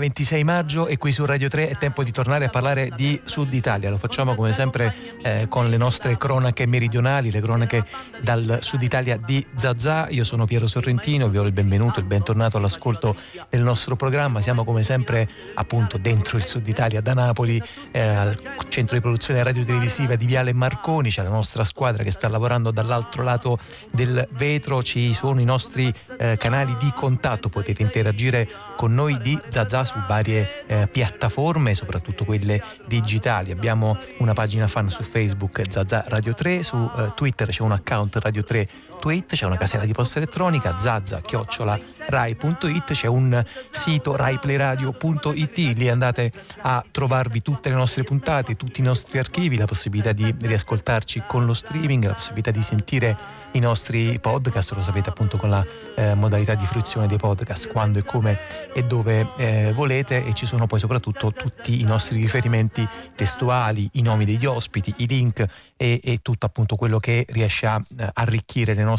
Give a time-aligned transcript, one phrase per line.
[0.00, 3.52] 26 maggio e qui su Radio 3 è tempo di tornare a parlare di Sud
[3.52, 3.90] Italia.
[3.90, 7.84] Lo facciamo come sempre eh, con le nostre cronache meridionali, le cronache
[8.22, 10.08] dal Sud Italia di Zazà.
[10.08, 13.14] Io sono Piero Sorrentino, vi ho il benvenuto, il bentornato all'ascolto
[13.50, 14.40] del nostro programma.
[14.40, 17.62] Siamo come sempre appunto dentro il Sud Italia da Napoli,
[17.92, 21.10] eh, al centro di produzione radio-televisiva di Viale Marconi.
[21.10, 23.58] C'è la nostra squadra che sta lavorando dall'altro lato
[23.92, 29.38] del vetro, ci sono i nostri eh, canali di contatto, potete interagire con noi di
[29.48, 33.50] Zazà su varie eh, piattaforme, soprattutto quelle digitali.
[33.50, 38.16] Abbiamo una pagina fan su Facebook Zazà Radio 3, su eh, Twitter c'è un account
[38.16, 38.68] Radio 3
[39.00, 45.88] Tweet, c'è una casella di posta elettronica, zazza chiocciola rai.it, c'è un sito raiplayradio.it, lì
[45.88, 51.22] andate a trovarvi tutte le nostre puntate, tutti i nostri archivi, la possibilità di riascoltarci
[51.26, 53.16] con lo streaming, la possibilità di sentire
[53.52, 55.64] i nostri podcast, lo sapete appunto con la
[55.96, 58.38] eh, modalità di fruizione dei podcast, quando e come
[58.74, 64.02] e dove eh, volete e ci sono poi soprattutto tutti i nostri riferimenti testuali, i
[64.02, 65.42] nomi degli ospiti, i link
[65.76, 68.89] e, e tutto appunto quello che riesce a eh, arricchire le nostre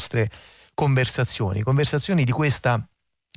[0.74, 2.84] conversazioni, conversazioni di questa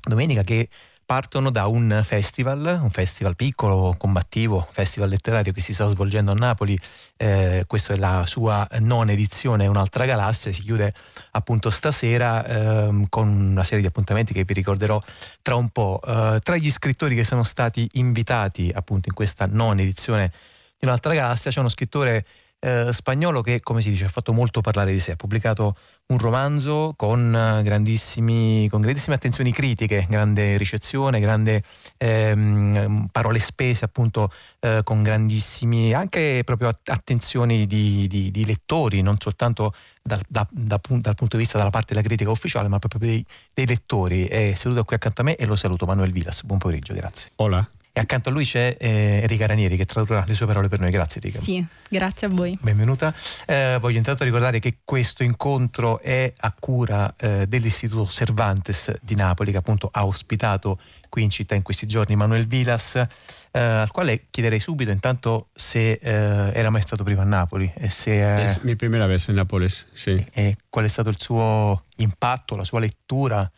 [0.03, 0.69] domenica che
[1.05, 6.35] partono da un festival, un festival piccolo, combattivo, festival letterario che si sta svolgendo a
[6.35, 6.79] Napoli,
[7.17, 10.95] eh, questa è la sua nona edizione, un'altra galassia, si chiude
[11.33, 15.01] appunto stasera eh, con una serie di appuntamenti che vi ricorderò
[15.43, 16.01] tra un po'.
[16.05, 20.33] Eh, tra gli scrittori che sono stati invitati appunto in questa nona edizione
[20.79, 22.25] di un'altra galassia c'è uno scrittore
[22.65, 25.12] eh, spagnolo che, come si dice, ha fatto molto parlare di sé.
[25.12, 25.77] Ha pubblicato
[26.07, 28.69] un romanzo con, eh, grandissime
[29.15, 31.62] attenzioni critiche, grande ricezione, grande
[31.98, 39.17] ehm, parole spese, appunto, eh, con grandissimi anche proprio attenzioni di, di, di lettori, non
[39.19, 43.01] soltanto dal, da, da, dal, punto di vista della parte della critica ufficiale, ma proprio
[43.01, 44.25] dei, dei lettori.
[44.25, 46.42] È seduto qui accanto a me e lo saluto, Manuel Vilas.
[46.45, 47.31] Buon pomeriggio, grazie.
[47.36, 47.69] Hola.
[47.97, 50.91] E accanto a lui c'è eh, Enrica Ranieri che tradurrà le sue parole per noi.
[50.91, 51.41] Grazie Enrica.
[51.41, 52.59] Sì, grazie a voi.
[52.61, 53.15] Benvenuta.
[53.47, 59.53] Eh, voglio intanto ricordare che questo incontro è a cura eh, dell'Istituto Cervantes di Napoli
[59.53, 64.27] che appunto ha ospitato qui in città in questi giorni Manuel Vilas, eh, al quale
[64.29, 66.11] chiederei subito intanto se eh,
[66.53, 67.73] era mai stato prima a Napoli.
[67.77, 70.27] E se, è mi prima vez in Nápoles, sì.
[70.33, 73.49] E qual è stato il suo impatto, la sua lettura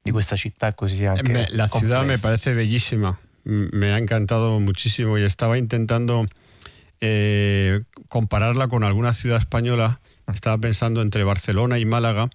[0.00, 1.78] di questa città così anche Beh, La complessa.
[1.78, 3.18] ciudad me parece bellissima.
[3.44, 6.26] Me ha encantado muchísimo y estaba intentando
[7.00, 10.00] eh, compararla con alguna ciudad española.
[10.32, 12.30] Estaba pensando entre Barcelona y Málaga.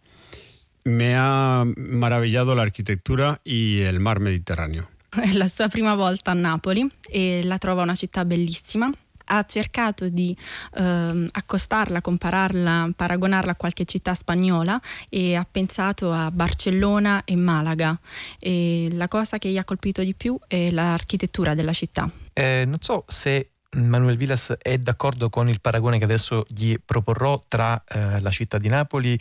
[0.83, 4.89] Me ha maravillado la architettura y el mar Mediterraneo.
[5.09, 8.91] È la sua prima volta a Napoli e la trova una città bellissima
[9.25, 10.35] ha cercato di
[10.75, 17.97] eh, accostarla, compararla, paragonarla a qualche città spagnola e ha pensato a Barcellona e Malaga.
[18.39, 22.09] E la cosa che gli ha colpito di più è l'architettura della città.
[22.33, 27.41] Eh, non so se Manuel Vilas è d'accordo con il paragone che adesso gli proporrò
[27.47, 29.19] tra eh, la città di Napoli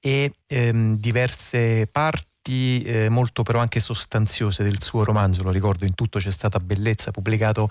[0.00, 5.94] e ehm, diverse parti eh, molto però anche sostanziose del suo romanzo, lo ricordo in
[5.94, 7.68] tutto c'è stata bellezza, pubblicato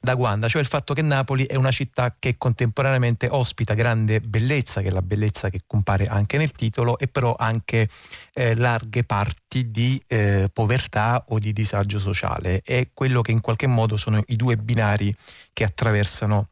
[0.00, 4.80] da Guanda, cioè il fatto che Napoli è una città che contemporaneamente ospita grande bellezza,
[4.80, 7.88] che è la bellezza che compare anche nel titolo, e però anche
[8.34, 12.62] eh, larghe parti di eh, povertà o di disagio sociale.
[12.62, 15.14] È quello che in qualche modo sono i due binari
[15.52, 16.48] che attraversano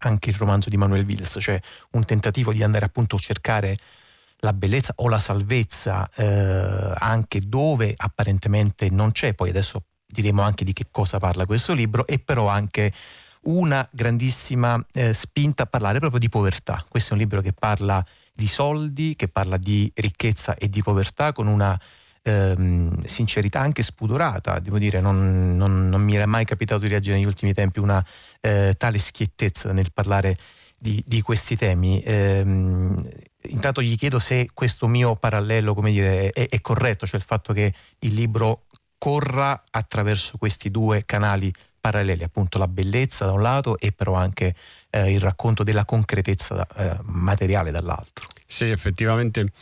[0.00, 1.60] anche il romanzo di Manuel Wills, cioè
[1.92, 3.76] un tentativo di andare appunto a cercare
[4.38, 10.64] la bellezza o la salvezza eh, anche dove apparentemente non c'è, poi adesso diremo anche
[10.64, 12.92] di che cosa parla questo libro, e però anche
[13.44, 16.84] una grandissima eh, spinta a parlare proprio di povertà.
[16.88, 21.32] Questo è un libro che parla di soldi, che parla di ricchezza e di povertà
[21.32, 21.78] con una
[22.22, 27.16] ehm, sincerità anche spudorata, devo dire, non, non, non, mi era mai capitato di reagire
[27.16, 28.04] negli ultimi tempi una
[28.40, 30.36] eh, tale schiettezza nel parlare
[30.78, 32.02] di, di questi temi.
[32.04, 33.08] Ehm,
[33.48, 37.52] intanto gli chiedo se questo mio parallelo, come dire, è, è corretto, cioè il fatto
[37.52, 38.66] che il libro
[39.02, 44.54] corra attraverso questi due canali paralleli, appunto la bellezza da un lato e però anche
[44.90, 48.26] eh, il racconto della concretezza eh, materiale dall'altro.
[48.46, 49.52] Sí, efectivamente.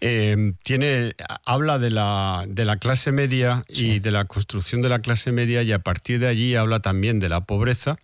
[0.00, 1.14] Eh, tiene,
[1.44, 3.92] habla de la, de la clase media sí.
[3.92, 7.20] y de la construcción de la clase media y a partir de allí habla también
[7.20, 7.96] de la pobreza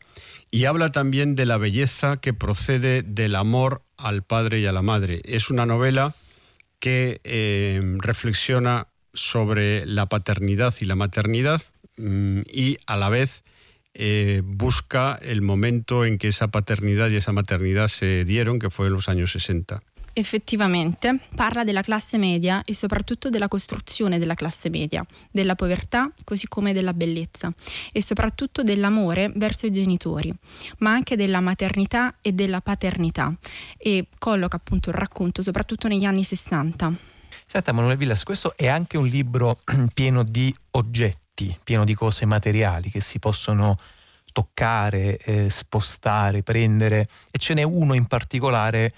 [0.50, 4.80] y habla también de la belleza que procede del amor al padre y a la
[4.80, 5.20] madre.
[5.24, 6.14] Es una novela
[6.78, 11.62] que eh, reflexiona sobre la paternidad y la maternidad
[11.96, 13.42] mmm, y a la vez
[13.94, 18.88] eh, busca el momento en que esa paternidad y esa maternidad se dieron, que fue
[18.88, 19.82] en los años 60.
[20.18, 26.48] effettivamente parla della classe media e soprattutto della costruzione della classe media, della povertà così
[26.48, 27.52] come della bellezza
[27.92, 30.32] e soprattutto dell'amore verso i genitori,
[30.78, 33.30] ma anche della maternità e della paternità
[33.76, 37.15] e colloca appunto il racconto soprattutto negli anni 60.
[37.44, 39.58] Senta Manuel Villas, questo è anche un libro
[39.92, 43.76] pieno di oggetti, pieno di cose materiali che si possono
[44.32, 48.92] toccare, eh, spostare, prendere e ce n'è uno in particolare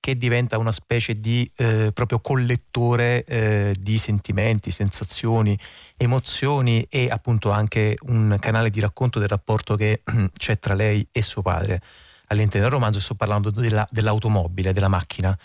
[0.00, 5.58] che diventa una specie di eh, proprio collettore eh, di sentimenti, sensazioni,
[5.96, 10.02] emozioni e appunto anche un canale di racconto del rapporto che
[10.38, 11.82] c'è tra lei e suo padre.
[12.28, 15.36] All'interno del romanzo sto parlando della, dell'automobile, della macchina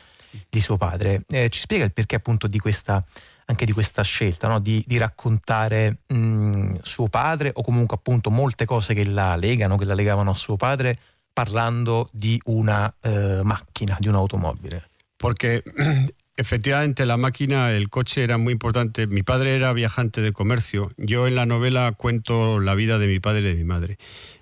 [0.49, 1.23] di suo padre.
[1.29, 3.03] Eh, ci spiega il perché appunto di questa,
[3.45, 4.59] anche di questa scelta, no?
[4.59, 9.85] di, di, raccontare mh, suo padre o comunque appunto molte cose che la legano, che
[9.85, 10.97] la legavano a suo padre
[11.33, 14.89] parlando di una eh, macchina, di un'automobile.
[15.17, 15.63] Porque
[16.35, 19.07] efectivamente la máquina, el coche era muy importante.
[19.07, 20.91] Mi padre era viajante de comercio.
[20.97, 23.97] Yo en la novela cuento la vida de mi padre y de mi madre.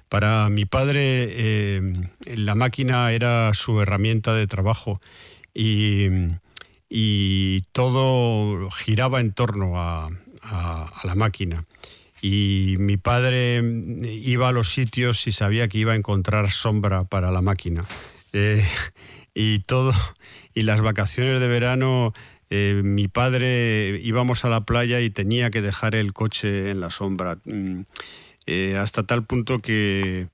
[0.09, 1.81] Para mi padre eh,
[2.25, 4.99] la máquina era su herramienta de trabajo
[5.53, 6.07] y,
[6.89, 10.09] y todo giraba en torno a,
[11.03, 11.65] la máquina
[12.19, 13.61] y mi padre
[14.03, 17.83] iba a los sitios y sabía que iba a encontrar sombra para la máquina.
[18.33, 18.65] Eh,
[19.33, 19.93] y todo,
[20.53, 22.13] y las vacaciones de verano,
[22.49, 26.89] eh, mi padre íbamos a la playa y tenía que dejar el coche en la
[26.89, 27.37] sombra.
[27.45, 27.81] Mm,
[28.47, 30.27] eh, hasta tal punto que,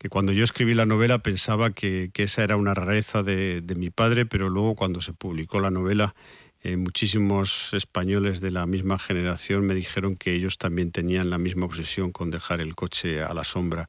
[0.00, 3.90] que, cuando yo escribí la novela pensaba que, esa era una rareza de, de mi
[3.90, 6.16] padre, pero luego cuando se publicó la novela
[6.62, 11.64] eh, muchísimos españoles de la misma generación me dijeron que ellos también tenían la misma
[11.64, 13.88] obsesión con dejar el coche a la sombra.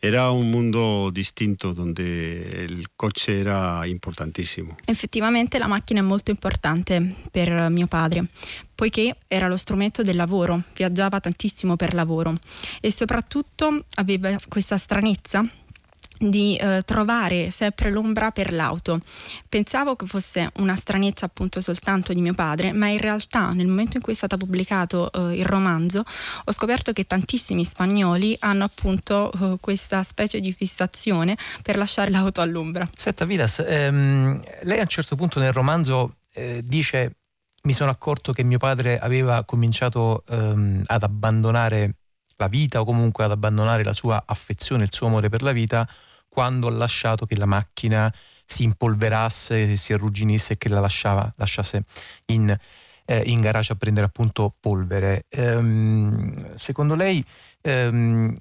[0.00, 4.76] Era un mondo distinto donde il coche era importantissimo.
[4.84, 8.26] Effettivamente la macchina è molto importante per mio padre,
[8.76, 12.34] poiché era lo strumento del lavoro, viaggiava tantissimo per lavoro
[12.80, 15.42] e soprattutto aveva questa stranezza
[16.18, 19.00] di eh, trovare sempre l'ombra per l'auto.
[19.48, 23.96] Pensavo che fosse una stranezza appunto soltanto di mio padre, ma in realtà nel momento
[23.96, 26.04] in cui è stato pubblicato eh, il romanzo
[26.44, 32.40] ho scoperto che tantissimi spagnoli hanno appunto eh, questa specie di fissazione per lasciare l'auto
[32.40, 32.88] all'ombra.
[32.94, 37.12] Senta Vilas, ehm, lei a un certo punto nel romanzo eh, dice
[37.62, 41.96] mi sono accorto che mio padre aveva cominciato ehm, ad abbandonare
[42.36, 45.86] la vita o comunque ad abbandonare la sua affezione, il suo amore per la vita
[46.38, 48.14] quando ha lasciato che la macchina
[48.46, 51.82] si impolverasse, si arrugginisse e che la lasciava, lasciasse
[52.26, 52.56] in,
[53.06, 55.24] eh, in garage a prendere appunto polvere.
[55.30, 57.24] Ehm, secondo lei
[57.62, 58.36] ehm,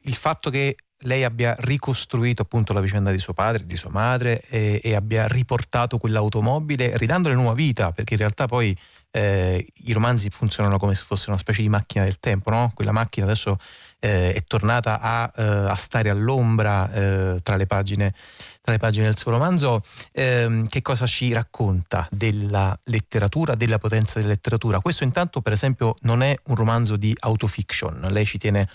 [0.00, 4.40] il fatto che lei abbia ricostruito appunto la vicenda di suo padre, di sua madre
[4.48, 8.74] e, e abbia riportato quell'automobile ridandole nuova vita, perché in realtà poi
[9.10, 12.72] eh, i romanzi funzionano come se fosse una specie di macchina del tempo, no?
[12.74, 13.58] Quella macchina adesso
[14.04, 18.12] eh, è tornata a, eh, a stare all'ombra eh, tra le, pagine,
[18.60, 19.80] tra, le pagine, del suo romanzo.
[20.10, 24.80] Ehm, che cosa ci racconta della letteratura, della potenza della letteratura?
[24.80, 28.68] Questo intanto per esempio non è un romanzo di autofiction, lei ci tiene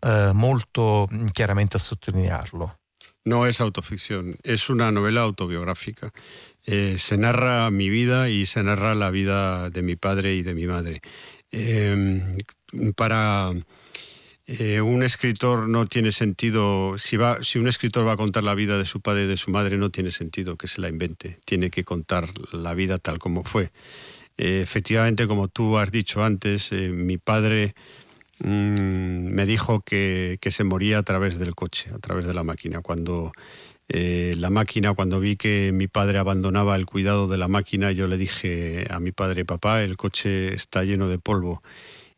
[0.00, 2.76] eh, molto mm, chiaramente a sottolinearlo.
[3.22, 6.10] No es autoficción, es una novela autobiográfica.
[6.64, 10.54] Eh, se narra mi vida y se narra la vida de mi padre y de
[10.54, 11.02] mi madre.
[11.52, 12.44] Eh,
[12.96, 13.52] para
[14.58, 18.56] eh, un escritor no tiene sentido, si, va, si un escritor va a contar la
[18.56, 21.38] vida de su padre y de su madre, no tiene sentido que se la invente,
[21.44, 23.70] tiene que contar la vida tal como fue.
[24.38, 27.76] Eh, efectivamente, como tú has dicho antes, eh, mi padre
[28.40, 32.42] mmm, me dijo que, que, se moría a través del coche, a través de la
[32.42, 32.80] máquina.
[32.80, 33.30] Cuando
[33.92, 38.16] la máquina, cuando vi que mi padre abandonaba el cuidado de la máquina, yo le
[38.16, 41.60] dije a mi padre, papá, el coche está lleno de polvo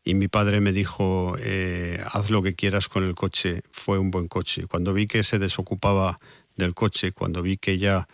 [0.04, 4.10] y mi padre me dijo, eh, haz lo que quieras con el coche, fue un
[4.10, 4.66] buen coche.
[4.66, 6.18] Cuando vi que se desocupaba
[6.56, 8.08] del coche, cuando vi que ya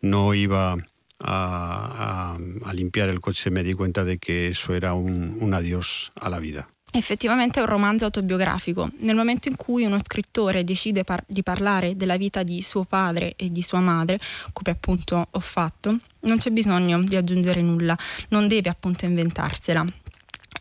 [0.00, 0.76] no iba a,
[1.18, 6.10] a, a limpiare il coche mi di cuenta di che eso era un, un adiós
[6.14, 6.68] a la vida.
[6.96, 8.88] Effettivamente è un romanzo autobiografico.
[8.98, 13.34] Nel momento in cui uno scrittore decide par- di parlare della vita di suo padre
[13.34, 14.20] e di sua madre,
[14.52, 17.98] come appunto ho fatto, non c'è bisogno di aggiungere nulla,
[18.28, 19.84] non deve appunto inventarsela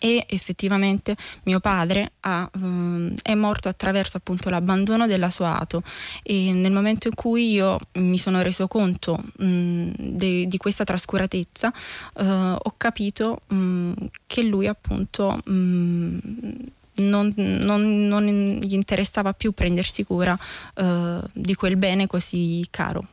[0.04, 5.82] e effettivamente mio padre ha, um, è morto attraverso appunto l'abbandono della sua auto
[6.24, 11.72] e nel momento in cui io mi sono reso conto um, de, di questa trascuratezza
[12.16, 13.96] uh, ho capito um,
[14.28, 16.22] che lui appunto non,
[16.96, 20.38] non, non, gli interessava più prendersi cura
[20.76, 23.08] uh, di quel bene così caro.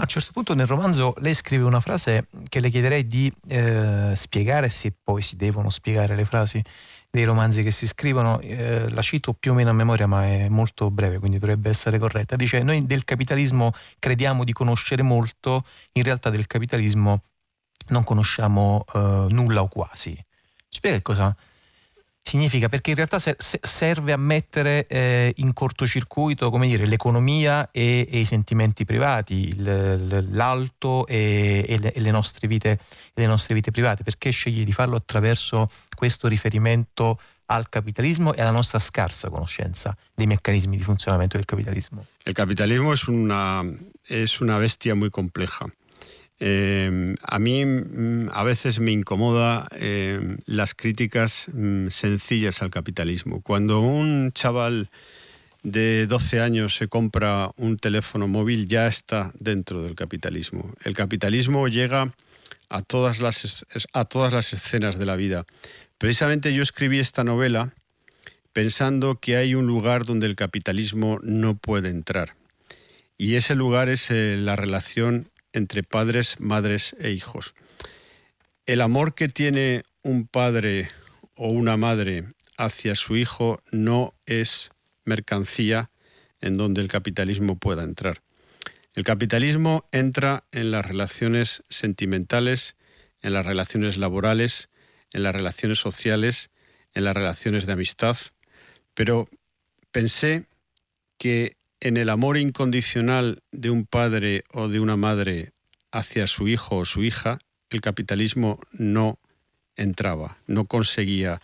[0.00, 4.14] A un certo punto nel romanzo lei scrive una frase che le chiederei di eh,
[4.16, 6.64] spiegare, se poi si devono spiegare le frasi
[7.10, 10.48] dei romanzi che si scrivono, eh, la cito più o meno a memoria ma è
[10.48, 16.02] molto breve quindi dovrebbe essere corretta, dice noi del capitalismo crediamo di conoscere molto, in
[16.02, 17.20] realtà del capitalismo
[17.88, 20.18] non conosciamo eh, nulla o quasi.
[20.66, 21.36] Spiega cosa
[22.30, 22.68] significa?
[22.68, 28.84] Perché in realtà serve a mettere eh, in cortocircuito dire, l'economia e, e, i sentimenti
[28.84, 32.78] privati, il, l'alto e, e, le, e, le, nostre vite,
[33.14, 34.04] le nostre vite private.
[34.04, 40.26] Perché scegli di farlo attraverso questo riferimento al capitalismo e alla nostra scarsa conoscenza dei
[40.26, 42.06] meccanismi di funzionamento del capitalismo?
[42.22, 45.66] Il capitalismo è una, una bestia muy compleja.
[46.42, 53.42] Eh, a mí mm, a veces me incomoda eh, las críticas mm, sencillas al capitalismo.
[53.42, 54.88] Cuando un chaval
[55.62, 60.72] de 12 años se compra un teléfono móvil ya está dentro del capitalismo.
[60.84, 62.14] El capitalismo llega
[62.70, 65.44] a todas las, a todas las escenas de la vida.
[65.98, 67.74] Precisamente yo escribí esta novela
[68.54, 72.34] pensando que hay un lugar donde el capitalismo no puede entrar.
[73.18, 77.54] Y ese lugar es eh, la relación entre padres, madres e hijos.
[78.66, 80.90] El amor que tiene un padre
[81.34, 82.24] o una madre
[82.56, 84.70] hacia su hijo no es
[85.04, 85.90] mercancía
[86.40, 88.22] en donde el capitalismo pueda entrar.
[88.94, 92.76] El capitalismo entra en las relaciones sentimentales,
[93.22, 94.68] en las relaciones laborales,
[95.12, 96.50] en las relaciones sociales,
[96.94, 98.16] en las relaciones de amistad,
[98.94, 99.28] pero
[99.90, 100.46] pensé
[101.18, 105.52] que en el amor incondicional de un padre o de una madre
[105.92, 107.38] hacia su hijo o su hija,
[107.70, 109.18] el capitalismo no
[109.76, 111.40] entraba, no conseguía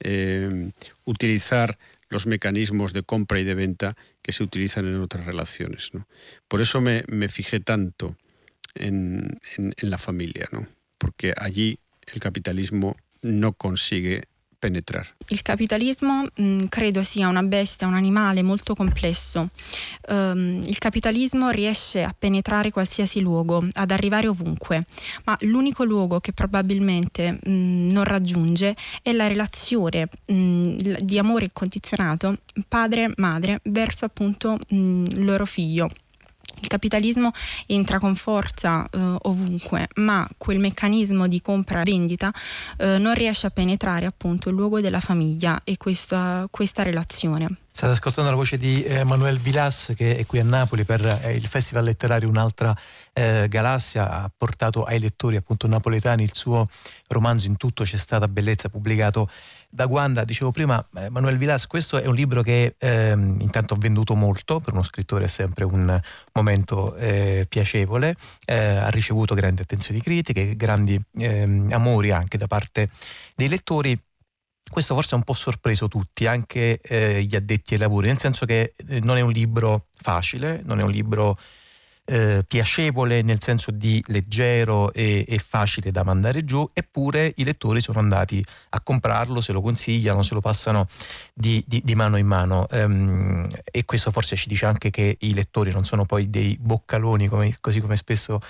[0.00, 0.70] eh,
[1.04, 1.78] utilizar
[2.08, 5.90] los mecanismos de compra y de venta que se utilizan en otras relaciones.
[6.48, 8.16] Por eso me, fijé tanto
[8.74, 10.68] en, en, la familia, ¿no?
[10.98, 11.78] porque allí
[12.12, 14.22] el capitalismo no consigue
[14.58, 15.16] penetrare.
[15.28, 19.50] Il capitalismo mh, mm, credo sia una bestia, un animale molto complesso.
[20.08, 24.84] Um, il capitalismo riesce a penetrare qualsiasi luogo, ad arrivare ovunque,
[25.24, 31.18] ma l'unico luogo che probabilmente mh, mm, non raggiunge è la relazione mh, mm, di
[31.18, 35.90] amore incondizionato padre-madre verso appunto il loro figlio.
[36.60, 37.32] Il capitalismo
[37.66, 42.32] entra con forza eh, ovunque, ma quel meccanismo di compra e vendita
[42.78, 47.65] eh, non riesce a penetrare appunto il luogo della famiglia e questa, questa relazione.
[47.76, 51.46] State ascoltando la voce di Emanuele Vilas che è qui a Napoli per eh, il
[51.46, 52.74] Festival Letterario Un'altra
[53.12, 56.70] eh, Galassia, ha portato ai lettori appunto napoletani il suo
[57.08, 59.28] romanzo In tutto c'è stata bellezza pubblicato
[59.68, 60.24] da Guanda.
[60.24, 64.72] Dicevo prima, Emanuele Vilas, questo è un libro che eh, intanto ha venduto molto, per
[64.72, 66.00] uno scrittore è sempre un
[66.32, 68.16] momento eh, piacevole,
[68.46, 72.88] eh, ha ricevuto grandi attenzioni critiche, grandi ehm, amori anche da parte
[73.34, 74.00] dei lettori
[74.70, 78.46] questo forse ha un po' sorpreso tutti, anche eh, gli addetti ai lavori, nel senso
[78.46, 81.38] che eh, non è un libro facile, non è un libro
[82.08, 87.80] eh, piacevole nel senso di leggero e, e, facile da mandare giù, eppure i lettori
[87.80, 90.86] sono andati a comprarlo, se lo consigliano, se lo passano
[91.34, 92.66] di, di, di mano in mano.
[92.70, 97.26] Um, e questo forse ci dice anche che i lettori non sono poi dei boccaloni,
[97.26, 98.40] come, così come spesso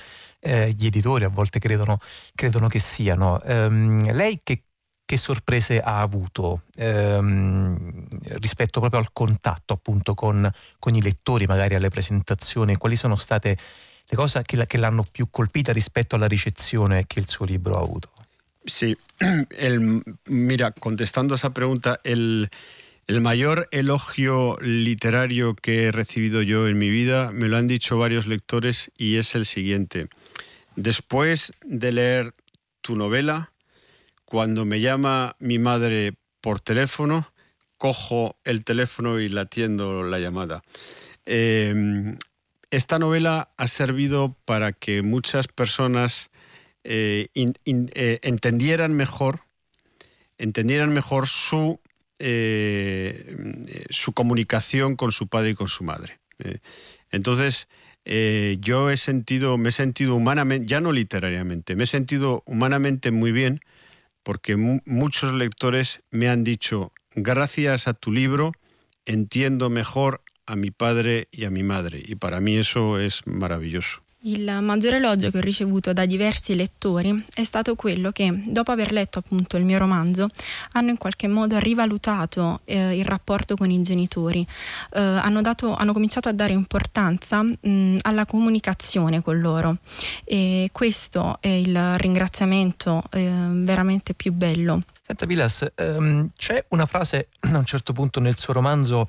[0.41, 1.99] eh, gli editori a volte credono,
[2.35, 3.41] credono che siano.
[3.45, 4.65] Um, lei che
[5.07, 8.07] che sorprese ha avuto ehm,
[8.41, 12.77] rispetto proprio al contatto appunto con, con, i lettori, magari alle presentazioni?
[12.77, 13.57] Quali sono state
[14.05, 17.83] le cose che, che l'hanno più colpita rispetto alla ricezione che il suo libro ha
[17.83, 18.11] avuto?
[18.65, 18.97] Sí,
[19.57, 22.49] el, mira, contestando esa pregunta, el,
[23.07, 27.97] el, mayor elogio literario que he recibido yo en mi vida me lo han dicho
[27.97, 30.09] varios lectores y es el siguiente.
[30.75, 32.35] Después de leer
[32.81, 33.53] tu novela,
[34.27, 37.33] Cuando me llama mi madre por teléfono,
[37.79, 40.63] cojo el teléfono y la atiendo la llamada.
[41.25, 42.19] Em,
[42.73, 46.31] esta novela ha servido para que muchas personas
[46.83, 49.41] eh, eh, entendieran mejor,
[50.39, 51.79] entendieran mejor su,
[52.19, 53.37] eh,
[53.91, 56.19] su comunicación con su padre y con su madre.
[57.13, 57.69] entonces,
[58.61, 63.31] yo he sentido, me he sentido humanamente, ya no literariamente, me he sentido humanamente muy
[63.31, 63.61] bien
[64.27, 68.51] porque muchos lectores me han dicho, gracias a tu libro
[69.05, 74.03] entiendo mejor a mi padre y a mi madre, y para mí eso es maravilloso.
[74.27, 78.91] Il maggiore elogio che ho ricevuto da diversi lettori è stato quello che, dopo aver
[78.91, 80.27] letto appunto il mio romanzo,
[80.73, 84.45] hanno in qualche modo rivalutato eh, il rapporto con i genitori,
[84.95, 89.77] eh, hanno, dato, hanno, cominciato a dare importanza mh, alla comunicazione con loro
[90.25, 94.83] e questo è il ringraziamento eh, veramente più bello.
[95.03, 99.09] Senta Vilas, ehm, c'è una frase a un certo punto nel suo romanzo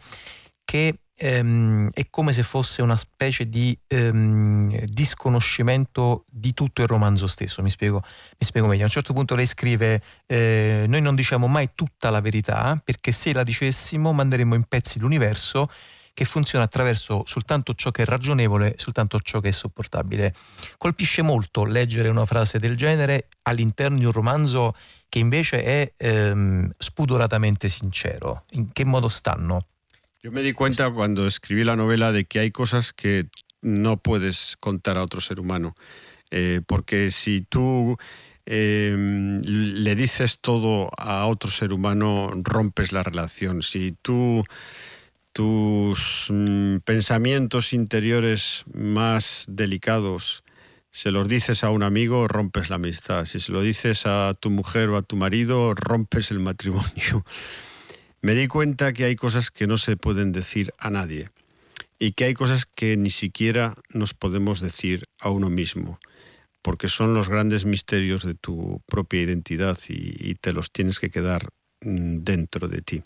[0.63, 7.27] che ehm, è come se fosse una specie di ehm, disconoscimento di tutto il romanzo
[7.27, 7.61] stesso.
[7.61, 8.83] Mi spiego, mi spiego, meglio.
[8.83, 13.11] A un certo punto lei scrive: eh, Noi non diciamo mai tutta la verità perché
[13.11, 15.69] se la dicessimo manderemmo in pezzi l'universo
[16.13, 20.33] che funziona attraverso soltanto ciò che è ragionevole, soltanto ciò che è sopportabile.
[20.79, 24.73] Colpisce molto leggere una frase del genere all'interno di un romanzo
[25.09, 28.45] che invece è ehm, spudoratamente sincero.
[28.53, 29.65] In che modo stanno?
[30.27, 33.27] Yo me di cuenta cuando escribí la novela de que hay cosas que
[33.61, 35.73] no puedes contar a otro ser humano,
[36.31, 37.95] eh, porque si tú
[38.45, 38.93] eh,
[39.41, 43.61] le dices todo a otro ser humano, rompes la relación.
[43.61, 44.43] Si tú
[45.31, 50.43] tus mm, pensamientos interiores más delicados
[50.91, 53.23] se los dices a un amigo, rompes la amistad.
[53.23, 57.23] Si se lo dices a tu mujer o a tu marido, rompes el matrimonio
[58.27, 61.29] me di cuenta que hay cosas que no se pueden decir a nadie
[61.97, 65.97] y que hay cosas que ni siquiera nos podemos decir a uno mismo,
[66.61, 71.47] porque son los grandes misterios de tu propia identidad y, te los tienes que quedar
[71.85, 73.01] mm, dentro de ti.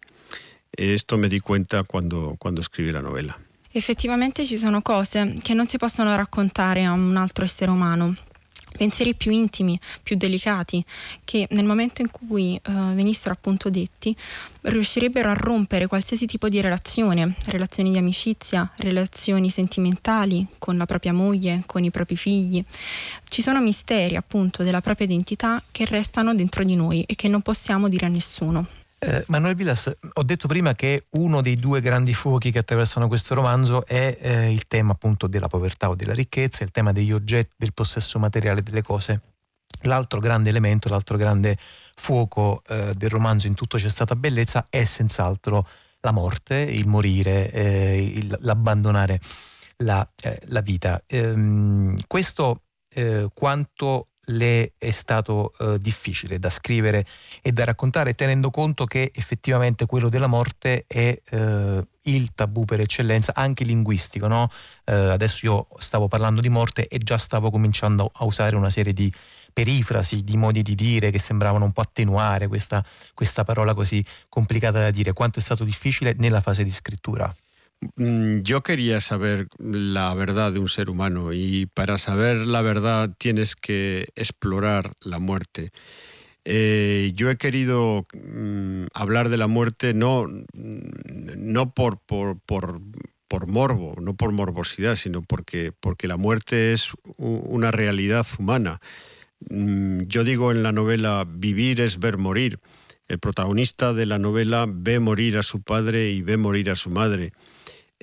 [0.72, 3.38] Esto me di cuenta quando, quando scrivi la novella.
[3.72, 8.16] Effettivamente ci sono cose che non si possono raccontare a un altro essere umano
[8.72, 10.84] pensieri più intimi, più delicati,
[11.24, 14.16] che nel momento in cui uh, venissero appunto detti,
[14.62, 21.13] riuscirebbero a rompere qualsiasi tipo di relazione, relazioni di amicizia, relazioni sentimentali con la propria
[21.13, 22.63] moglie, con i propri figli.
[23.28, 27.42] Ci sono misteri appunto della propria identità che restano dentro di noi e che non
[27.42, 28.81] possiamo dire a nessuno.
[29.03, 33.34] Eh, Manuel Villas, ho detto prima che uno dei due grandi fuochi che attraversano questo
[33.34, 37.55] romanzo è eh, il tema appunto della povertà o della ricchezza, il tema degli oggetti,
[37.57, 39.22] del possesso materiale delle cose.
[39.85, 41.57] L'altro grande elemento, l'altro grande
[41.96, 45.68] fuoco eh, del romanzo in tutto c'è stata bellezza è senz'altro
[46.01, 49.20] la morte, il morire, eh, il, l'abbandonare
[49.77, 51.01] la, eh, la vita.
[51.07, 57.05] Ehm, questo eh, quanto le è stato eh, difficile da scrivere
[57.42, 62.81] e da raccontare, tenendo conto che effettivamente quello della morte è eh, il tabù per
[62.81, 64.27] eccellenza, anche linguistico.
[64.27, 64.50] No?
[64.86, 68.94] Eh, adesso io stavo parlando di morte e già stavo cominciando a usare una serie
[68.94, 69.12] di
[69.53, 74.79] perifrasi, di modi di dire che sembravano un po' attenuare questa, questa parola così complicata
[74.79, 75.14] da dire.
[75.14, 77.34] Quanto è stato difficile nella fase di scrittura?
[77.96, 83.15] Mm, yo quería saber la verdad de un ser humano y para saber la verdad
[83.17, 85.72] tienes que explorar la muerte.
[86.46, 93.96] Eh, yo he querido mm, hablar de la muerte no, no por, por, por, morbo,
[94.00, 98.79] no por morbosidad, sino porque, porque la muerte es una realidad humana.
[99.50, 102.59] Mm, yo digo en la novela, vivir es ver morir.
[103.07, 106.89] El protagonista de la novela ve morir a su padre y ve morir a su
[106.91, 107.33] madre.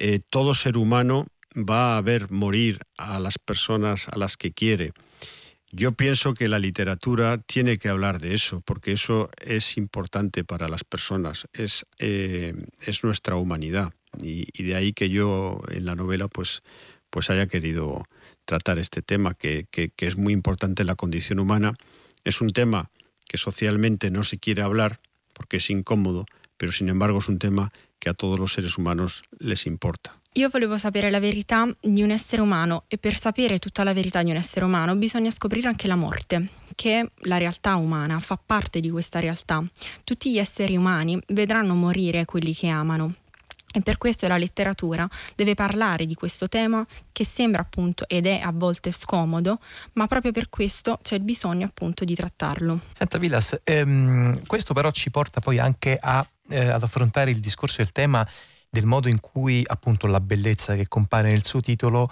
[0.00, 4.92] Eh, todo ser humano va a ver morir a las personas a las que quiere.
[5.72, 10.68] Yo pienso que la literatura tiene que hablar de eso, porque eso es importante para
[10.68, 12.54] las personas, es, eh,
[12.86, 13.92] es nuestra humanidad.
[14.22, 16.62] Y, de ahí que yo en la novela pues,
[17.10, 18.04] pues haya querido
[18.44, 21.74] tratar este tema, que, que, que es muy importante en la condición humana.
[22.22, 22.92] Es un tema
[23.28, 25.00] que socialmente no se quiere hablar
[25.34, 26.24] porque es incómodo,
[26.56, 30.18] pero sin embargo es un tema che a tutti i seres humanos les importa.
[30.34, 34.22] Io volevo sapere la verità di un essere umano e per sapere tutta la verità
[34.22, 38.38] di un essere umano bisogna scoprire anche la morte, che è la realtà umana, fa
[38.44, 39.64] parte di questa realtà.
[40.04, 43.14] Tutti gli esseri umani vedranno morire quelli che amano.
[43.70, 48.40] E per questo la letteratura deve parlare di questo tema che sembra appunto ed è
[48.42, 49.58] a volte scomodo,
[49.94, 52.80] ma proprio per questo c'è il bisogno appunto di trattarlo.
[52.92, 57.80] Senta Vilas, ehm, questo però ci porta poi anche a eh, ad affrontare il discorso
[57.80, 58.26] e il tema
[58.70, 62.10] del modo in cui appunto la bellezza che compare nel suo titolo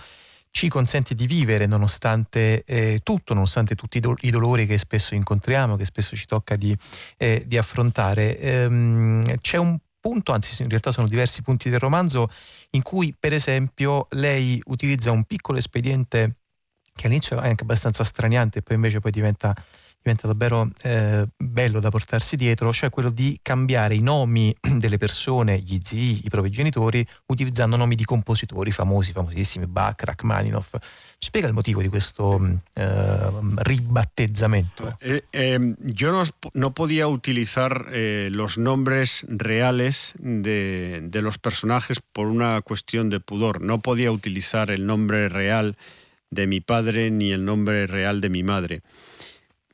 [0.50, 5.14] ci consente di vivere nonostante eh, tutto, nonostante tutti i, do- i, dolori che spesso
[5.14, 6.74] incontriamo, che spesso ci tocca di,
[7.18, 8.38] eh, di affrontare.
[8.38, 12.30] Ehm, c'è un punto, anzi in realtà sono diversi punti del romanzo,
[12.70, 16.36] in cui per esempio lei utilizza un piccolo espediente
[16.94, 19.54] che all'inizio è anche abbastanza straniante e poi invece poi diventa
[20.06, 25.58] diventa davvero eh, bello da portarsi dietro, cioè quello di cambiare i nomi delle persone,
[25.58, 30.76] gli zii, i propri genitori, utilizzando nomi di compositori famosi, famosissimi, Bach, Rachmaninoff.
[31.18, 32.40] Ci spiega il motivo di questo
[32.72, 34.96] eh, ribattezzamento?
[35.00, 42.00] Eh, eh, yo no, no, podía utilizar eh, los nombres reales de, de los personajes
[42.12, 43.60] por una cuestión de pudor.
[43.60, 45.76] No podía utilizar el nombre real
[46.30, 48.82] de mi padre ni el nombre real de mi madre.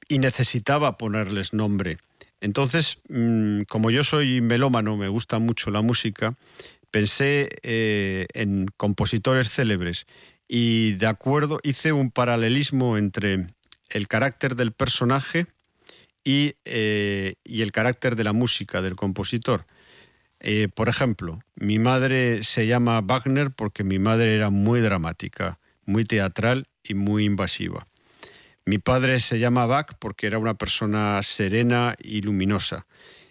[0.09, 1.99] Y necesitaba ponerles nombre.
[2.41, 6.35] Entonces, mm, como yo soy melómano, me gusta mucho la música,
[6.91, 10.07] pensé eh, en compositores célebres
[10.49, 13.47] y de acuerdo hice un paralelismo entre
[13.91, 15.47] el carácter del personaje
[16.25, 19.67] y, eh, y el carácter de la música del compositor.
[20.41, 26.05] Eh, por ejemplo, mi madre se llama Wagner porque mi madre era muy dramática muy
[26.05, 27.87] teatral y muy invasiva.
[28.65, 32.87] Mi padre se llama Bach porque era una persona serena y luminosa.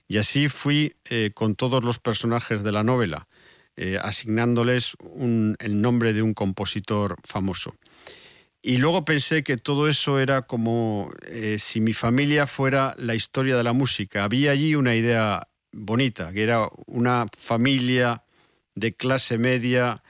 [0.07, 3.27] Y así fui eh, con todos los personajes de la novela,
[3.77, 4.97] eh, asignándoles
[5.59, 7.73] el nombre de un compositor famoso.
[8.61, 13.57] Y luego pensé que todo eso era como eh, si mi familia fuera la historia
[13.57, 14.23] de la música.
[14.23, 18.23] Había allí una idea bonita, que era una familia
[18.75, 20.03] de clase media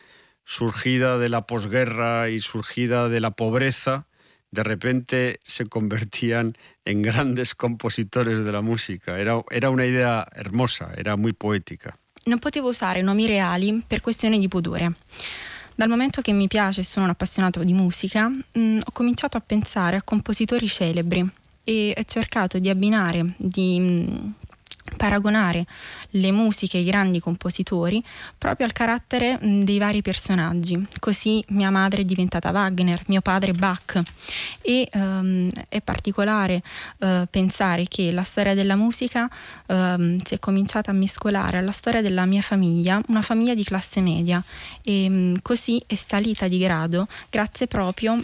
[0.43, 4.07] surgida de la posguerra y surgida de la pobreza,
[4.51, 9.17] de repente se convertían en grandes compositores de la musica.
[9.17, 11.97] Era, era una idea hermosa, era muy poetica.
[12.25, 14.93] Non potevo usare nomi reali per questione di pudore.
[15.73, 19.37] Dal momento che mi piace e sono un appassionato di musica, mh, mm, ho cominciato
[19.37, 21.27] a pensare a compositori celebri
[21.63, 24.31] e ho cercato di abbinare, di mh, mm,
[24.95, 25.65] paragonare
[26.11, 28.03] le musiche ai grandi compositori
[28.37, 30.87] proprio al carattere dei vari personaggi.
[30.99, 34.01] Così mia madre è diventata Wagner, mio padre Bach
[34.61, 36.61] e um, è particolare
[36.99, 39.29] uh, pensare che la storia della musica
[39.67, 44.01] um, si è cominciata a mescolare alla storia della mia famiglia, una famiglia di classe
[44.01, 44.43] media
[44.83, 48.21] e um, così è salita di grado grazie proprio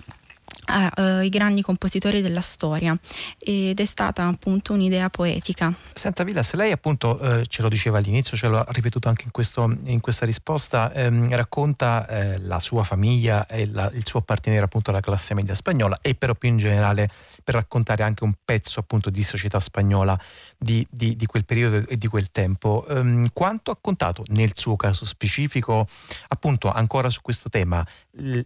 [0.67, 2.97] ai uh, grandi compositori della storia
[3.39, 5.73] ed è stata appunto un'idea poetica.
[5.93, 9.75] Senta Villas, lei appunto eh, ce lo diceva all'inizio, ce l'ha ripetuto anche in, questo,
[9.85, 14.89] in questa risposta, ehm, racconta eh, la sua famiglia e la, il suo appartenere appunto
[14.89, 17.09] alla classe media spagnola e però più in generale
[17.47, 20.19] per raccontare anche un pezzo appunto di società spagnola
[20.57, 22.85] di, di, di quel periodo e di quel tempo.
[22.89, 25.87] Ehm, quanto ha contato nel suo caso specifico
[26.27, 27.87] appunto ancora su questo tema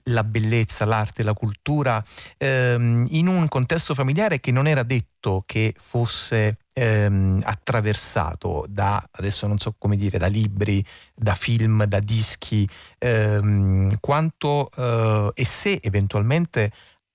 [0.04, 2.04] la bellezza, l'arte, la cultura
[2.38, 9.48] ehm, in un contesto familiare che non era detto che fosse ehm, attraversato da, adesso
[9.48, 10.86] non so come dire, da libri,
[11.16, 16.72] da film, da dischi, ehm, quanto eh, e se eventualmente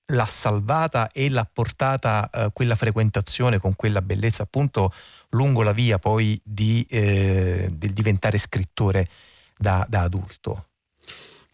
[0.06, 4.92] l'ha salvata e l'ha portata eh, quella frequentazione con quella bellezza appunto
[5.30, 9.06] lungo la via poi di, eh, del diventare scrittore
[9.56, 10.66] da, da adulto.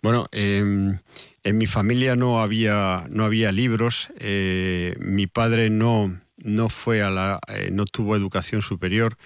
[0.02, 0.98] Bueno, eh,
[1.44, 4.12] en mi familia no había, no había libros.
[4.18, 9.16] Eh, mi padre no, no, fue a la, eh, no tuvo educación superior.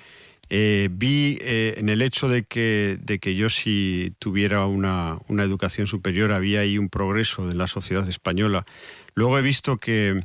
[0.49, 5.89] Eh, vi en el hecho de que, de que yo sí tuviera una, una, educación
[5.89, 8.65] superior, había ahí un progreso de la sociedad española.
[9.17, 10.21] Luego he visto que,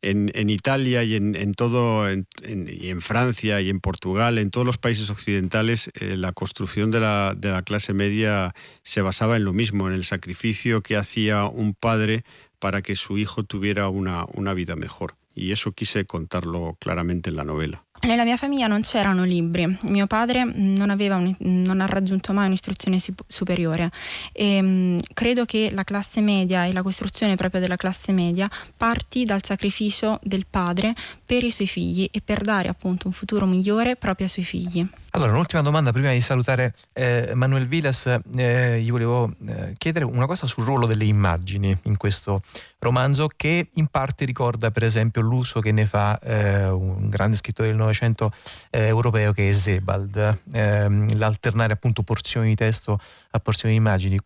[0.00, 5.10] en, Italia y en, todo, y en Francia y en Portugal, en todos los países
[5.10, 10.04] occidentales, eh, la construcción de la, clase media se basaba en lo mismo, en el
[10.04, 12.24] sacrificio que hacía un padre
[12.58, 15.16] para que su hijo tuviera una vida mejor.
[15.34, 17.84] Y eso quise contarlo claramente en la novela.
[18.04, 22.98] Nella mia famiglia non c'erano libri, mio padre non, un, non ha raggiunto mai un'istruzione
[23.28, 23.92] superiore
[24.32, 28.50] e mh, mm, credo che la classe media e la costruzione proprio della classe media
[28.76, 33.46] parti dal sacrificio del padre per i suoi figli e per dare appunto un futuro
[33.46, 34.84] migliore proprio ai suoi figli.
[35.14, 40.24] Allora, un'ultima domanda prima di salutare eh, Manuel Vilas, eh, gli volevo eh, chiedere una
[40.24, 42.40] cosa sul ruolo delle immagini in questo
[42.78, 47.68] romanzo che in parte ricorda per esempio l'uso che ne fa eh, un grande scrittore
[47.68, 48.32] del Novecento
[48.70, 52.98] eh, europeo che è Sebald, ehm, l'alternare appunto porzioni di testo
[53.32, 54.18] a porzioni di immagini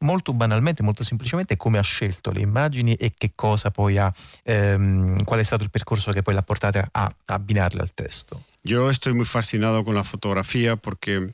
[0.00, 5.24] molto banalmente, molto semplicemente come ha scelto le immagini e che cosa poi ha, ehm,
[5.24, 8.42] qual è stato il percorso che poi l'ha portata a abbinarle al testo.
[8.66, 11.30] Yo estoy muy fascinado con la fotografía porque,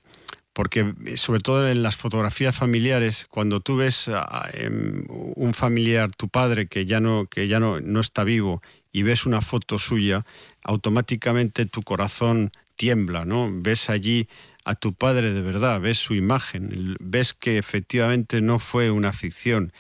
[0.53, 6.29] porque sobre todo en las fotografías familiares, cuando tú ves a, em, un familiar, tu
[6.29, 8.61] padre, que ya, no, que ya no, no está vivo,
[8.93, 10.27] y ves una foto suya,
[10.63, 13.49] automáticamente tu corazón tiembla, ¿no?
[13.51, 14.29] Ves allí
[14.67, 19.73] a tu padre de verdad, ves su imagen, ves que efectivamente no fue una ficción,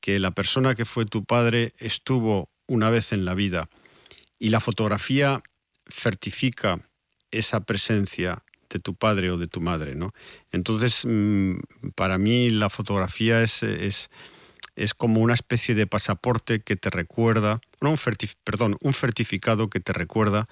[0.00, 3.68] que la persona que fue tu padre estuvo una vez en la vida
[4.40, 5.40] y la fotografía
[5.88, 6.80] certifica
[7.38, 10.12] esa presencia de tu padre o de tu madre, ¿no?
[10.52, 11.58] Entonces, mm,
[11.94, 14.10] para mí la fotografía es, es,
[14.74, 17.98] es, como una especie de pasaporte que te recuerda, no un
[18.44, 20.48] perdón, un certificado que te recuerda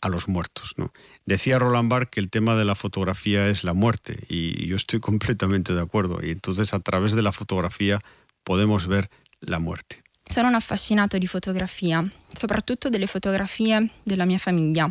[0.00, 0.74] a los muertos.
[0.76, 0.92] ¿no?
[1.26, 5.00] Decía Roland Barthes que el tema de la fotografía es la muerte y yo estoy
[5.10, 6.20] completamente de acuerdo.
[6.22, 8.00] Y entonces a través de la fotografía
[8.44, 10.02] podemos ver la muerte.
[10.26, 14.88] Sono un affascinato di fotografia, soprattutto delle fotografie della mia famiglia.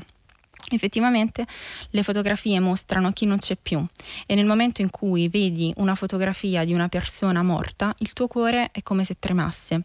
[0.71, 1.45] Effettivamente
[1.91, 3.83] le fotografie mostrano chi non c'è più
[4.25, 8.69] e nel momento in cui vedi una fotografia di una persona morta, il tuo cuore
[8.71, 9.83] è come se tremasse.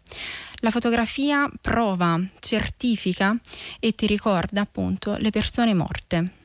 [0.56, 3.36] La fotografia prova, certifica
[3.80, 6.42] e ti ricorda appunto le persone morte.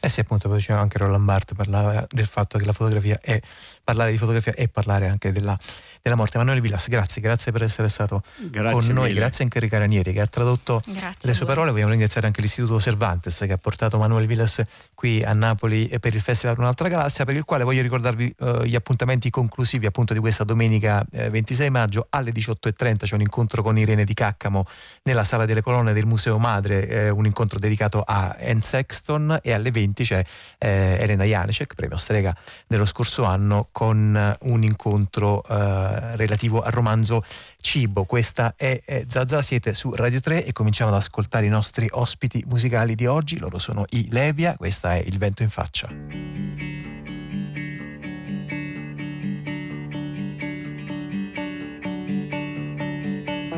[0.00, 3.40] Eh sì, appunto, poi anche Roland Barthes, parlava del fatto che la fotografia è,
[3.86, 5.56] parlare di fotografia e parlare anche della,
[6.02, 6.38] della morte.
[6.38, 8.20] Emanuele Villas, grazie, grazie per essere stato
[8.50, 9.20] grazie con noi, mille.
[9.20, 11.70] grazie anche a Enrica Ranieri che ha tradotto grazie le sue parole.
[11.70, 14.60] Vogliamo ringraziare anche l'Istituto Cervantes che ha portato Emanuele Villas
[14.92, 18.74] qui a Napoli per il Festival Un'altra Galassia, per il quale voglio ricordarvi uh, gli
[18.74, 23.78] appuntamenti conclusivi appunto di questa domenica eh, 26 maggio alle 18.30 c'è un incontro con
[23.78, 24.66] Irene Di Caccamo
[25.04, 29.52] nella Sala delle Colonne del Museo Madre, eh, un incontro dedicato a Anne Sexton e
[29.52, 30.24] alle 20 c'è
[30.58, 32.34] eh, Elena Janecek, premio Strega
[32.66, 37.22] dello scorso anno, con un incontro eh, relativo al romanzo
[37.60, 38.04] Cibo.
[38.04, 42.42] Questa è, è Zazà, siete su Radio 3 e cominciamo ad ascoltare i nostri ospiti
[42.48, 43.36] musicali di oggi.
[43.36, 45.88] Loro sono i Levia, questa è Il vento in faccia.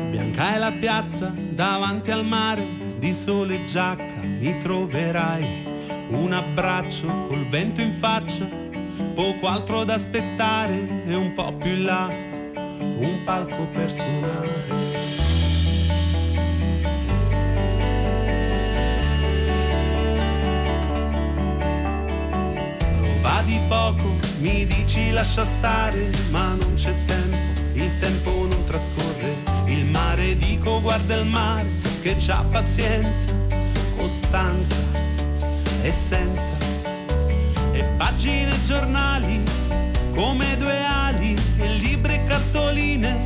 [0.09, 5.63] Bianca è la piazza davanti al mare, di sole e giacca mi troverai
[6.09, 8.58] un abbraccio col vento in faccia,
[9.13, 12.27] poco altro da aspettare e un po' più in là
[12.99, 14.67] un palco per suonare.
[23.21, 27.37] Va di poco, mi dici lascia stare, ma non c'è tempo,
[27.73, 29.33] il tempo non trascorre,
[29.65, 31.67] il mare dico guarda il mare
[32.01, 33.33] che c'ha pazienza,
[33.97, 34.87] costanza
[35.81, 35.91] e
[37.99, 39.43] pagine e giornali
[40.15, 43.25] come due ali e libri e cartoline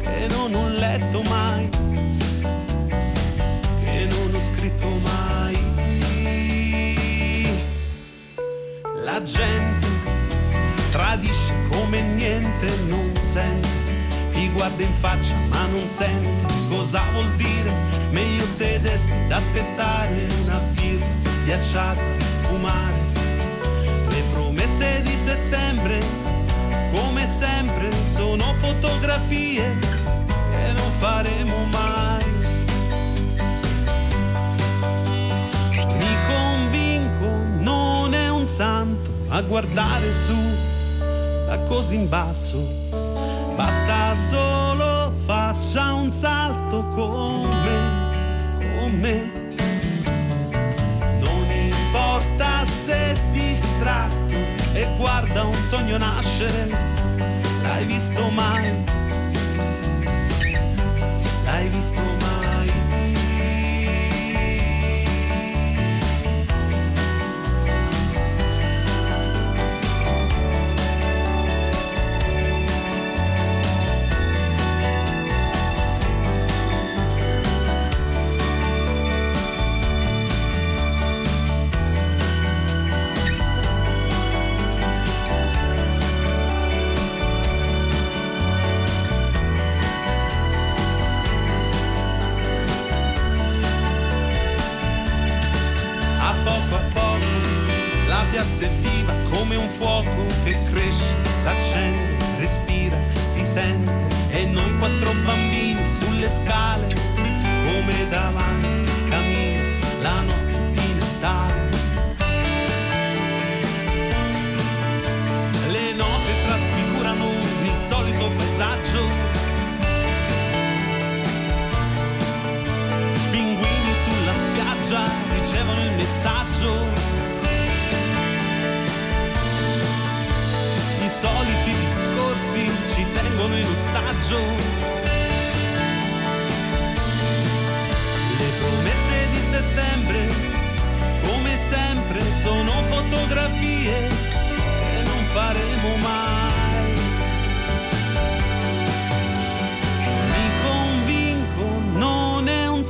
[0.00, 1.68] che non ho letto mai,
[3.82, 5.58] che non ho scritto mai.
[9.02, 9.88] La gente
[10.92, 13.68] tradisce come niente, non sente,
[14.32, 17.72] ti guarda in faccia ma non sente cosa vuol dire,
[18.10, 21.06] meglio sedersi ad aspettare una birra
[21.44, 22.00] ghiacciata,
[22.42, 22.95] fumare.
[25.26, 25.98] Settembre,
[26.92, 32.24] come sempre, sono fotografie che non faremo mai.
[35.98, 37.26] Mi convinco,
[37.58, 40.38] non è un santo a guardare su
[41.46, 42.58] da così in basso.
[43.56, 49.36] Basta solo faccia un salto con me, con me
[52.86, 54.25] se distratto
[54.76, 56.68] e guarda un sogno nascere,
[57.62, 58.84] l'hai visto mai?
[61.44, 62.35] L'hai visto mai?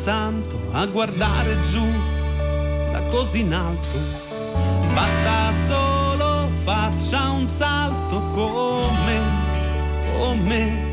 [0.07, 1.85] Sun a guardare giù
[2.93, 3.99] da così in alto.
[4.95, 9.21] Basta solo faccia un salto come,
[10.17, 10.86] come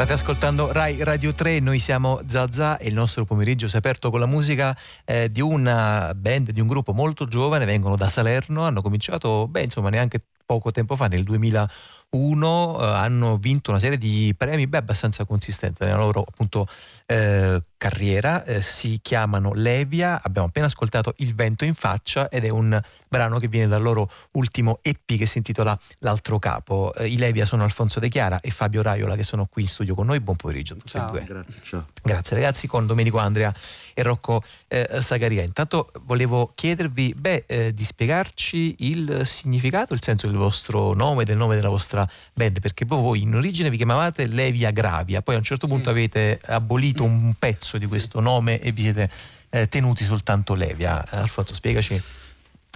[0.00, 4.10] State ascoltando Rai Radio 3, noi siamo Zazà e il nostro pomeriggio si è aperto
[4.10, 8.64] con la musica eh, di una band, di un gruppo molto giovane, vengono da Salerno,
[8.64, 13.98] hanno cominciato, beh insomma neanche poco tempo fa, nel 2001, eh, hanno vinto una serie
[13.98, 16.66] di premi beh, abbastanza consistenti nella loro appunto
[17.04, 22.50] eh, carriera, eh, si chiamano Levia, abbiamo appena ascoltato Il vento in faccia ed è
[22.50, 26.92] un brano che viene dal loro ultimo EP che si intitola L'altro capo.
[26.94, 29.94] Eh, I Levia sono Alfonso De Chiara e Fabio Raiola che sono qui in studio
[29.94, 31.10] con noi, buon pomeriggio ciao.
[31.10, 31.86] Grazie, ciao.
[32.02, 33.50] grazie ragazzi, con Domenico Andrea
[33.94, 35.42] e Rocco eh, Sagaria.
[35.42, 41.38] Intanto volevo chiedervi beh, eh, di spiegarci il significato, il senso del vostro nome, del
[41.38, 45.44] nome della vostra band, perché voi in origine vi chiamavate Levia Gravia, poi a un
[45.44, 45.72] certo sì.
[45.72, 49.10] punto avete abolito un pezzo di questo nome e vi siete
[49.50, 51.04] eh, tenuti soltanto Levia.
[51.10, 52.00] Alfonso, spiegaci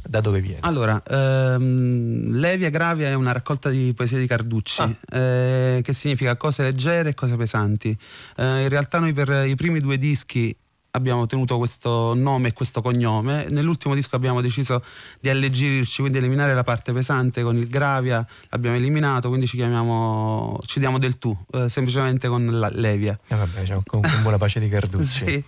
[0.06, 0.60] da dove viene?
[0.60, 4.96] Allora, ehm, Levia Gravia è una raccolta di poesie di Carducci, ah.
[5.18, 7.96] eh, che significa cose leggere e cose pesanti.
[8.36, 10.54] Eh, in realtà noi per i primi due dischi
[10.96, 13.46] abbiamo tenuto questo nome e questo cognome.
[13.50, 14.82] Nell'ultimo disco abbiamo deciso
[15.20, 20.58] di alleggerirci, quindi eliminare la parte pesante con il Gravia, l'abbiamo eliminato, quindi ci chiamiamo,
[20.66, 23.18] ci diamo del tu, eh, semplicemente con la Levia.
[23.26, 25.26] Eh vabbè, diciamo, con, con, buona pace di Carducci.
[25.26, 25.44] sì.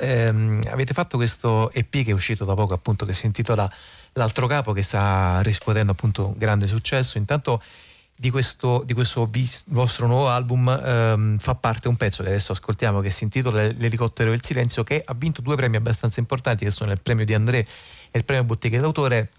[0.00, 3.70] eh, avete fatto questo EP che è uscito da poco, appunto, che si intitola
[4.16, 7.16] L'altro capo, che sta riscuotendo appunto un grande successo.
[7.16, 7.62] Intanto
[8.22, 12.52] di questo, di questo vis- vostro nuovo album ehm, fa parte un pezzo che adesso
[12.52, 16.70] ascoltiamo che si intitola L'elicottero del silenzio che ha vinto due premi abbastanza importanti che
[16.70, 17.66] sono il premio di André
[18.12, 19.32] e il premio Botteghe d'autore.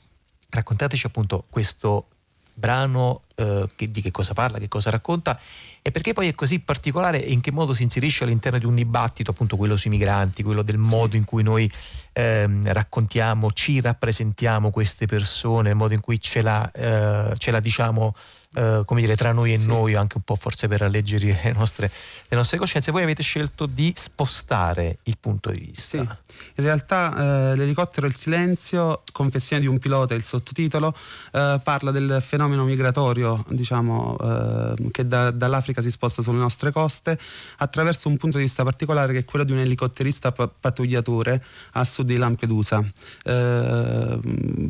[0.50, 2.08] Raccontateci appunto questo
[2.54, 5.40] brano eh, che, di che cosa parla, che cosa racconta
[5.82, 8.76] e perché poi è così particolare e in che modo si inserisce all'interno di un
[8.76, 11.72] dibattito, appunto quello sui migranti, quello del modo in cui noi
[12.12, 17.62] eh, raccontiamo, ci rappresentiamo queste persone, il modo in cui ce la, eh, ce la
[17.62, 18.14] diciamo
[18.56, 19.68] eh, come dire, tra noi e sì.
[19.68, 21.92] noi, anche un po' forse per alleggerire le nostre,
[22.28, 25.98] le nostre, coscienze, voi avete scelto di spostare il punto di vista.
[25.98, 25.98] Sì.
[25.98, 30.96] In realtà eh, l'elicottero Il silenzio, confessione di un pilota, il sottotitolo,
[31.32, 37.18] eh, parla del fenomeno migratorio, diciamo, eh, che da, dall'Africa si sposta sulle nostre coste,
[37.58, 42.08] attraverso un punto di vista particolare che è quello di un elicotterista pattugliatore a sud
[42.08, 42.84] di Lampedusa.
[43.24, 44.20] Eh,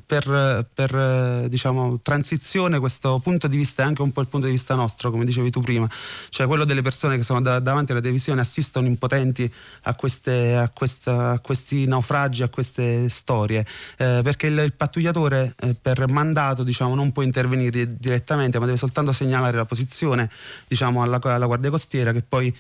[0.05, 4.45] per, per diciamo, transizione questo punto di vista vista è anche un po' il punto
[4.45, 5.89] di vista nostro, come dicevi tu prima,
[6.29, 9.51] cioè quello delle persone che sono da, davanti alla televisione, assistono impotenti
[9.83, 13.65] a, queste, a, questa, a questi naufragi, a queste storie,
[13.97, 18.77] eh, perché il, il pattugliatore eh, per mandato diciamo, non può intervenire direttamente, ma deve
[18.77, 20.29] soltanto segnalare la posizione
[20.67, 22.55] diciamo, alla, alla Guardia Costiera che poi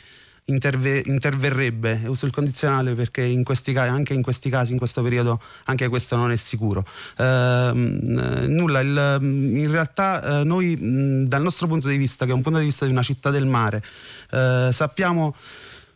[0.45, 5.41] interve- interverrebbe, uso il condizionale perché in questi anche in questi casi, in questo periodo,
[5.65, 6.85] anche questo non è sicuro.
[7.17, 12.33] Eh, nulla, il, in realtà eh, noi mh, dal nostro punto di vista, che è
[12.33, 13.83] un punto di vista di una città del mare,
[14.31, 15.35] eh, sappiamo...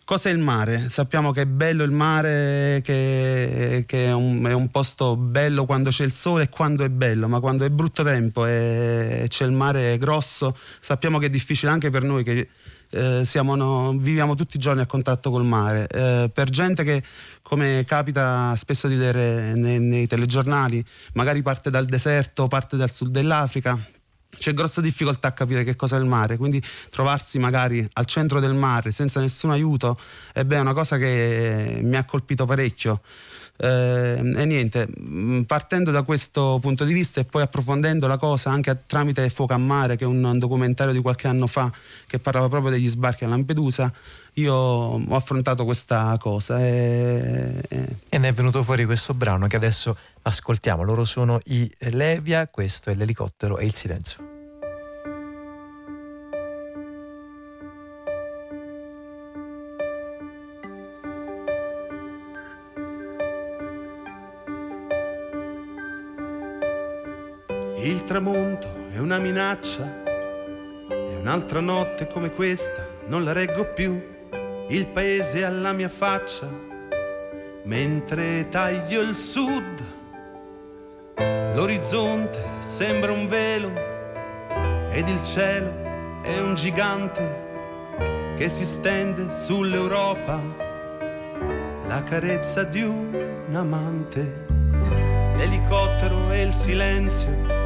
[0.07, 0.87] Cos'è il mare?
[0.87, 5.89] Sappiamo che è bello il mare, che, che è, un, è, un, posto bello quando
[5.89, 9.51] c'è il sole e quando è bello, ma quando è brutto tempo e c'è il
[9.51, 12.47] mare grosso, sappiamo che è difficile anche per noi che
[12.89, 15.87] eh, siamo, no, viviamo tutti i giorni a contatto col mare.
[15.87, 17.03] Eh, per gente che,
[17.41, 23.09] come capita spesso di vedere nei, nei telegiornali, magari parte dal deserto, parte dal sud
[23.09, 23.79] dell'Africa,
[24.37, 28.39] c'è grossa difficoltà a capire che cosa è il mare, quindi trovarsi magari al centro
[28.39, 29.99] del mare senza nessun aiuto
[30.33, 33.01] è una cosa che mi ha colpito parecchio.
[33.59, 38.51] Eh, e niente, mm, partendo da questo punto di vista e poi approfondendo la cosa
[38.51, 41.71] anche tramite Fuoco a Mare, che è un documentario di qualche anno fa
[42.05, 43.91] che parlava proprio degli sbarchi a Lampedusa,
[44.33, 46.59] io ho affrontato questa cosa.
[46.59, 47.61] E,
[48.09, 50.83] e ne è venuto fuori questo brano che adesso ascoltiamo.
[50.83, 54.36] Loro sono i Levia, questo è l'elicottero e il silenzio.
[67.87, 70.03] Il tramonto è una minaccia
[70.89, 73.97] e un'altra notte come questa non la reggo più.
[74.67, 76.49] Il paese alla mia faccia
[77.63, 79.85] mentre taglio il sud.
[81.15, 83.71] L'orizzonte sembra un velo
[84.91, 85.73] ed il cielo
[86.23, 90.41] è un gigante che si stende sull'Europa,
[91.87, 94.45] la carezza di un amante,
[95.37, 97.56] l'elicottero e il silenzio,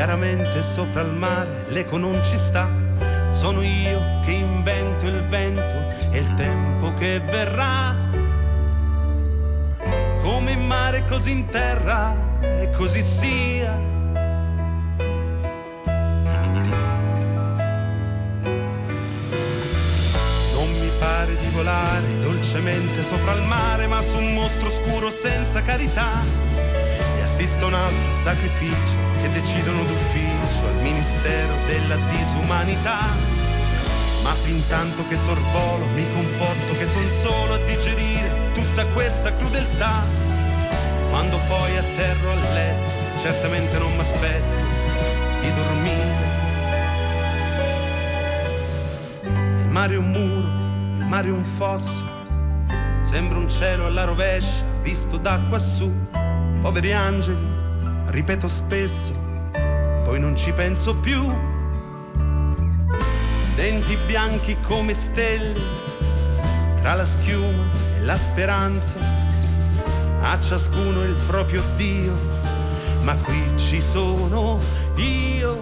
[0.00, 2.66] chiaramente sopra il mare, l'eco non ci sta,
[3.28, 5.74] sono io che invento il vento
[6.10, 7.94] e il tempo che verrà,
[10.22, 13.88] come in mare così in terra e così sia.
[21.52, 26.49] Volare dolcemente sopra il mare, ma su un mostro scuro senza carità.
[27.40, 32.98] E assisto a un altro sacrificio che decidono d'ufficio al ministero della disumanità.
[34.22, 40.04] Ma fin tanto che sorvolo mi conforto che son solo a digerire tutta questa crudeltà.
[41.08, 44.62] Quando poi atterro al letto, certamente non mi aspetto
[45.40, 46.28] di dormire.
[49.62, 50.58] Il mare è un muro
[51.08, 52.04] mare un fosso,
[53.00, 56.19] sembra un cielo alla rovescia, visto da quassù.
[56.60, 57.48] Poveri angeli,
[58.08, 59.14] ripeto spesso,
[60.04, 61.26] poi non ci penso più.
[63.54, 65.58] Denti bianchi come stelle,
[66.80, 67.64] tra la schiuma
[67.96, 68.98] e la speranza,
[70.20, 72.12] a ciascuno il proprio Dio,
[73.04, 74.60] ma qui ci sono
[74.96, 75.59] io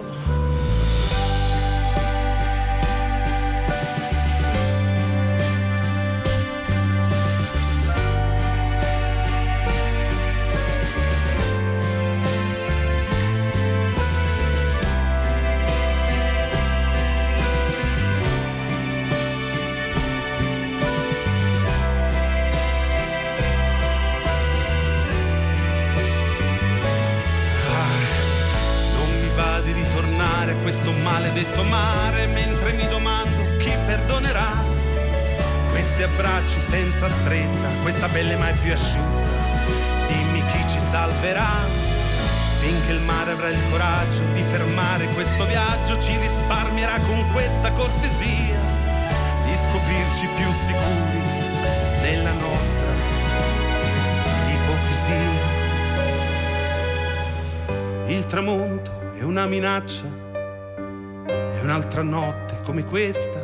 [62.89, 63.39] questa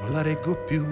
[0.00, 0.84] non la reggo più.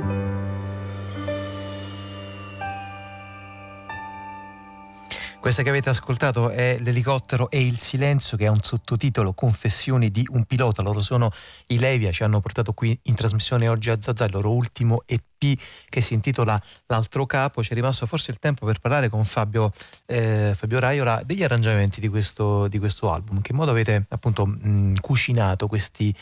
[5.41, 10.25] Questa che avete ascoltato è L'elicottero e il silenzio che ha un sottotitolo Confessioni di
[10.31, 10.83] un pilota.
[10.83, 11.33] Loro sono
[11.69, 15.59] i Levia, ci hanno portato qui in trasmissione oggi a Zazà il loro ultimo EP
[15.89, 17.65] che si intitola L'altro capo.
[17.65, 19.73] Ci è rimasto forse il tempo per parlare con Fabio,
[20.07, 23.37] eh, Fabio Raiola degli arrangiamenti di questo, di questo album.
[23.37, 26.15] In che modo avete appunto mh, cucinato questi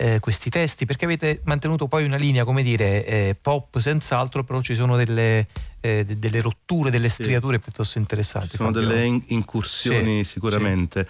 [0.00, 4.62] eh, questi testi perché avete mantenuto poi una linea, come dire, eh, pop senz'altro, però
[4.62, 5.46] ci sono delle,
[5.80, 7.64] eh, delle rotture, delle striature sì.
[7.64, 8.48] piuttosto interessanti.
[8.52, 8.88] Ci sono Fabio.
[8.88, 11.06] delle in- incursioni sì, sicuramente.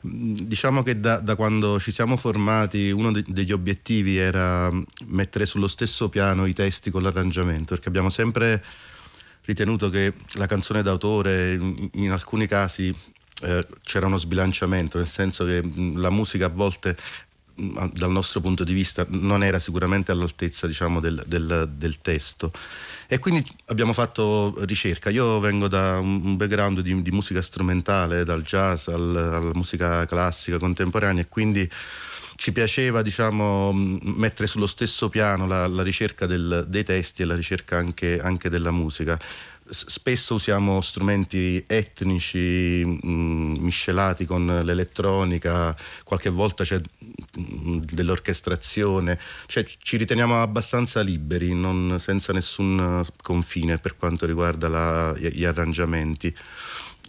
[0.00, 0.08] Sì.
[0.08, 4.68] Mm, diciamo che da, da, quando ci siamo formati uno de- degli obiettivi era
[5.06, 8.60] mettere sullo stesso piano i testi con l'arrangiamento, perché abbiamo sempre
[9.44, 12.92] ritenuto che la canzone d'autore in, in alcuni casi
[13.42, 16.96] eh, c'era uno sbilanciamento, nel senso che mm, la musica a volte
[17.54, 22.52] dal nostro punto di vista non era sicuramente all'altezza diciamo, del, del, del, testo.
[23.06, 25.10] E quindi abbiamo fatto ricerca.
[25.10, 30.58] Io vengo da un background di, di musica strumentale dal jazz al, alla musica classica
[30.58, 31.70] contemporanea e quindi
[32.36, 37.36] ci piaceva diciamo, mettere sullo stesso piano la, la ricerca del, dei testi e la
[37.36, 39.18] ricerca anche, anche della musica
[39.72, 49.18] spesso usiamo strumenti etnici mh, mm, miscelati con l'elettronica, qualche volta c'è mh, mm, dell'orchestrazione,
[49.46, 56.34] cioè ci riteniamo abbastanza liberi, non, senza nessun confine per quanto riguarda la, gli arrangiamenti.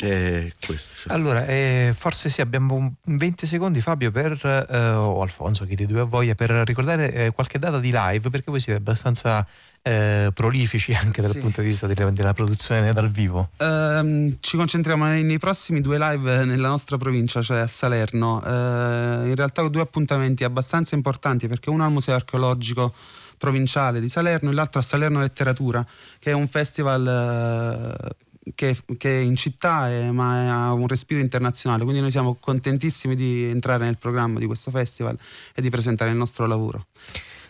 [0.07, 1.13] Questo, cioè.
[1.13, 6.01] Allora, eh, forse sì, abbiamo 20 secondi Fabio per, eh, o Alfonso, chi dei due
[6.01, 9.45] ha voglia, per ricordare eh, qualche data di live, perché voi siete abbastanza
[9.81, 11.39] eh, prolifici anche dal sì.
[11.39, 13.49] punto di vista della, della produzione dal vivo.
[13.57, 18.37] Uh, ci concentriamo nei, nei, prossimi due live nella nostra provincia, cioè a Salerno.
[18.37, 22.93] Uh, in realtà due appuntamenti abbastanza importanti perché uno al Museo Archeologico
[23.37, 25.85] provinciale di Salerno e l'altro a Salerno Letteratura,
[26.17, 31.21] che è un festival uh, che, che, è in città è, ma ha un respiro
[31.21, 35.17] internazionale, quindi noi siamo contentissimi di entrare nel programma di questo festival
[35.53, 36.87] e di presentare il nostro lavoro.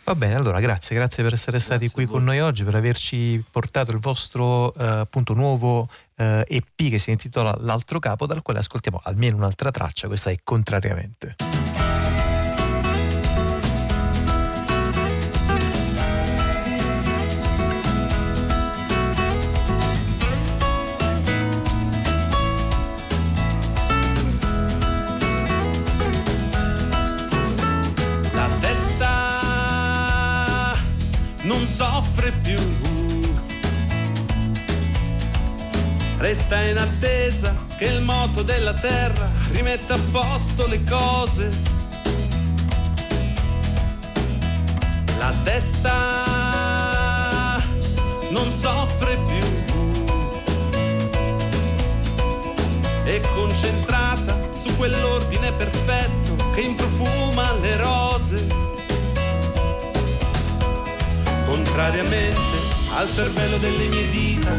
[0.06, 3.42] Va bene, allora grazie, grazie per essere stati grazie qui con noi oggi, per averci
[3.50, 5.88] portato il vostro eh, appunto nuovo
[6.18, 10.38] eh, EP che si intitola L'altro capo, dal quale ascoltiamo almeno un'altra traccia, questa è
[10.44, 11.63] Contrariamente.
[32.24, 32.58] Soffre più.
[36.18, 41.50] Resta in attesa che il moto della terra rimetta a posto le cose.
[45.18, 46.02] La testa
[48.30, 49.42] non soffre più.
[53.04, 58.73] È concentrata su quell'ordine perfetto che improfuma le rose
[61.54, 62.58] contrariamente
[62.96, 64.56] al cervello delle mie dita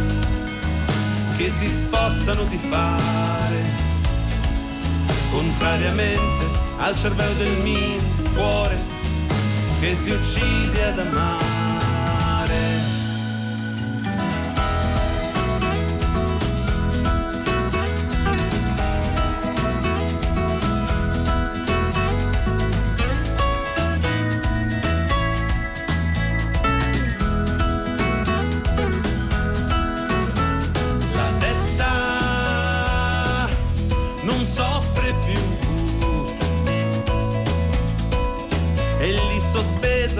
[1.36, 3.62] che si sforzano di fare,
[5.32, 6.46] contrariamente
[6.78, 7.96] al cervello del mio
[8.34, 8.78] cuore
[9.80, 11.53] che si uccide ad amare.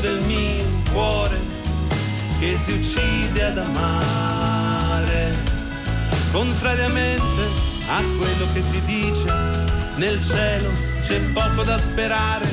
[0.00, 1.38] del mio cuore
[2.38, 5.34] che si uccide ad amare.
[6.32, 7.42] Contrariamente
[7.88, 9.32] a quello che si dice,
[9.96, 10.70] nel cielo
[11.02, 12.48] c'è poco da sperare.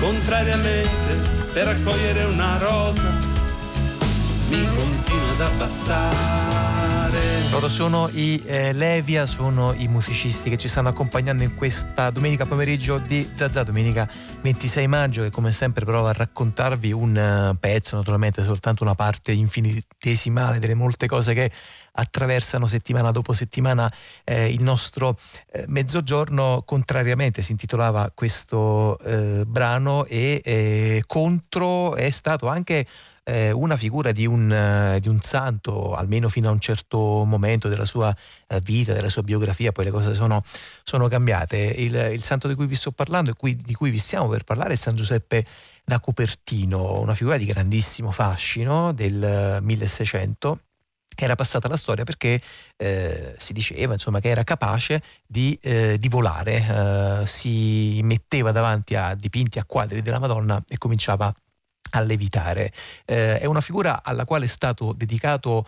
[0.00, 1.14] Contrariamente,
[1.52, 3.10] per raccogliere una rosa,
[4.48, 6.83] mi continua ad abbassare.
[7.54, 12.46] Loro sono i eh, Levia, sono i musicisti che ci stanno accompagnando in questa domenica
[12.46, 14.08] pomeriggio di Zazà, domenica
[14.42, 19.32] 26 maggio, che come sempre prova a raccontarvi un uh, pezzo, naturalmente soltanto una parte
[19.32, 21.50] infinitesimale delle molte cose che
[21.92, 23.90] attraversano settimana dopo settimana
[24.24, 25.16] eh, il nostro
[25.52, 26.64] eh, mezzogiorno.
[26.66, 32.86] Contrariamente si intitolava questo eh, brano e eh, contro è stato anche
[33.24, 37.68] eh, una figura di un, eh, di un, santo, almeno fino a un certo momento
[37.68, 38.14] della sua
[38.48, 40.42] eh, vita, della sua biografia, poi le cose sono,
[40.82, 41.56] sono cambiate.
[41.56, 44.44] Il, il, santo di cui vi sto parlando e cui, di cui vi stiamo per
[44.44, 45.44] parlare è San Giuseppe
[45.84, 50.60] da Cupertino, una figura di grandissimo fascino del 1600
[51.14, 52.40] che era passata alla storia perché
[52.76, 58.96] eh, si diceva insomma, che era capace di, eh, di volare, eh, si metteva davanti
[58.96, 61.32] a dipinti a quadri della Madonna e cominciava
[61.98, 62.72] a levitare.
[63.04, 65.66] Eh, è una figura alla quale è stato dedicato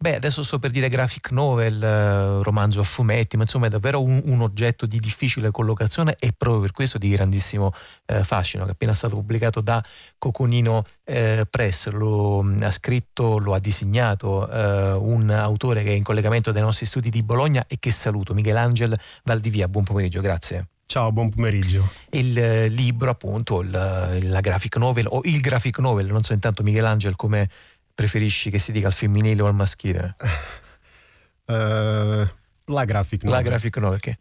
[0.00, 4.00] Beh, adesso sto per dire graphic novel, eh, romanzo a fumetti, ma insomma è davvero
[4.00, 7.72] un, un, oggetto di difficile collocazione e proprio per questo di grandissimo
[8.06, 9.82] eh, fascino, che è appena stato pubblicato da
[10.16, 15.94] Coconino eh, Press, lo mm, ha scritto, lo ha disegnato eh, un autore che è
[15.94, 18.94] in collegamento dai nostri studi di Bologna e che saluto, Michelangelo
[19.24, 19.66] Valdivia.
[19.66, 20.77] Buon pomeriggio, grazie.
[20.90, 21.86] Ciao, buon pomeriggio.
[22.12, 26.62] Il eh, libro, appunto, il, la graphic novel o il graphic novel, non so intanto
[26.62, 27.46] Michelangelo come
[27.94, 30.14] preferisci che si dica al femminile o al maschile?
[31.44, 32.26] Uh,
[32.72, 33.38] la graphic novel.
[33.38, 34.16] La graphic novel, che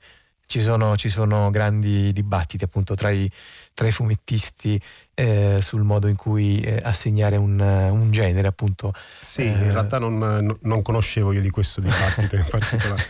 [0.45, 3.31] ci sono, ci sono grandi dibattiti appunto tra i,
[3.77, 4.81] tra i fumettisti
[5.13, 8.91] eh, sul modo in cui eh, assegnare un, un, genere appunto.
[9.19, 13.05] Sì, eh, in realtà non, non, conoscevo io di questo dibattito in particolare.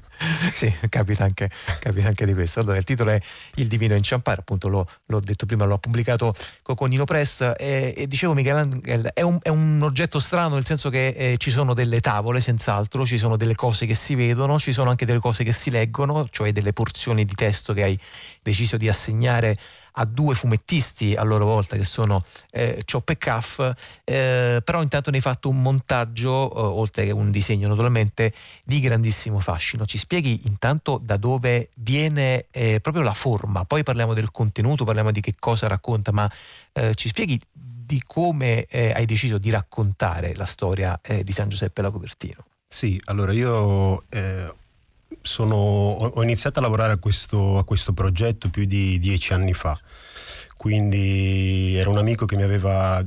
[0.54, 1.50] sì, capita anche,
[1.80, 2.60] capita anche, di questo.
[2.60, 3.20] Allora, il titolo è
[3.56, 8.06] Il Divino Inciampare, appunto l'ho, l'ho detto prima, l'ho pubblicato con Nino Press e, e
[8.06, 12.00] dicevo Michelangelo, è un, è un, oggetto strano nel senso che eh, ci sono delle
[12.00, 15.52] tavole senz'altro, ci sono delle cose che si vedono, ci sono anche delle cose che
[15.52, 17.98] si leggono, cioè delle porzioni di testo che hai
[18.42, 19.54] deciso di assegnare
[19.98, 23.60] a due fumettisti a loro volta che sono eh, Chop e Caff,
[24.04, 28.32] eh, però intanto ne hai fatto un montaggio, eh, oltre che un disegno naturalmente,
[28.64, 29.86] di grandissimo fascino.
[29.86, 35.10] Ci spieghi intanto da dove viene eh, proprio la forma, poi parliamo del contenuto, parliamo
[35.10, 36.30] di che cosa racconta, ma
[36.72, 41.82] eh, ci spieghi di come eh, hai deciso di raccontare la storia di San Giuseppe
[41.82, 42.44] la Copertino.
[42.66, 44.02] Sì, allora io
[45.22, 49.78] sono, ho iniziato a lavorare a questo, a questo progetto più di dieci anni fa
[50.56, 53.02] quindi era un amico che mi aveva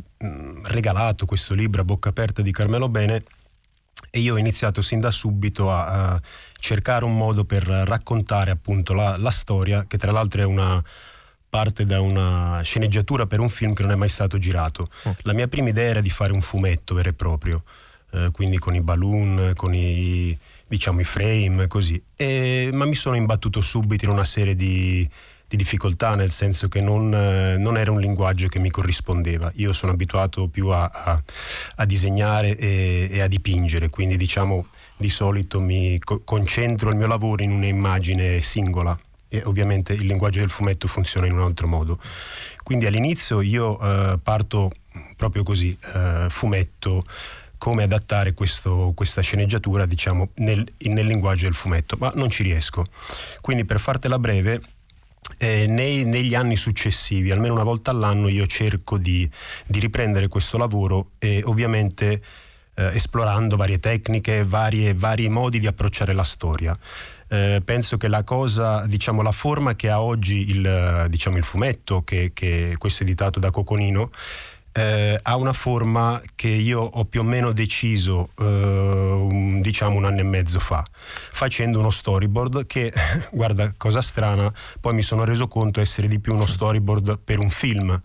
[0.63, 3.23] regalato questo libro a bocca aperta di Carmelo Bene
[4.11, 6.21] e io ho iniziato sin da subito a, a
[6.57, 10.83] cercare un modo per raccontare appunto la, la, storia, che tra l'altro è una
[11.49, 14.87] parte da una sceneggiatura per un film che non è mai stato girato.
[15.03, 15.15] Oh.
[15.23, 17.63] La mia prima idea era di fare un fumetto vero e proprio,
[18.11, 20.37] eh, quindi con i balloon, con i,
[20.67, 22.01] diciamo, i frame, così.
[22.15, 25.07] E, ma mi sono imbattuto subito in una serie di
[25.49, 29.51] di difficoltà, nel senso che non, eh, non, era un linguaggio che mi corrispondeva.
[29.55, 31.23] Io sono abituato più a, a,
[31.77, 37.07] a disegnare e, e, a dipingere, quindi diciamo di solito mi co- concentro il mio
[37.07, 38.95] lavoro in un'immagine singola
[39.27, 41.99] e ovviamente il linguaggio del fumetto funziona in un altro modo.
[42.61, 44.69] Quindi all'inizio io eh, parto
[45.17, 47.03] proprio così, eh, fumetto,
[47.57, 52.85] come adattare questo, questa sceneggiatura diciamo nel, nel linguaggio del fumetto, ma non ci riesco.
[53.41, 54.61] Quindi per fartela breve
[55.37, 59.29] eh, nei, negli anni successivi, almeno una volta all'anno, io cerco di,
[59.65, 62.21] di riprendere questo lavoro e ovviamente
[62.75, 66.77] eh, esplorando varie tecniche, varie, vari modi di approcciare la storia.
[67.31, 72.01] Eh, penso che la cosa, diciamo, la forma che ha oggi il, diciamo, il fumetto,
[72.03, 74.09] che, che questo è editato da Coconino,
[74.71, 80.19] eh, ha una forma che io ho più o meno deciso eh, diciamo un anno
[80.19, 82.91] e mezzo fa facendo uno storyboard che
[83.31, 87.49] guarda cosa strana poi mi sono reso conto essere di più uno storyboard per un
[87.49, 87.99] film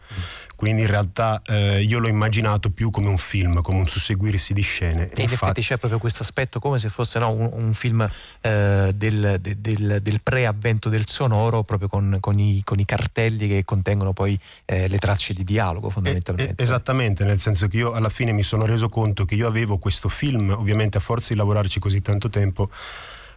[0.65, 4.63] quindi in realtà eh, io l'ho immaginato più come un film, come un susseguirsi di
[4.63, 5.11] scene.
[5.11, 8.09] E in effetti c'è proprio questo aspetto come se fosse no, un, un, film
[8.41, 13.47] eh, del, de, del, del, pre-avvento del sonoro, proprio con, con, i, con, i, cartelli
[13.47, 16.63] che contengono poi eh, le tracce di dialogo fondamentalmente.
[16.63, 20.09] esattamente, nel senso che io alla fine mi sono reso conto che io avevo questo
[20.09, 22.71] film, ovviamente a forza di lavorarci così tanto tempo,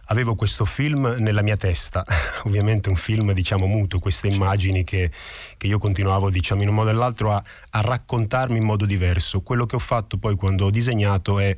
[0.08, 2.04] avevo questo film nella mia testa,
[2.44, 5.10] ovviamente un film diciamo muto, queste immagini che,
[5.56, 9.40] che io continuavo diciamo in un modo o nell'altro a, a raccontarmi in modo diverso.
[9.40, 11.54] Quello che ho fatto poi quando ho disegnato è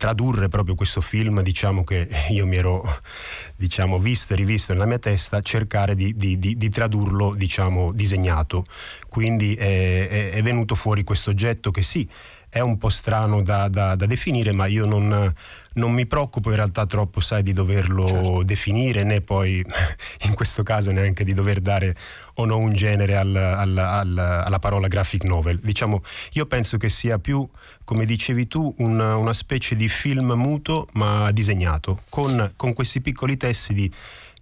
[0.00, 2.82] tradurre proprio questo film diciamo che io mi ero
[3.54, 8.64] diciamo, visto e rivisto nella mia testa cercare di, di, di, di tradurlo diciamo disegnato
[9.10, 12.08] quindi è, è, è venuto fuori questo oggetto che sì
[12.50, 15.32] è un po' strano da, da, da definire, ma io non,
[15.74, 18.42] non, mi preoccupo in realtà troppo, sai, di doverlo certo.
[18.42, 19.64] definire, né poi
[20.26, 21.94] in questo caso neanche di dover dare
[22.34, 25.60] o no un genere al, al, al, alla parola graphic novel.
[25.60, 27.48] Diciamo, io penso che sia più,
[27.84, 33.36] come dicevi tu, un, una specie di film muto ma disegnato, con, con questi piccoli
[33.36, 33.92] testi di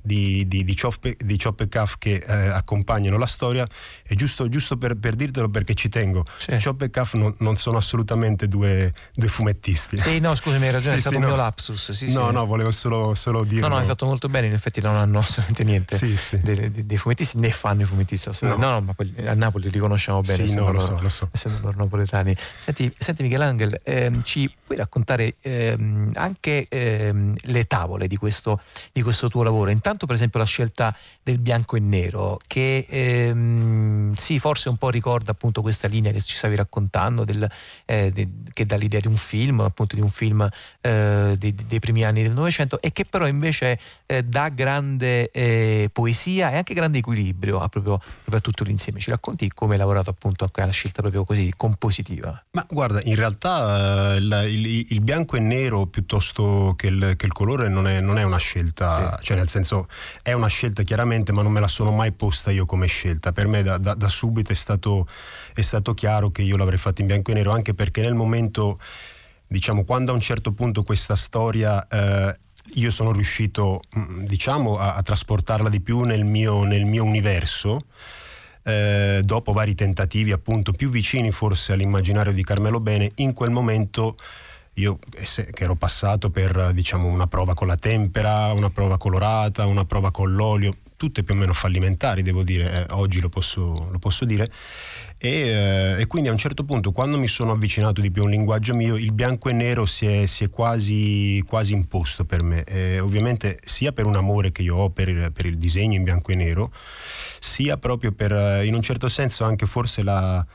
[0.08, 3.66] di, di, di, Chop, di Chop e Cuff che eh, accompagnano la storia.
[4.06, 6.56] E giusto, giusto per, per, dirtelo perché ci tengo sì.
[6.62, 9.98] Chop e Cuff non, non, sono assolutamente due, due, fumettisti.
[9.98, 11.34] Sì no scusami hai ragione sì, è stato sì, un no.
[11.34, 14.46] mio lapsus sì, no no volevo solo, solo dire no no hai fatto molto bene
[14.46, 15.98] in effetti non hanno assolutamente niente
[16.42, 18.56] dei, dei, dei, fumettisti né fanno i fumettisti no.
[18.56, 21.28] no no ma quelli, a Napoli li conosciamo bene sì no lo so lo so.
[21.32, 22.36] essendo loro napoletani.
[22.58, 28.60] Senti, senti Michelangelo ehm, ci puoi raccontare ehm, anche ehm, le tavole di questo,
[28.92, 29.70] di questo tuo lavoro?
[29.70, 34.76] Intanto intanto per esempio la scelta del bianco e nero che ehm, sì forse un
[34.76, 37.48] po' ricorda appunto questa linea che ci stavi raccontando del,
[37.84, 40.48] eh, de, che dà l'idea di un film appunto di un film
[40.80, 45.90] eh, dei, dei, primi anni del Novecento e che però invece eh, dà grande eh,
[45.92, 49.78] poesia e anche grande equilibrio a, proprio, proprio, a tutto l'insieme ci racconti come hai
[49.78, 55.00] lavorato appunto alla scelta proprio così compositiva ma guarda in realtà eh, la, il, il,
[55.00, 59.16] bianco e nero piuttosto che il, che il colore non è, non è, una scelta
[59.18, 59.26] sì.
[59.26, 59.87] cioè nel senso
[60.22, 63.32] è una scelta chiaramente, ma non me la sono mai posta io come scelta.
[63.32, 65.06] Per me da, da, da subito è stato,
[65.54, 68.78] è stato chiaro che io l'avrei fatto in bianco e nero, anche perché nel momento,
[69.46, 71.86] diciamo, quando a un certo punto questa storia...
[71.88, 72.38] Eh,
[72.74, 77.86] io sono riuscito mm, diciamo, a, a, trasportarla di più nel mio, nel mio universo
[78.68, 84.16] eh, dopo vari tentativi appunto più vicini forse all'immaginario di Carmelo Bene in quel momento
[84.78, 84.98] io
[85.52, 90.10] che ero passato per diciamo, una prova con la tempera, una prova colorata, una prova
[90.10, 94.24] con l'olio, tutte più o meno fallimentari, devo dire, eh, oggi lo posso, lo posso
[94.24, 94.50] dire.
[95.18, 98.24] E, eh, e, quindi a un certo punto, quando mi sono avvicinato di più a
[98.26, 102.42] un linguaggio mio, il bianco e nero si è, si è quasi, quasi, imposto per
[102.42, 102.62] me.
[102.64, 106.30] Eh, ovviamente sia per un amore che io ho per, per, il disegno in bianco
[106.30, 106.70] e nero,
[107.40, 110.46] sia proprio per, eh, in un certo senso, anche forse la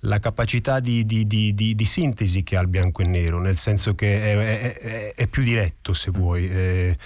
[0.00, 3.94] la capacità di, di, di, di, sintesi che ha il bianco e nero, nel senso
[3.94, 6.48] che è, è, è più diretto se vuoi.
[6.48, 6.96] Eh,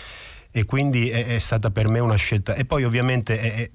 [0.50, 2.54] e quindi è, è, stata per me una scelta.
[2.54, 3.70] E poi ovviamente è,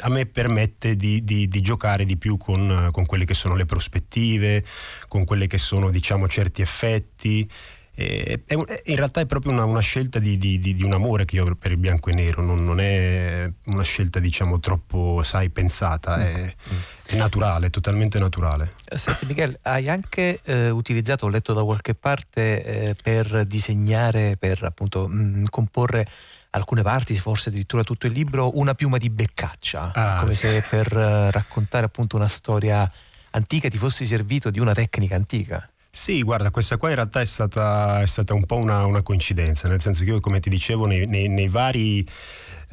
[0.00, 3.64] a me permette di, di, di, giocare di più con, con, quelle che sono le
[3.64, 4.64] prospettive,
[5.08, 7.50] con quelli che sono diciamo certi effetti.
[7.96, 11.54] E, in realtà è proprio una, una scelta di, di, un amore che io ho
[11.54, 16.24] per il bianco e nero, non, non è una scelta diciamo troppo, sai, pensata.
[16.24, 18.72] È, mm è naturale, totalmente naturale.
[18.94, 24.62] Senti Michele, hai anche eh, utilizzato, ho letto da qualche parte, eh, per disegnare, per
[24.62, 26.06] appunto mh, mm, comporre
[26.50, 30.94] alcune parti, forse addirittura tutto il libro, una piuma di beccaccia, ah, come se per
[30.94, 32.90] uh, raccontare appunto una storia
[33.30, 35.68] antica ti fossi servito di una tecnica antica.
[35.90, 39.68] Sì, guarda, questa qua in realtà è stata, è stata un po' una, una, coincidenza,
[39.68, 42.04] nel senso che io, come ti dicevo, nei, nei, nei vari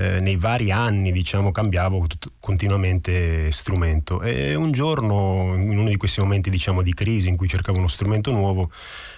[0.01, 2.07] eh, nei vari anni diciamo, cambiavo
[2.39, 4.21] continuamente strumento.
[4.21, 7.87] E un giorno in uno di questi momenti diciamo, di crisi in cui cercavo uno
[7.87, 8.71] strumento nuovo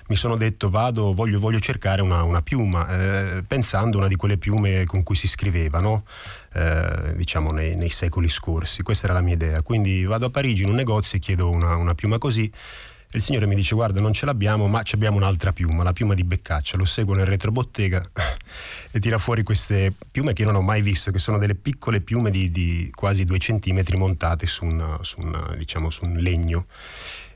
[0.08, 4.38] mi sono detto vado, voglio, voglio cercare una, una piuma eh, pensando una di quelle
[4.38, 5.80] piume con cui si scriveva
[6.54, 8.84] eh, diciamo nei, nei, secoli scorsi.
[8.84, 9.62] Questa era la mia idea.
[9.62, 12.52] Quindi vado a Parigi in un negozio e chiedo una, una piuma così
[13.14, 16.16] e il signore mi dice guarda non ce l'abbiamo ma abbiamo un'altra piuma, la piuma
[16.16, 18.04] di Beccaccia, lo seguo nel retrobottega
[18.90, 22.02] e tira fuori queste piume che io non ho mai visto, che sono delle piccole
[22.02, 26.66] piume di, di quasi due centimetri montate su un, su un, diciamo, su un legno.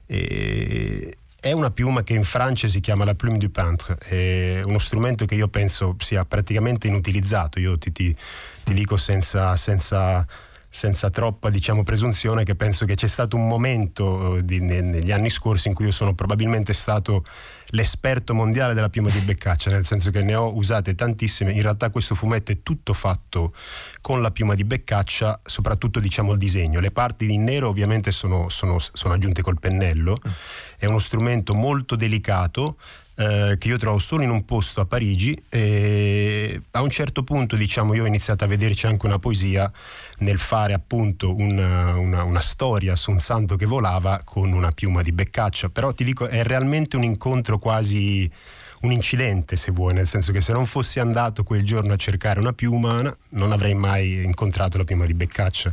[0.08, 4.80] E, è una piuma che in Francia si chiama la plume du peintre, è uno
[4.80, 8.16] strumento che io penso sia praticamente inutilizzato, io ti, ti,
[8.64, 10.26] ti dico senza, senza
[10.70, 15.30] senza troppa diciamo, presunzione che penso che c'è stato un momento eh, di, negli anni
[15.30, 17.24] scorsi in cui io sono probabilmente stato
[17.70, 21.52] l'esperto mondiale della piuma di Beccaccia, nel senso che ne ho usate tantissime.
[21.52, 23.54] In realtà questo fumetto è tutto fatto
[24.02, 26.80] con la piuma di Beccaccia, soprattutto diciamo il disegno.
[26.80, 30.20] Le parti in nero ovviamente sono, sono, sono aggiunte col pennello,
[30.78, 32.78] è uno strumento molto delicato
[33.18, 37.56] eh, che io trovo solo in un posto a Parigi e a un certo punto
[37.56, 39.72] diciamo io ho iniziato a vederci anche una poesia
[40.20, 45.02] nel fare appunto una, una, una storia su un santo che volava con una piuma
[45.02, 45.70] di beccaccia.
[45.70, 48.30] Però ti dico è realmente un incontro quasi
[48.82, 52.40] un incidente se vuoi, nel senso che se non fossi andato quel giorno a cercare
[52.40, 55.72] una piuma non avrei mai incontrato la piuma di Beccaccia.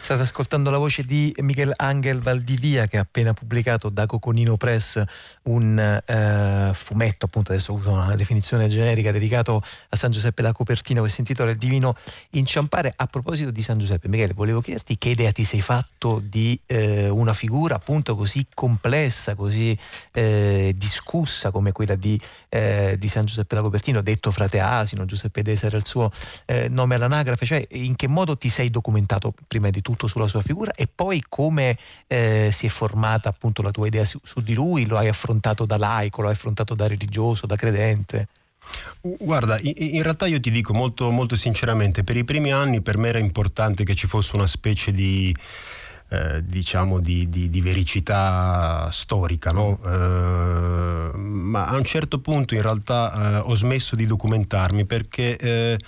[0.00, 5.02] State ascoltando la voce di Miguel Angel Valdivia che ha appena pubblicato da Coconino Press
[5.44, 11.02] un eh, fumetto, appunto adesso uso una definizione generica, dedicato a San Giuseppe da Copertina
[11.02, 11.94] che si intitola Il Divino
[12.30, 12.92] Inciampare.
[12.96, 17.08] A proposito di San Giuseppe, Michele, volevo chiederti che idea ti sei fatto di eh,
[17.08, 19.76] una figura appunto così complessa, così
[20.12, 22.18] eh, discussa come quella di
[22.48, 26.10] eh, di San Giuseppe da Copertino, detto frate Asino, Giuseppe Desa era il suo
[26.46, 30.42] eh, nome all'anagrafe, cioè in che modo ti sei documentato prima di tutto sulla sua
[30.42, 31.76] figura e poi come
[32.06, 35.64] eh, si è formata appunto la tua idea su, su di lui, lo hai affrontato
[35.64, 38.28] da laico, lo hai affrontato da religioso, da credente?
[39.00, 43.08] Guarda, in, realtà io ti dico molto, molto sinceramente, per i primi anni per me
[43.08, 45.34] era importante che ci fosse una specie di
[46.08, 49.78] eh, diciamo di, di, di, vericità storica, no?
[49.84, 55.78] eh, ma a un certo punto in realtà eh, ho smesso di documentarmi perché eh,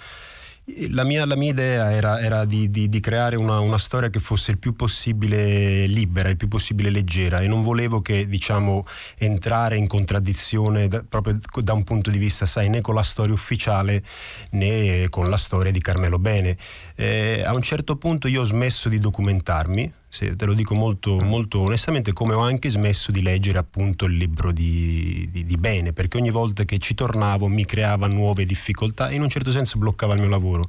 [0.90, 4.20] la mia, la mia, idea era, era di, di, di, creare una, una, storia che
[4.20, 8.84] fosse il più possibile libera, il più possibile leggera e non volevo che diciamo,
[9.16, 13.32] entrare in contraddizione da, proprio da un punto di vista, sai, né con la storia
[13.32, 14.02] ufficiale
[14.50, 16.56] né con la storia di Carmelo Bene.
[17.00, 21.20] Eh, a un certo punto io ho smesso di documentarmi, sì, te lo dico molto,
[21.20, 25.92] molto, onestamente, come ho anche smesso di leggere appunto il libro di, di, di, Bene,
[25.92, 29.78] perché ogni volta che ci tornavo mi creava nuove difficoltà e in un certo senso
[29.78, 30.68] bloccava il mio lavoro.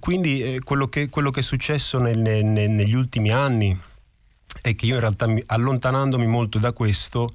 [0.00, 3.78] Quindi eh, quello, che, quello, che, è successo nel, nel, negli ultimi anni
[4.60, 7.32] è che io in realtà allontanandomi molto da questo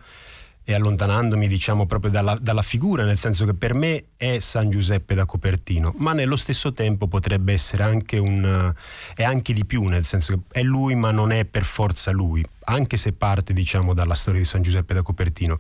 [0.67, 5.13] e allontanandomi diciamo proprio dalla, dalla, figura, nel senso che per me è San Giuseppe
[5.13, 8.73] da Copertino, ma nello stesso tempo potrebbe essere anche un...
[9.13, 12.43] è anche di più, nel senso che è lui ma non è per forza lui,
[12.63, 15.57] anche se parte diciamo dalla storia di San Giuseppe da Copertino.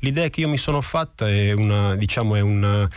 [0.00, 2.88] L'idea che io mi sono fatta è una, diciamo, è una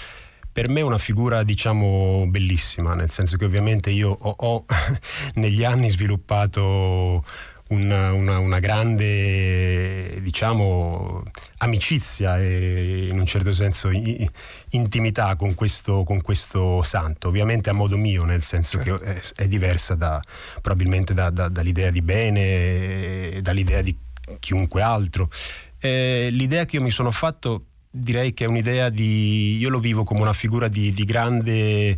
[0.55, 4.65] per me è una figura diciamo bellissima, nel senso che ovviamente io ho, ho
[5.35, 7.25] negli anni sviluppato
[7.75, 11.23] una, una, una grande diciamo,
[11.59, 13.89] amicizia e in un certo senso
[14.69, 19.03] intimità con questo, con questo, santo, ovviamente a modo mio, nel senso certo.
[19.03, 20.21] che è, è, diversa da,
[20.61, 23.95] probabilmente da, da, dall'idea di bene dall'idea di
[24.39, 25.29] chiunque altro.
[25.79, 29.57] Eh, l'idea che io mi sono fatto direi che è un'idea di...
[29.57, 31.97] io lo vivo come una figura di, di, grande,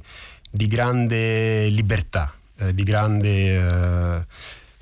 [0.50, 4.20] di grande, libertà, eh, di grande...
[4.20, 4.26] Eh,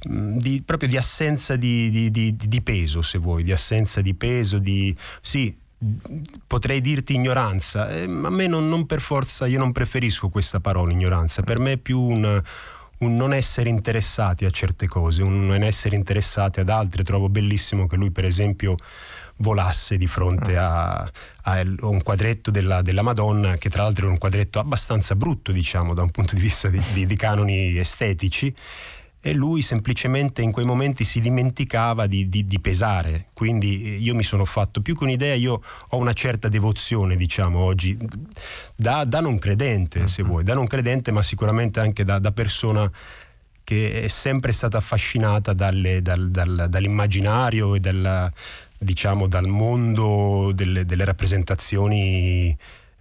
[0.06, 4.96] di, proprio di assenza di, di, peso, se vuoi, di assenza di peso, di...
[5.22, 5.56] sì,
[6.48, 10.60] potrei dirti ignoranza, eh, ma a me non, non, per forza, io non preferisco questa
[10.60, 12.42] parola ignoranza, per me è più un,
[13.00, 17.04] un non essere interessati a certe cose, un non essere interessati ad altre.
[17.04, 18.76] Trovo bellissimo che lui, per esempio,
[19.38, 20.94] volasse di fronte a,
[21.44, 25.94] a un quadretto della, della, Madonna, che tra l'altro è un quadretto abbastanza brutto, diciamo,
[25.94, 28.54] da un punto di vista di, di, di canoni estetici
[29.28, 33.30] e lui semplicemente in quei momenti si dimenticava di, di, di, pesare.
[33.34, 37.98] Quindi io mi sono fatto più che un'idea, io ho una certa devozione, diciamo, oggi,
[38.76, 40.32] da, da non credente, se mm-hmm.
[40.32, 42.88] vuoi, da non credente, ma sicuramente anche da, da persona
[43.64, 48.32] che è sempre stata affascinata dalle, dal, dal, dall'immaginario e dal,
[48.78, 52.56] diciamo, dal mondo delle, delle rappresentazioni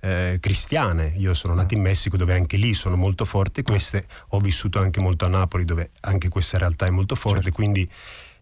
[0.04, 1.14] eh, cristiane.
[1.16, 5.00] Io sono nato in Messico dove anche lì sono molto forti queste, ho vissuto anche
[5.00, 7.56] molto a Napoli dove anche questa realtà è molto forte, certo.
[7.56, 7.88] quindi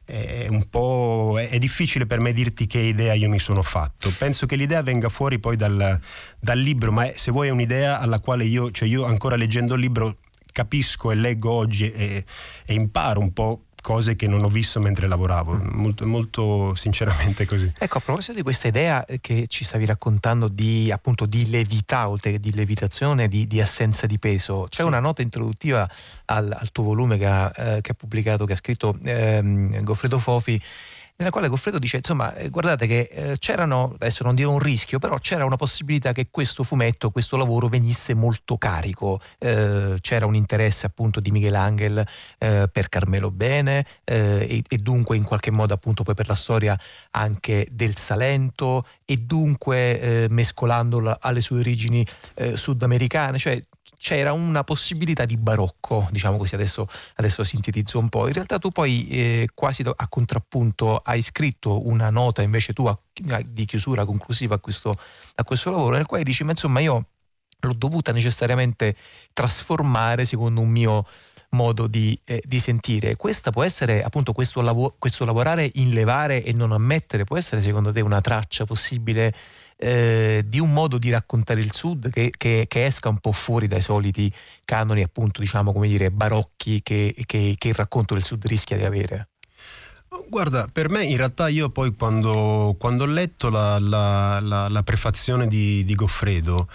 [0.04, 4.12] è un po' è difficile per me dirti che idea io mi sono fatto.
[4.18, 6.00] Penso che l'idea venga fuori poi dal,
[6.40, 9.74] dal libro, ma è, se vuoi è un'idea alla quale io, cioè io ancora leggendo
[9.74, 10.16] il libro
[10.52, 12.24] capisco e leggo oggi e,
[12.66, 17.70] e imparo un po' cose che non ho visto mentre lavoravo, molto, molto sinceramente così.
[17.78, 22.30] Ecco, a proposito di questa idea che ci stavi raccontando di, appunto, di levità, oltre
[22.30, 24.86] che di levitazione, di, di assenza di peso, c'è sì.
[24.86, 25.86] una nota introduttiva
[26.26, 30.18] al, al tuo volume che ha, eh, che ha, pubblicato, che ha scritto ehm, Goffredo
[30.18, 30.62] Fofi,
[31.16, 34.98] nella quale Goffredo dice, insomma, eh, guardate che eh, c'erano, adesso non dirò un rischio,
[34.98, 39.20] però c'era una possibilità che questo fumetto, questo lavoro venisse molto carico.
[39.38, 42.04] Eh, c'era un interesse appunto di Michelangelo
[42.38, 46.34] eh, per Carmelo Bene eh, e, e, dunque in qualche modo appunto poi per la
[46.34, 46.78] storia
[47.12, 52.04] anche del Salento e dunque eh, mescolandola alle sue origini
[52.54, 53.62] sudamericane, cioè
[54.02, 58.26] c'era una possibilità di barocco, diciamo così, adesso, adesso sintetizzo un po'.
[58.26, 63.00] In realtà tu poi eh, quasi a contrappunto hai scritto una nota invece tua
[63.46, 64.92] di chiusura conclusiva a questo,
[65.36, 67.06] a questo lavoro, nel quale dici, ma insomma io
[67.60, 68.96] l'ho dovuta necessariamente
[69.32, 71.06] trasformare secondo un mio
[71.50, 73.14] modo di, eh, di, sentire.
[73.14, 77.62] Questa può essere appunto questo, lav- questo lavorare in levare e non ammettere, può essere
[77.62, 79.32] secondo te una traccia possibile
[79.84, 83.66] eh, di un modo di raccontare il Sud che, che, che, esca un po' fuori
[83.66, 84.32] dai soliti
[84.64, 89.30] canoni, appunto, diciamo, come dire, barocchi che, che il racconto del Sud rischia di avere?
[90.28, 94.82] Guarda, per me in realtà io poi quando, quando ho letto la, la, la, la
[94.84, 96.68] prefazione di, di Goffredo,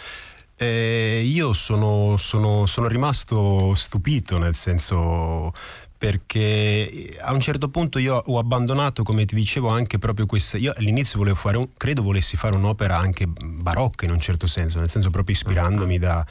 [0.58, 5.53] eh, io sono, sono, sono, rimasto stupito, nel senso
[5.98, 10.58] perché a un certo punto io ho abbandonato, come ti dicevo, anche proprio questa.
[10.58, 14.78] Io all'inizio volevo fare un, credo volessi fare un'opera anche barocca in un certo senso,
[14.80, 16.24] nel senso proprio ispirandomi da,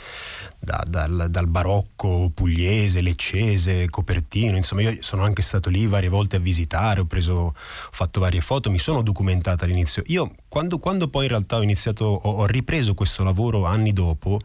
[0.61, 4.57] da, dal, dal, barocco pugliese, leccese, copertino.
[4.57, 8.71] Insomma, io sono anche stato lì varie volte a visitare, ho, preso, fatto varie foto,
[8.71, 10.03] mi sono documentata all'inizio.
[10.07, 14.39] Io, quando, quando poi in realtà ho iniziato, ho, ho ripreso questo lavoro anni dopo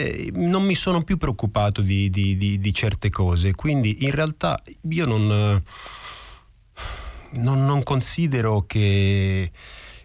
[0.00, 4.60] eh, non mi sono più preoccupato di, di, di, di, certe cose, quindi in realtà
[4.88, 5.62] io non,
[7.32, 9.50] non, non considero che...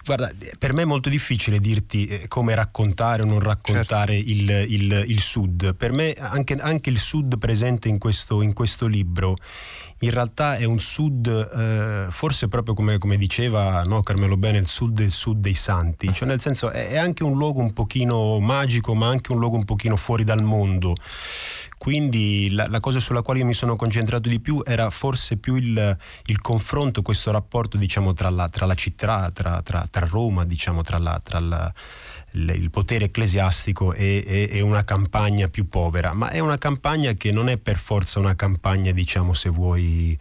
[0.05, 4.29] Guarda, per me è molto difficile dirti eh, come raccontare o non raccontare certo.
[4.29, 5.73] il, il, il, Sud.
[5.73, 9.35] Per me anche, anche il Sud presente in questo, in questo libro
[9.99, 14.67] in realtà è un sud, eh, forse proprio come, come diceva no, Carmelo Bene, il
[14.67, 18.39] sud del sud dei santi, cioè nel senso è, è anche un luogo un pochino
[18.39, 20.95] magico, ma anche un luogo un pochino fuori dal mondo.
[21.77, 25.55] Quindi la, la, cosa sulla quale io mi sono concentrato di più era forse più
[25.55, 30.45] il, il confronto, questo rapporto diciamo, tra, la, tra, la, città, tra, tra, tra Roma,
[30.45, 31.73] diciamo, tra, la, la
[32.35, 37.31] il potere ecclesiastico e, e, e, una campagna più povera, ma è una campagna che
[37.31, 40.17] non è per forza una campagna, diciamo, se vuoi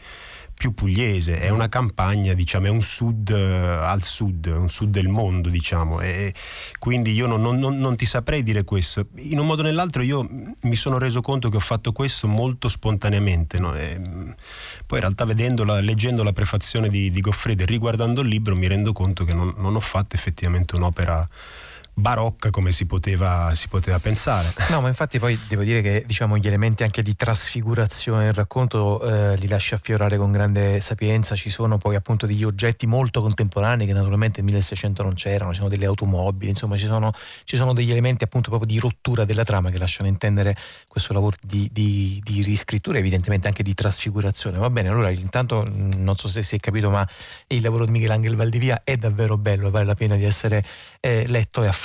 [0.54, 5.08] più pugliese, è una campagna, diciamo, è un sud uh, al sud, un sud del
[5.08, 6.32] mondo, diciamo, e
[6.78, 9.08] quindi io non, non, non, ti saprei dire questo.
[9.16, 10.26] In un modo o nell'altro io
[10.62, 13.74] mi sono reso conto che ho fatto questo molto spontaneamente, no?
[13.74, 14.00] e,
[14.86, 18.68] poi in realtà vedendola, leggendo la prefazione di, di Goffredo e riguardando il libro mi
[18.68, 21.28] rendo conto che non, non ho fatto effettivamente un'opera
[21.94, 24.52] barocca come si poteva, si poteva, pensare.
[24.68, 29.00] No, ma infatti poi devo dire che diciamo, gli elementi anche di trasfigurazione del racconto
[29.00, 33.86] eh, li lascia affiorare con grande sapienza, ci sono poi appunto degli oggetti molto contemporanei
[33.86, 37.12] che naturalmente nel 1600 non c'erano, ci sono delle automobili, insomma ci sono,
[37.44, 40.56] ci sono degli elementi appunto proprio di rottura della trama che lasciano intendere
[40.88, 44.58] questo lavoro di, di, di riscrittura, evidentemente anche di trasfigurazione.
[44.58, 47.06] Va bene, allora intanto non so se si è capito, ma
[47.48, 50.64] il lavoro di Michelangelo Valdivia è davvero bello, vale la pena di essere
[51.00, 51.83] eh, letto e affrontato.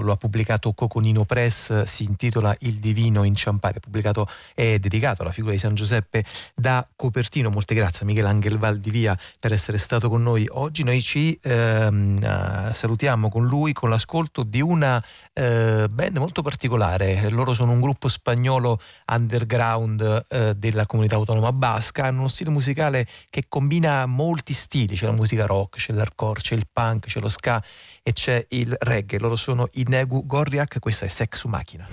[0.00, 5.52] Lo ha pubblicato Coconino Press, si intitola Il Divino Inciampare, pubblicato e dedicato alla figura
[5.52, 6.24] di San Giuseppe
[6.54, 7.50] da Copertino.
[7.50, 10.84] Molte grazie a Michelangelo Valdivia per essere stato con noi oggi.
[10.84, 17.28] Noi ci ehm, eh, salutiamo con lui con l'ascolto di una eh, band molto particolare.
[17.30, 23.06] Loro sono un gruppo spagnolo underground eh, della comunità autonoma basca, hanno uno stile musicale
[23.30, 27.28] che combina molti stili, c'è la musica rock, c'è l'hardcore, c'è il punk, c'è lo
[27.28, 27.62] ska
[28.06, 29.18] e c'è il reggae.
[29.18, 31.88] Loro sono i Negu Gorriak, questa è Sex su Macchina.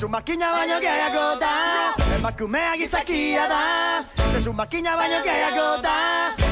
[0.00, 4.50] su macchina bagno che è agoda E ma come a chissà chi da Se su
[4.52, 5.42] macchina bagno che è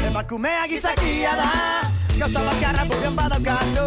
[0.09, 3.85] emakumea gizakia da gauza bakarra burion badaukazu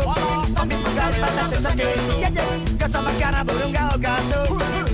[0.56, 2.78] Bambit buzgarri bat atezakezu yeah, yeah.
[2.80, 4.40] Gauza bakarra burion gaukazu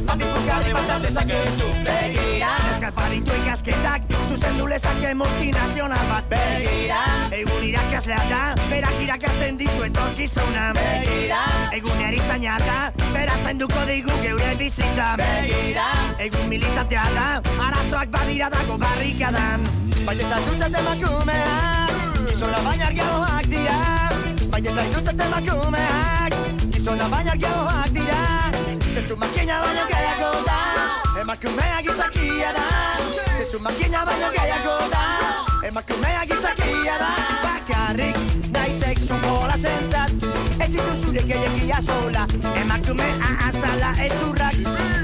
[0.08, 7.02] Bambit buzgarri bat atezakezu Begira Ezkat baritu ikasketak Zuzen du lezake multinazional bat Begira
[7.38, 11.44] Egun irakaslea da Berak irakasten dizu etorkizuna Begira
[11.78, 12.80] Egun erizaina da
[13.14, 15.90] Bera zainduko digu geure bizitza Begira
[16.26, 17.28] Egun militatea da
[17.68, 19.68] Arazoak badira dago barrikadan.
[20.08, 21.87] Baina zazutzen demakumean
[22.38, 23.78] Gizona baina argiagoak dira
[24.52, 26.36] Baina zaituzten emakumeak.
[26.74, 28.20] Gizona baina argiagoak dira
[28.94, 30.60] Se su macchina baino gehiago da.
[31.22, 32.68] Emakumea gizakia da
[33.34, 35.37] Se su macchina baino gehiago da
[35.68, 37.10] Emakumea gizakia da
[37.44, 38.16] Bakarrik
[38.54, 40.12] nahi sexu bola zentzat
[40.64, 42.24] Ez dizu zure gehiagia sola
[42.62, 44.56] Emakumea azala ez urrak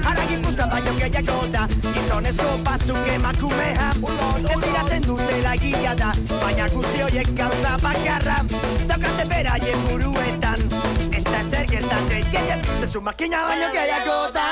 [0.06, 3.90] Haragin buskan baino gehiago da Gizonezko batzuk emakumea
[4.54, 8.40] Ez iraten dutela egia da Baina guzti horiek gauza bakarra
[8.88, 10.64] Daukate beraien buruetan
[11.12, 14.50] Ez da zer gertatzen gehien Se su makina baino gehiago da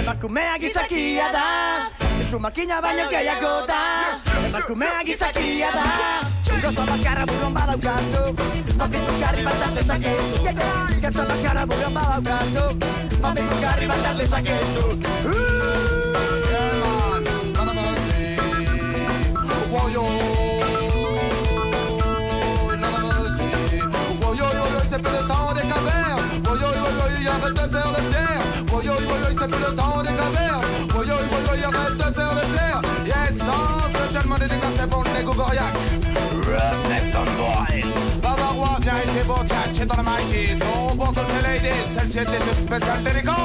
[0.00, 1.48] Emakumea gizakia da
[2.16, 5.84] Se su makina baino gehiago da Emakumea gizakia da
[6.60, 8.34] Gauza bakarra buruan badaukazu
[8.78, 10.36] Papitu garri bat artezakezu
[11.00, 12.64] Gauza bakarra buruan badaukazu
[13.22, 14.84] Papitu garri bat artezakezu
[16.52, 17.24] Yeah man,
[17.56, 17.98] nada más
[19.72, 20.41] Wow yo c'est
[34.48, 35.74] spécialement dédicacé pour le Goriac.
[36.46, 37.84] Redneck son boy.
[38.22, 40.56] Bavarois, viens ici pour tchatcher dans le maquis.
[40.56, 43.36] Son pour toutes les ladies, celle-ci était toute spéciale délicat.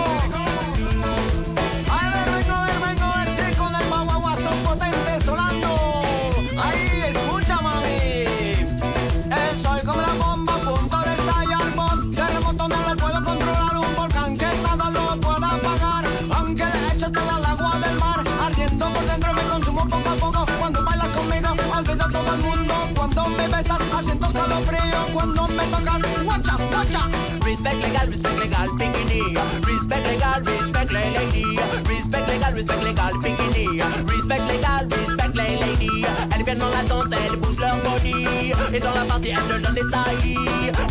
[25.57, 27.09] Cuando me tocas, guacha, guacha.
[27.43, 29.35] Respect legal, respect legal, bikini.
[29.65, 31.57] Respect legal, respect lady.
[31.87, 33.81] Respect legal, respect legal, bikini.
[34.07, 36.05] Respect legal, respect la lady.
[36.35, 38.25] Elles viennent dans la danse, elles bougent leur body.
[38.73, 40.37] Et dans la partie, elles te donnent des tailles.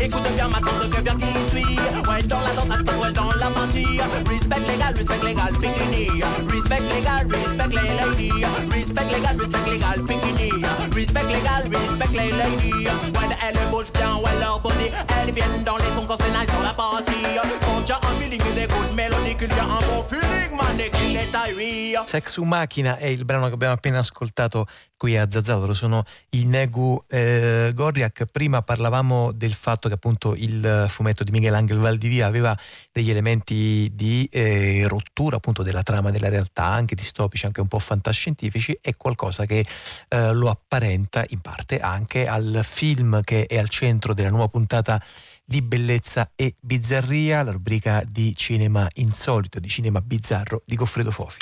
[0.01, 1.79] Écoute bien maintenant ce que vient qui suit.
[2.09, 4.01] Ouais, dans la danse, ça se ouais, dans la partie.
[4.27, 6.23] Respect legal, respect legal, bikini.
[6.53, 8.31] Respect legal, respect la lady.
[8.71, 10.51] Respect legal, respect legal, bikini.
[10.95, 12.73] Respect legal, respect la lady.
[13.17, 14.89] Ouais, elles bougent bien, ouais, leur body.
[15.21, 17.13] Elles viennent dans les sons quand c'est nice sur la partie.
[17.63, 18.95] Quand t'as un feeling et des good
[22.05, 24.67] Sex macchina è il brano che abbiamo appena ascoltato
[24.97, 28.27] qui a Zazzato, sono i Negu eh, Gorriak.
[28.27, 32.57] Prima parlavamo del fatto che appunto il fumetto di Michelangelo Valdivia aveva
[32.93, 37.79] degli elementi di eh, rottura appunto della trama della realtà, anche distopici, anche un po'
[37.79, 39.67] fantascientifici, è qualcosa che
[40.09, 45.03] eh, lo apparenta in parte anche al film che è al centro della nuova puntata
[45.47, 51.39] di bellezza e bizzarria, la rubrica di cinema insolito, di cinema bizzarro di Goffredo Fofi.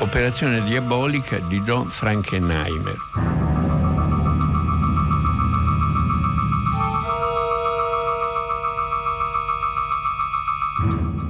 [0.00, 3.49] Operazione diabolica di John Frankenheimer.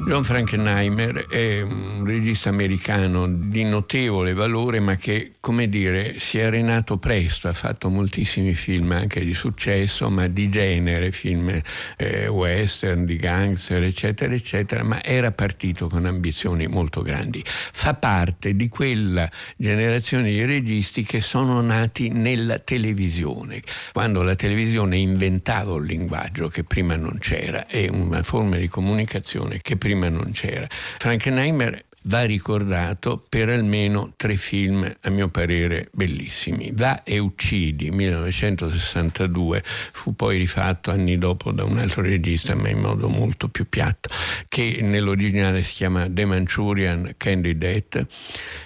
[0.07, 6.44] John Frankenheimer è un regista americano di notevole valore, ma che, come dire, si è
[6.44, 11.61] arenato presto, ha fatto moltissimi film anche di successo, ma di genere, film
[11.96, 17.44] eh, western, di gangster, eccetera, eccetera, ma era partito con ambizioni molto grandi.
[17.44, 24.96] Fa parte di quella generazione di registi che sono nati nella televisione, quando la televisione
[24.96, 30.09] inventava un linguaggio che prima non c'era e una forma di comunicazione che prima prima
[30.09, 30.66] non c'era.
[30.98, 36.72] Frankenheimer va ricordato per almeno tre film, a mio parere, bellissimi.
[36.74, 42.78] Va e uccidi, 1962, fu poi rifatto anni dopo da un altro regista, ma in
[42.78, 44.09] modo molto più piatto,
[44.48, 48.07] che nell'originale si chiama The Manchurian Candidate,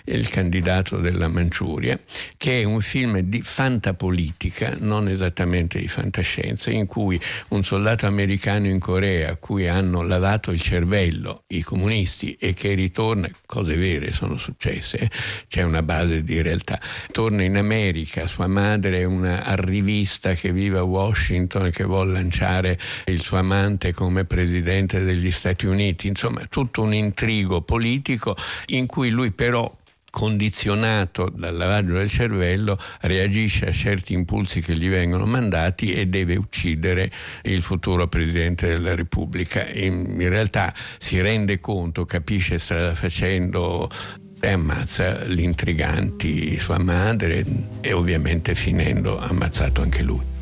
[0.04, 1.98] il candidato della Manciuria,
[2.36, 8.68] che è un film di fantapolitica, non esattamente di fantascienza, in cui un soldato americano
[8.68, 14.12] in Corea a cui hanno lavato il cervello i comunisti e che ritorna cose vere
[14.12, 15.10] sono successe,
[15.48, 16.80] c'è una base di realtà.
[17.10, 22.12] Torna in America, sua madre è una arrivista che vive a Washington e che vuole
[22.12, 28.86] lanciare il suo amante come presidente degli Stati Uniti, insomma tutto un intrigo politico in
[28.86, 29.70] cui lui però
[30.14, 36.36] condizionato dal lavaggio del cervello, reagisce a certi impulsi che gli vengono mandati e deve
[36.36, 37.10] uccidere
[37.42, 39.68] il futuro Presidente della Repubblica.
[39.68, 43.90] In, in realtà si rende conto, capisce strada facendo
[44.38, 47.44] e ammazza gli intriganti, sua madre
[47.80, 50.33] e ovviamente finendo ammazzato anche lui.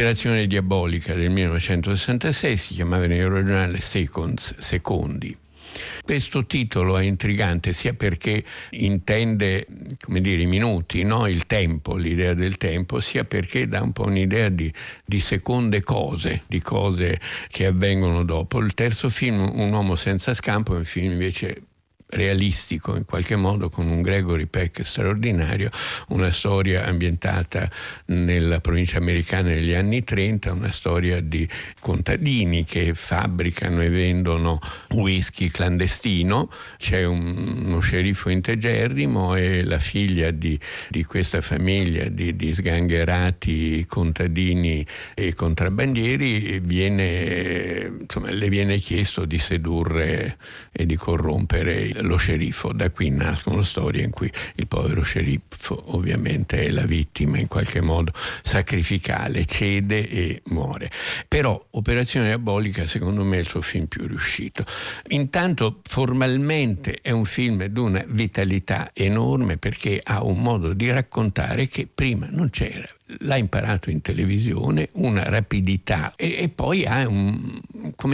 [0.00, 5.36] Operazione Diabolica del 1966 si chiamava in originale Seconds, Secondi.
[6.02, 9.66] Questo titolo è intrigante sia perché intende,
[10.00, 11.26] come dire, i minuti, no?
[11.28, 14.72] il tempo, l'idea del tempo, sia perché dà un po' un'idea di,
[15.04, 18.58] di, seconde cose, di cose che avvengono dopo.
[18.60, 21.64] Il terzo film, Un uomo senza scampo, è un film invece
[22.10, 25.70] realistico in qualche modo con un Gregory Peck straordinario,
[26.08, 27.70] una storia ambientata
[28.06, 31.48] nella provincia americana negli anni 30, una storia di
[31.78, 34.58] contadini che fabbricano e vendono
[34.90, 40.58] whisky clandestino, c'è un, uno sceriffo integerrimo e la figlia di,
[40.88, 44.84] di questa famiglia di, di, sgangherati contadini
[45.14, 50.36] e contrabbandieri viene, insomma, le viene chiesto di sedurre
[50.72, 52.72] e di corrompere lo sceriffo.
[52.72, 57.80] Da qui nascono storie in cui il povero sceriffo ovviamente è la vittima in qualche
[57.80, 60.90] modo sacrificale, cede e muore.
[61.28, 64.64] Però Operazione Diabolica secondo me è il suo film più riuscito.
[65.08, 71.68] Intanto formalmente è un film di una vitalità enorme perché ha un modo di raccontare
[71.68, 72.86] che prima non c'era
[73.18, 77.60] l'ha imparato in televisione, una rapidità e, e poi ha, un,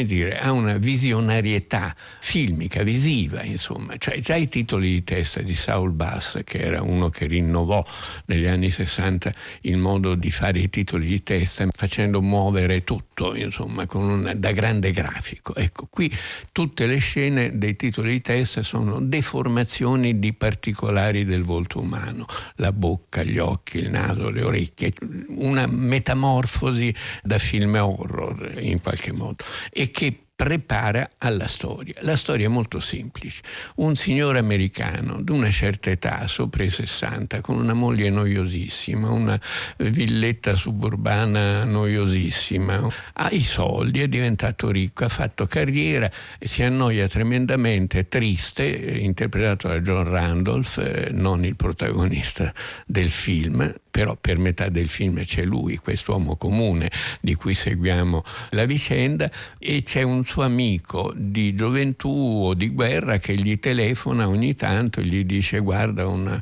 [0.04, 3.96] dire, ha, una visionarietà filmica, visiva, insomma.
[3.98, 7.84] Cioè, già i titoli di testa di Saul Bass, che era uno che rinnovò
[8.26, 9.32] negli anni 60
[9.62, 14.90] il modo di fare i titoli di testa, facendo muovere tutto, insomma, una, da grande
[14.90, 15.54] grafico.
[15.54, 16.12] Ecco, qui
[16.52, 22.26] tutte le scene dei titoli di testa sono deformazioni di particolari del volto umano,
[22.56, 24.85] la bocca, gli occhi, il naso, le orecchie
[25.28, 31.94] una metamorfosi da film horror in qualche modo e che prepara alla storia.
[32.00, 33.40] La storia è molto semplice.
[33.76, 39.40] Un signore americano di una certa età, sopra i 60, con una moglie noiosissima, una
[39.78, 48.06] villetta suburbana noiosissima, ha i soldi, è diventato ricco, ha fatto carriera, si annoia tremendamente,
[48.06, 52.52] triste, interpretato da John Randolph, eh, non il protagonista
[52.84, 58.66] del film, però per metà del film c'è lui, quest'uomo comune di cui seguiamo la
[58.66, 62.10] vicenda e c'è un suo amico di gioventù
[62.44, 66.38] o di guerra che gli telefona ogni tanto e gli dice guarda una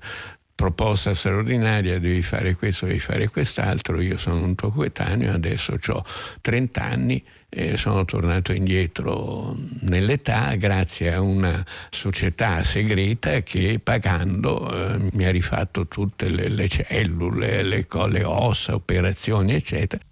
[0.52, 6.02] proposta straordinaria, devi fare questo, devi fare quest'altro, io sono un tuo coetaneo, adesso ho
[6.40, 7.24] 30 anni
[7.56, 15.30] e sono tornato indietro nell'età grazie a una società segreta che pagando eh, mi ha
[15.30, 20.02] rifatto tutte le, le cellule, le, le ossa, operazioni, eccetera.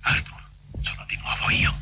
[0.00, 0.40] Arthur,
[0.80, 1.74] sono di nuovo io.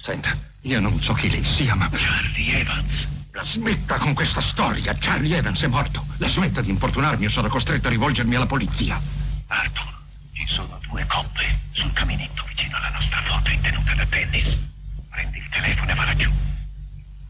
[0.00, 1.90] Senta, io non so chi lei sia, ma...
[1.90, 3.08] Charlie Evans.
[3.32, 4.94] La smetta con questa storia.
[4.96, 6.06] Charlie Evans è morto.
[6.18, 9.00] La smetta di importunarmi o sono costretto a rivolgermi alla polizia.
[9.48, 9.92] Arthur,
[10.32, 14.58] ci sono due coppe sul caminetto vicino alla nostra foto in tenuta da tennis.
[15.08, 16.30] Prendi il telefono e va laggiù.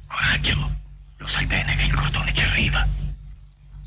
[0.06, 0.76] Coraggio,
[1.16, 2.86] lo sai bene che il cordone ci arriva.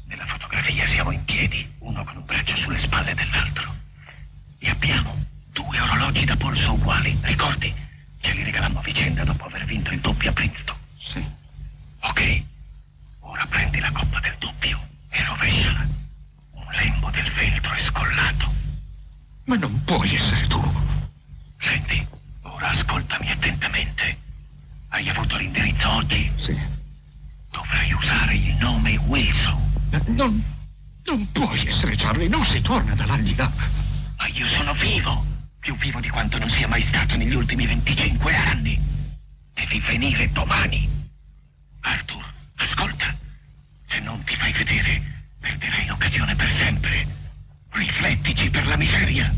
[0.07, 3.73] Nella fotografia siamo in piedi, uno con un braccio sulle spalle dell'altro.
[4.59, 5.15] E abbiamo
[5.51, 7.73] due orologi da polso uguali, ricordi?
[8.21, 10.75] Ce li regalammo a vicenda dopo aver vinto il doppio a Princeton.
[10.97, 11.25] Sì.
[11.99, 12.43] Ok,
[13.19, 14.79] ora prendi la coppa del doppio
[15.09, 15.87] e rovesciala.
[16.51, 18.53] Un lembo del feltro è scollato.
[19.45, 20.59] Ma non puoi essere tu.
[21.59, 22.05] Senti,
[22.41, 24.17] ora ascoltami attentamente.
[24.89, 26.31] Hai avuto l'indirizzo oggi?
[26.37, 26.57] Sì.
[27.51, 29.71] Dovrai usare il nome Wilson.
[30.07, 30.43] Non,
[31.03, 33.51] non puoi essere Charlie, non si torna dall'aldilà.
[34.17, 35.23] Ma io sono vivo,
[35.59, 38.81] più vivo di quanto non sia mai stato negli ultimi 25 anni.
[39.53, 40.89] Devi venire domani.
[41.81, 43.15] Arthur, ascolta.
[43.87, 45.01] Se non ti fai vedere,
[45.39, 47.24] perderai l'occasione per sempre.
[47.75, 49.33] Riflettici per la miseria.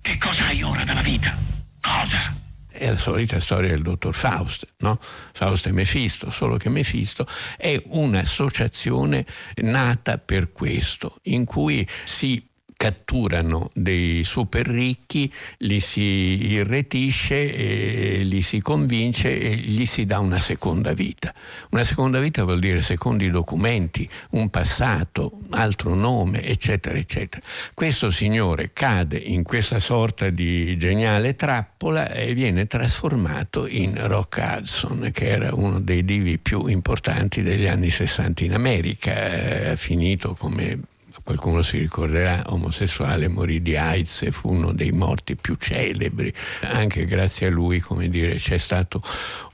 [0.00, 1.36] Che cosa hai ora dalla vita?
[1.80, 2.40] Cosa?
[2.72, 4.98] è la solita storia del dottor Faust, no?
[5.32, 7.26] Faust e Mefisto, solo che Mefisto
[7.56, 9.24] è un'associazione
[9.56, 12.42] nata per questo, in cui si
[12.82, 20.40] catturano dei super ricchi, li si irretisce, li si convince e gli si dà una
[20.40, 21.32] seconda vita.
[21.70, 27.46] Una seconda vita vuol dire secondi documenti, un passato, altro nome, eccetera, eccetera.
[27.72, 35.10] Questo signore cade in questa sorta di geniale trappola e viene trasformato in Rock Hudson,
[35.12, 40.80] che era uno dei divi più importanti degli anni 60 in America, eh, finito come
[41.22, 46.32] qualcuno si ricorderà, omosessuale, morì di AIDS e fu uno dei morti più celebri.
[46.62, 49.00] Anche grazie a lui, come dire, c'è stato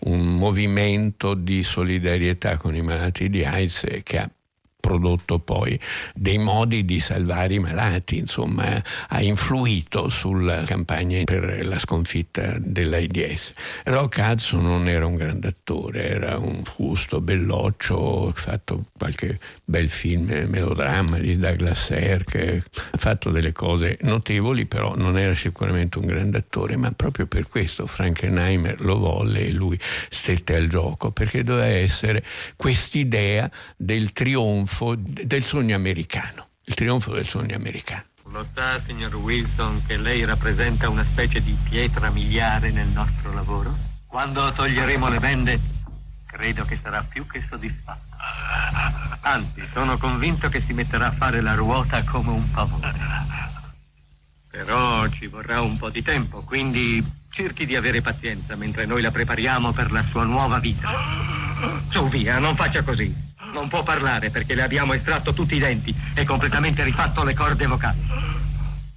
[0.01, 4.31] un movimento di solidarietà con i malati di AIDS che ha
[4.81, 5.79] prodotto poi
[6.15, 13.53] dei modi di salvare i malati, insomma ha influito sulla campagna per la sconfitta dell'AIDS.
[13.85, 19.91] Rock Hudson non era un grande attore, era un fusto belloccio, ha fatto qualche bel
[19.91, 26.07] film, melodramma di Douglas Sirk, ha fatto delle cose notevoli, però non era sicuramente un
[26.07, 29.79] grande attore, ma proprio per questo Frankenheimer lo volle e lui
[30.09, 32.23] stette al gioco, perché doveva essere
[32.57, 38.05] quest'idea del trionfo trionfo del sogno americano, il trionfo del sogno americano.
[38.31, 43.74] Lo sa, signor Wilson, che lei rappresenta una specie di pietra miliare nel nostro lavoro?
[44.07, 45.61] Quando toglieremo le bende,
[46.27, 48.15] credo che sarà più che soddisfatto.
[49.23, 52.93] Anzi, sono convinto che si metterà a fare la ruota come un pavone.
[54.51, 59.11] Però ci vorrà un po' di tempo, quindi cerchi di avere pazienza mentre noi la
[59.11, 60.90] prepariamo per la sua nuova vita.
[61.89, 63.28] Su, via, non faccia così.
[63.53, 67.66] Non può parlare perché le abbiamo estratto tutti i denti e completamente rifatto le corde
[67.66, 67.99] vocali.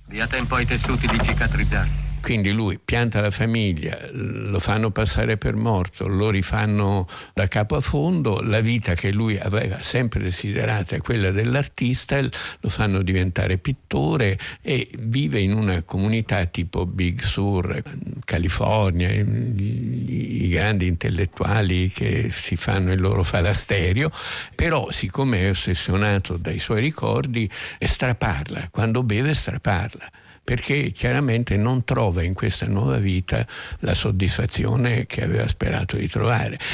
[0.05, 2.10] Dia tempo ai tessuti di cicatrizzare.
[2.21, 7.81] Quindi lui pianta la famiglia, lo fanno passare per morto, lo rifanno da capo a
[7.81, 14.37] fondo, la vita che lui aveva sempre desiderato è quella dell'artista, lo fanno diventare pittore
[14.61, 17.81] e vive in una comunità tipo Big Sur,
[18.23, 24.11] California, i grandi intellettuali che si fanno il loro falasterio,
[24.53, 27.49] però siccome è ossessionato dai suoi ricordi,
[27.79, 30.09] straparla, quando beve straparla
[30.43, 33.45] perché chiaramente non trova in questa nuova vita
[33.79, 36.59] la soddisfazione che aveva sperato di trovare.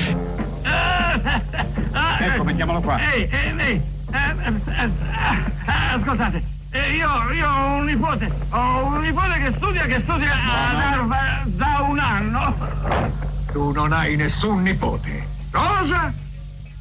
[2.20, 3.00] ecco, mettiamolo qua.
[3.14, 3.82] Ehi, ehi,
[5.94, 6.42] ascoltate,
[6.72, 11.86] io, io, ho un nipote, ho un nipote che studia, che studia ad Harvard da
[11.88, 12.56] un anno.
[13.52, 15.28] Tu non hai nessun nipote.
[15.52, 16.14] Cosa?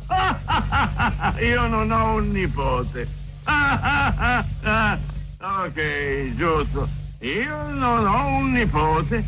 [1.40, 3.08] io non ho un nipote.
[5.40, 6.88] Ok, giusto.
[7.20, 9.24] Io non ho un nipote.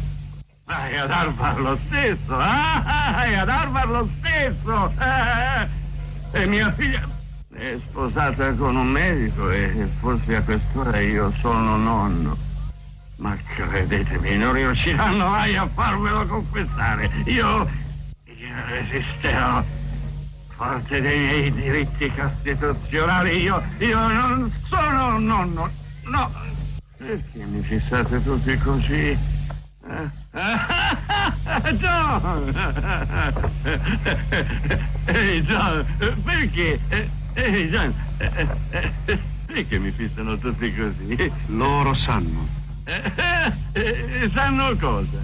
[0.65, 2.35] Vai ad Harvard lo stesso.
[2.35, 4.93] Ah, è ad Harvard lo stesso.
[4.99, 7.17] Eh, e mia figlia
[7.55, 12.37] è sposata con un medico e forse a quest'ora io sono nonno.
[13.17, 17.11] Ma credetemi, non riusciranno mai a farmelo confessare.
[17.25, 17.69] Io,
[18.25, 19.63] io resisterò
[20.55, 23.41] forte dei miei diritti costituzionali.
[23.41, 25.78] Io, io non sono nonno.
[26.09, 26.31] No,
[26.97, 29.11] perché mi fissate tutti così?
[29.11, 30.11] Eh?
[31.77, 32.55] John!
[35.05, 35.87] Ehi John,
[36.25, 36.81] perché?
[37.35, 37.95] Ehi John,
[39.47, 41.31] perché mi fissano tutti così?
[41.47, 42.47] Loro sanno.
[44.33, 45.19] sanno cosa?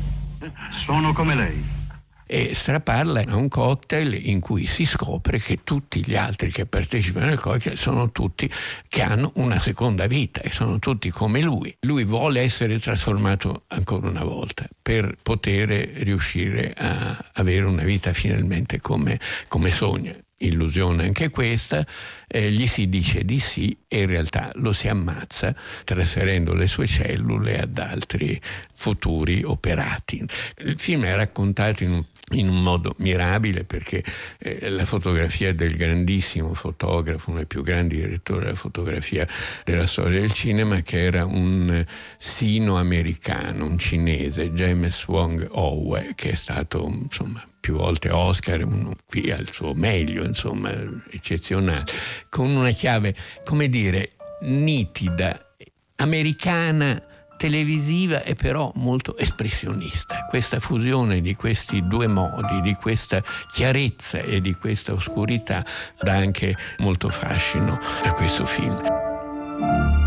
[0.84, 1.83] Sono come lei.
[2.26, 7.30] E straparla a un cocktail in cui si scopre che tutti gli altri che partecipano
[7.30, 8.50] al cocktail sono tutti
[8.88, 11.74] che hanno una seconda vita e sono tutti come lui.
[11.80, 18.80] Lui vuole essere trasformato ancora una volta per poter riuscire a avere una vita finalmente
[18.80, 19.18] come,
[19.48, 21.86] come sogna illusione anche questa,
[22.26, 26.86] eh, gli si dice di sì e in realtà lo si ammazza trasferendo le sue
[26.86, 28.40] cellule ad altri
[28.74, 30.24] futuri operati.
[30.58, 34.02] Il film è raccontato in un in un modo mirabile perché
[34.38, 39.26] eh, la fotografia del grandissimo fotografo, uno dei più grandi direttori della fotografia
[39.62, 41.84] della storia del cinema, che era un
[42.16, 48.66] sino-americano, un cinese, James Wong Owe, che è stato insomma più volte Oscar,
[49.06, 50.70] qui al suo meglio, insomma,
[51.10, 51.84] eccezionale,
[52.28, 55.54] con una chiave, come dire, nitida,
[55.96, 57.02] americana,
[57.36, 60.26] televisiva e però molto espressionista.
[60.28, 65.64] Questa fusione di questi due modi, di questa chiarezza e di questa oscurità
[66.00, 70.03] dà anche molto fascino a questo film.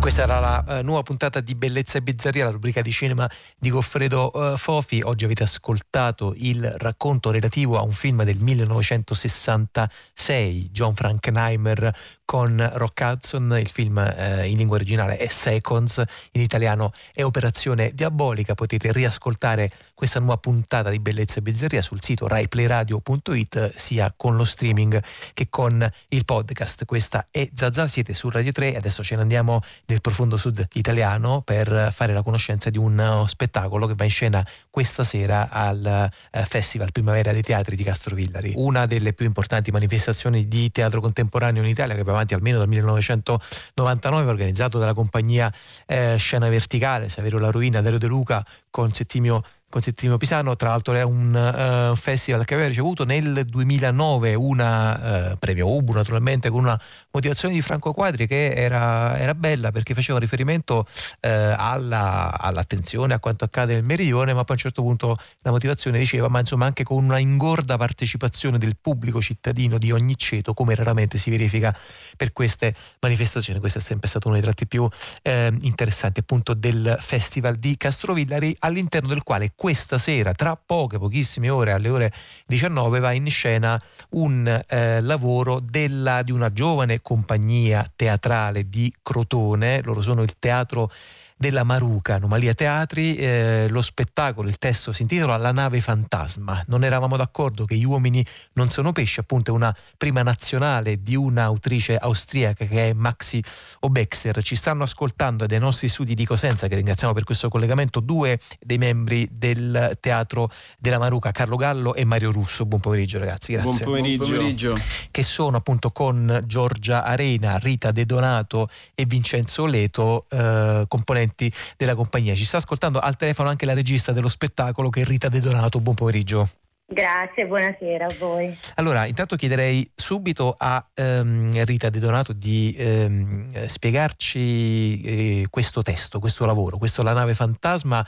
[0.00, 3.68] Questa era la uh, nuova puntata di Bellezza e Bizzarria, la rubrica di cinema di
[3.68, 5.02] Goffredo uh, Fofi.
[5.02, 11.94] Oggi avete ascoltato il racconto relativo a un film del 1966, John Frankenheimer
[12.24, 13.58] con Rock Hudson.
[13.60, 16.02] Il film uh, in lingua originale è Seconds,
[16.32, 18.54] in italiano è Operazione Diabolica.
[18.54, 24.44] Potete riascoltare questa nuova puntata di Bellezza e Bizzarria sul sito raiplayradio.it sia con lo
[24.44, 24.98] streaming
[25.34, 26.86] che con il podcast.
[26.86, 29.60] Questa è Zazà, siete su Radio 3 e adesso ce ne andiamo
[29.90, 34.10] del profondo sud italiano per fare la conoscenza di un uh, spettacolo che va in
[34.10, 39.72] scena questa sera al uh, Festival Primavera dei Teatri di Castrovillari, una delle più importanti
[39.72, 45.52] manifestazioni di teatro contemporaneo in Italia che va avanti almeno dal 1999, organizzato dalla compagnia
[45.86, 50.70] eh, Scena Verticale, Saverio La Ruina, Dario De Luca con Settimio con Settimio Pisano, tra
[50.70, 56.50] l'altro è un uh, festival che aveva ricevuto nel 2009 una uh, premio Ubu naturalmente
[56.50, 56.78] con una
[57.12, 63.20] motivazione di Franco Quadri che era, era bella perché faceva riferimento uh, alla, all'attenzione a
[63.20, 66.66] quanto accade nel meridione ma poi a un certo punto la motivazione diceva ma insomma
[66.66, 71.76] anche con una ingorda partecipazione del pubblico cittadino di ogni ceto come raramente si verifica
[72.16, 73.60] per queste manifestazioni.
[73.60, 74.88] Questo è sempre stato uno dei tratti più
[75.22, 81.50] eh, interessanti appunto del festival di Castrovillari all'interno del quale questa sera, tra poche, pochissime
[81.50, 82.12] ore, alle ore
[82.46, 83.78] 19, va in scena
[84.12, 90.90] un eh, lavoro della, di una giovane compagnia teatrale di Crotone, loro sono il teatro
[91.40, 96.62] della Maruca, Anomalia Teatri, eh, lo spettacolo, il testo si intitola La nave fantasma.
[96.66, 98.22] Non eravamo d'accordo che gli uomini
[98.52, 103.42] non sono pesci, appunto è una prima nazionale di un'autrice austriaca che è Maxi
[103.80, 104.42] Obexer.
[104.42, 108.76] Ci stanno ascoltando dai nostri studi di Cosenza, che ringraziamo per questo collegamento, due dei
[108.76, 112.66] membri del teatro della Maruca, Carlo Gallo e Mario Russo.
[112.66, 113.70] Buon pomeriggio ragazzi, grazie.
[113.70, 114.24] Buon pomeriggio.
[114.24, 114.78] Buon pomeriggio.
[115.10, 121.52] Che sono appunto con Giorgia Arena, Rita De Donato e Vincenzo Leto, eh, componenti componenti
[121.76, 122.34] della compagnia.
[122.34, 125.80] Ci sta ascoltando al telefono anche la regista dello spettacolo che è Rita De Donato.
[125.80, 126.48] Buon pomeriggio.
[126.92, 128.52] Grazie, buonasera a voi.
[128.74, 136.18] Allora, intanto chiederei subito a um, Rita De Donato di um, spiegarci eh, questo testo,
[136.18, 138.04] questo lavoro, questo La nave fantasma.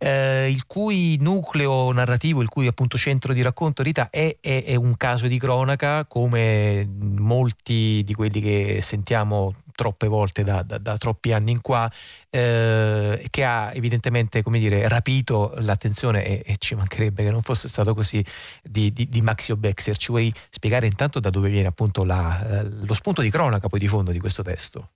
[0.00, 4.74] Eh, il cui nucleo narrativo, il cui appunto centro di racconto, Rita, è, è, è,
[4.76, 6.86] un caso di cronaca come
[7.16, 11.88] molti di quelli che sentiamo troppe volte da, da, da troppi anni in qua,
[12.30, 17.68] eh, che ha evidentemente come dire, rapito l'attenzione e, e, ci mancherebbe che non fosse
[17.68, 18.24] stato così
[18.60, 19.96] di, di, di Maxio Bexer.
[19.96, 23.78] Ci vuoi spiegare intanto da dove viene appunto la, eh, lo spunto di cronaca poi
[23.78, 24.90] di fondo di questo testo?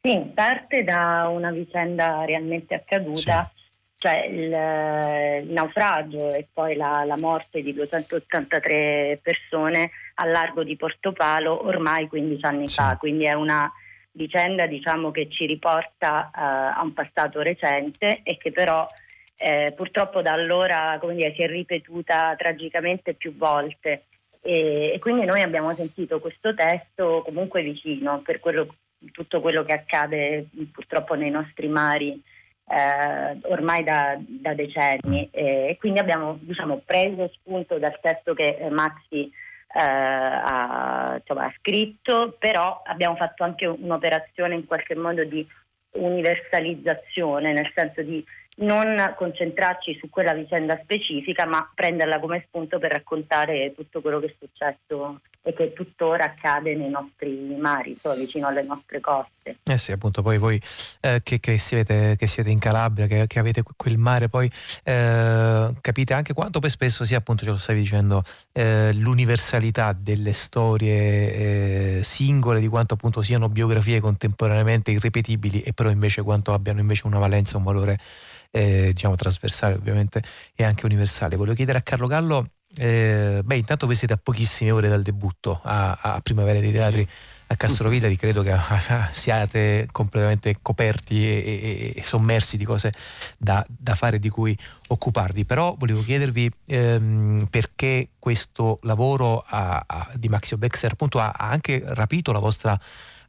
[0.00, 3.50] Sì, parte da una vicenda realmente accaduta.
[3.52, 3.58] Sì
[4.00, 10.74] cioè il, il, naufragio e poi la, la, morte di 283 persone al largo di
[10.74, 12.76] Portopalo ormai 15 anni sì.
[12.76, 13.70] fa, quindi è una
[14.12, 18.88] vicenda diciamo, che ci riporta uh, a un passato recente e che però
[19.36, 24.04] eh, purtroppo da allora dire, si è ripetuta tragicamente più volte.
[24.40, 28.76] E, e, quindi noi abbiamo sentito questo testo comunque vicino per quello,
[29.12, 32.18] tutto quello che accade purtroppo nei nostri mari
[32.70, 35.28] eh, ormai da, da decenni.
[35.32, 41.54] E quindi abbiamo diciamo, preso spunto dal testo che eh, Maxi eh, ha, insomma, ha,
[41.58, 45.46] scritto, però abbiamo fatto anche un'operazione in qualche modo di
[45.92, 48.24] universalizzazione, nel senso di
[48.60, 54.26] non concentrarci su quella vicenda specifica, ma prenderla come spunto per raccontare tutto quello che
[54.26, 59.56] è successo e che tuttora accade nei nostri mari, so, vicino alle nostre coste.
[59.62, 60.60] Eh sì, appunto, poi voi
[61.00, 64.50] eh, che, che, siete, che, siete, in Calabria, che, che avete quel mare, poi
[64.84, 68.22] eh, capite anche quanto poi spesso sia, appunto, ce lo stavi dicendo,
[68.52, 75.88] eh, l'universalità delle storie eh, singole, di quanto appunto siano biografie contemporaneamente irripetibili e però
[75.90, 77.98] invece quanto abbiano invece una valenza, un valore
[78.50, 80.22] eh, diciamo trasversale ovviamente
[80.54, 81.36] e anche universale.
[81.36, 85.58] Voglio chiedere a Carlo Gallo, eh, beh intanto voi siete a pochissime ore dal debutto
[85.62, 87.06] a, a Primavera dei Teatri.
[87.08, 87.38] Sì.
[87.46, 88.54] A Castrovillari credo che
[89.10, 92.92] siate completamente coperti e, e, e sommersi di cose
[93.38, 94.56] da, da, fare di cui
[94.88, 95.46] occuparvi.
[95.46, 101.48] Però volevo chiedervi ehm, perché questo lavoro a, a, di Maxio Bexer appunto ha, ha
[101.48, 102.78] anche rapito la vostra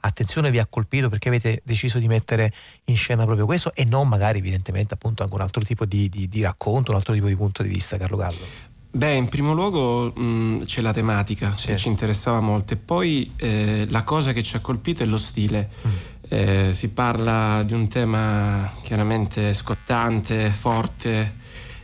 [0.01, 2.51] attenzione vi ha colpito perché avete deciso di mettere
[2.85, 6.27] in scena proprio questo e non magari evidentemente appunto anche un altro tipo di, di,
[6.27, 8.69] di racconto, un altro tipo di punto di vista, Carlo Gallo?
[8.93, 11.67] Beh, in primo luogo mh, c'è la tematica sì.
[11.67, 15.17] che ci interessava molto e poi eh, la cosa che ci ha colpito è lo
[15.17, 15.69] stile.
[15.87, 15.91] Mm.
[16.27, 21.35] Eh, si parla di un tema chiaramente scottante, forte,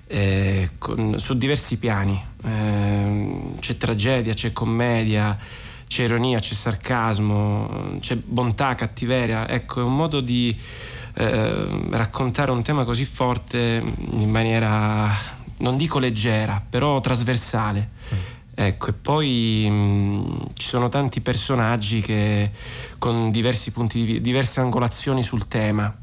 [0.08, 2.22] eh, con, su diversi piani.
[2.44, 5.38] Eh, c'è tragedia, c'è commedia,
[5.88, 9.48] c'è ironia, c'è sarcasmo, c'è bontà, cattiveria.
[9.48, 10.56] Ecco, è un modo di
[11.16, 15.10] eh, raccontare un tema così forte in maniera,
[15.58, 17.90] non dico leggera, però trasversale.
[18.14, 18.18] Mm.
[18.60, 22.50] Ecco, e poi mh, ci sono tanti personaggi che
[22.98, 25.94] con diversi punti di vista, diverse angolazioni sul tema.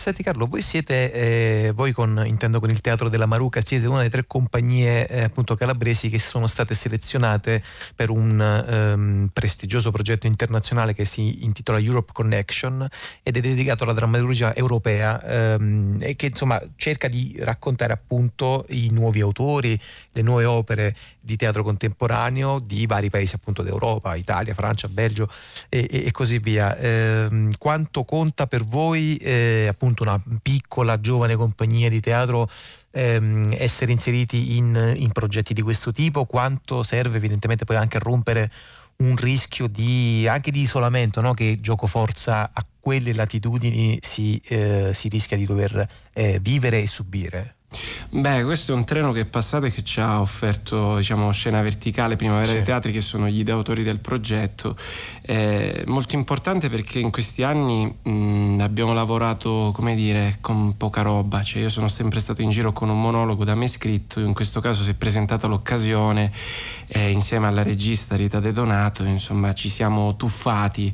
[0.00, 3.98] Senti Carlo, voi siete, eh, voi con, intendo con il Teatro della Maruca, siete una
[3.98, 7.62] delle tre compagnie eh, appunto calabresi che sono state selezionate
[7.94, 12.88] per un ehm, prestigioso progetto internazionale che si intitola Europe Connection
[13.22, 18.88] ed è dedicato alla drammaturgia europea ehm, e che insomma cerca di raccontare appunto i
[18.92, 19.78] nuovi autori,
[20.12, 25.30] le nuove opere di teatro contemporaneo di vari paesi appunto d'Europa, Italia, Francia, Belgio
[25.68, 26.74] e, e, e così via.
[26.78, 32.48] Eh, quanto conta per voi eh, appunto una piccola giovane compagnia di teatro
[32.90, 36.24] ehm, essere inseriti in, in, progetti di questo tipo?
[36.24, 38.50] Quanto serve evidentemente poi anche a rompere
[38.98, 41.32] un rischio di, anche di isolamento no?
[41.32, 46.86] che gioco forza a quelle latitudini si, eh, si rischia di dover eh, vivere e
[46.86, 47.56] subire?
[48.12, 51.62] Beh, questo è un treno che è passato e che ci ha offerto diciamo, scena
[51.62, 52.54] verticale Primavera sì.
[52.54, 54.74] dei Teatri, che sono gli ideatori del progetto.
[55.20, 61.40] È molto importante perché in questi anni mh, abbiamo lavorato, come dire, con poca roba.
[61.42, 64.58] Cioè, io sono sempre stato in giro con un monologo da me scritto, in questo
[64.58, 66.32] caso si è presentata l'occasione
[66.88, 70.92] eh, insieme alla regista Rita De Donato, insomma ci siamo tuffati.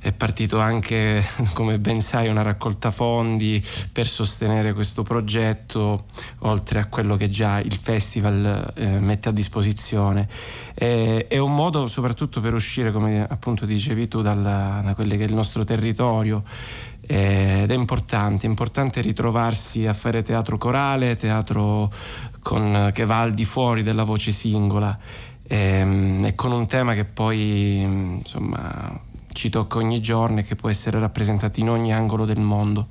[0.00, 6.04] È partito anche, come ben sai, una raccolta fondi per sostenere questo progetto
[6.40, 10.28] oltre a quello che già il festival eh, mette a disposizione.
[10.74, 15.22] Eh, è un modo soprattutto per uscire, come appunto dicevi tu, dalla, da quello che
[15.22, 16.42] è il nostro territorio
[17.10, 21.90] eh, ed è importante, è importante ritrovarsi a fare teatro corale, teatro
[22.40, 24.96] con, che va al di fuori della voce singola
[25.46, 29.00] ehm, e con un tema che poi insomma
[29.32, 32.88] ci tocca ogni giorno e che può essere rappresentato in ogni angolo del mondo.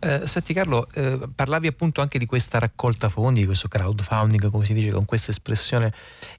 [0.00, 4.64] Eh, senti Carlo, eh, parlavi appunto anche di questa raccolta fondi, di questo crowdfunding, come
[4.64, 5.92] si dice con questa espressione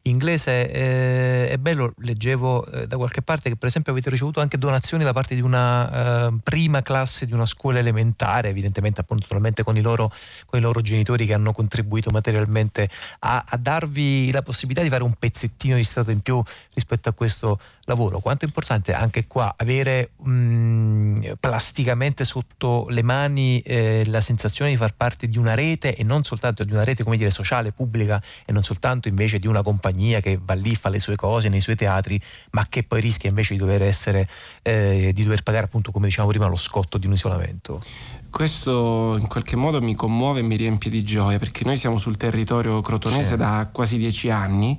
[0.03, 0.71] inglese.
[0.71, 5.03] Eh, è bello, leggevo eh, da qualche parte che per esempio avete ricevuto anche donazioni
[5.03, 9.75] da parte di una eh, prima classe di una scuola elementare, evidentemente appunto naturalmente con
[9.75, 10.09] i loro,
[10.45, 15.03] con i loro genitori che hanno contribuito materialmente a, a darvi la possibilità di fare
[15.03, 16.41] un pezzettino di stato in più
[16.73, 17.59] rispetto a questo
[17.89, 18.19] lavoro.
[18.19, 24.77] Quanto è importante anche qua avere mh, plasticamente sotto le mani eh, la sensazione di
[24.77, 28.21] far parte di una rete e non soltanto di una rete come dire sociale, pubblica
[28.45, 31.61] e non soltanto invece di una compagnia che va lì, fa le sue cose nei
[31.61, 32.19] suoi teatri,
[32.51, 34.27] ma che poi rischia invece di dover essere,
[34.61, 37.81] eh, di dover pagare appunto come diciamo prima lo scotto di un isolamento.
[38.29, 42.15] Questo in qualche modo mi commuove e mi riempie di gioia perché noi siamo sul
[42.15, 43.37] territorio crotonese sì.
[43.37, 44.77] da quasi dieci anni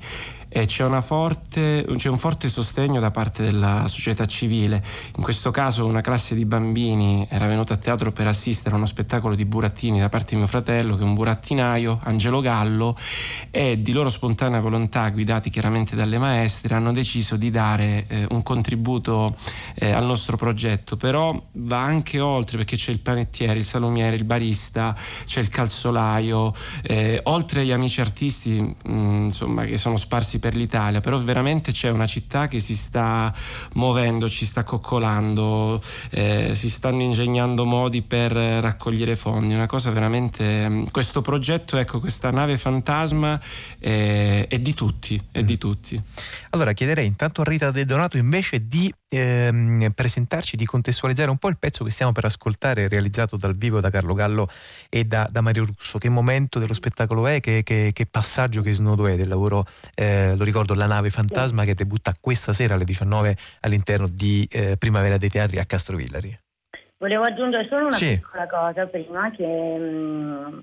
[0.51, 4.83] e c'è, forte, c'è, un forte sostegno da parte della società civile.
[5.17, 8.87] In questo caso una classe di bambini era venuta a teatro per assistere a uno
[8.87, 12.97] spettacolo di burattini da parte di mio fratello, che è un burattinaio, Angelo Gallo,
[13.51, 18.43] e di loro spontanea volontà, guidati chiaramente dalle maestre, hanno deciso di dare eh, un
[18.43, 19.35] contributo
[19.75, 20.97] eh, al nostro progetto.
[20.97, 24.95] Però va anche oltre perché c'è il panettino portiere, il salumiere, il barista,
[25.25, 26.53] c'è il calzolaio,
[26.83, 31.71] eh, oltre agli amici artisti mh, mm, insomma, che sono sparsi per l'Italia, però veramente
[31.71, 33.33] c'è una città che si sta
[33.75, 35.81] muovendo, ci sta coccolando,
[36.11, 40.69] eh, si stanno ingegnando modi per raccogliere fondi, una cosa veramente...
[40.69, 43.41] Mm, questo progetto, ecco, questa nave fantasma
[43.79, 46.01] è, è di tutti, è di tutti.
[46.51, 51.49] Allora chiederei intanto a Rita Del Donato invece di ehm, presentarci, di contestualizzare un po'
[51.49, 54.49] il pezzo che stiamo per ascoltare, realizzato dal vivo da Carlo Gallo
[54.89, 55.99] e da, da Mario Russo.
[55.99, 57.41] Che momento dello spettacolo è?
[57.41, 59.65] Che, che, che passaggio, che snodo è del lavoro,
[59.95, 64.77] eh, lo ricordo, La nave fantasma che debutta questa sera alle 19 all'interno di eh,
[64.79, 66.39] Primavera dei Teatri a Castrovillari.
[66.99, 68.11] Volevo aggiungere solo una sì.
[68.11, 70.59] piccola cosa prima che mh, mm,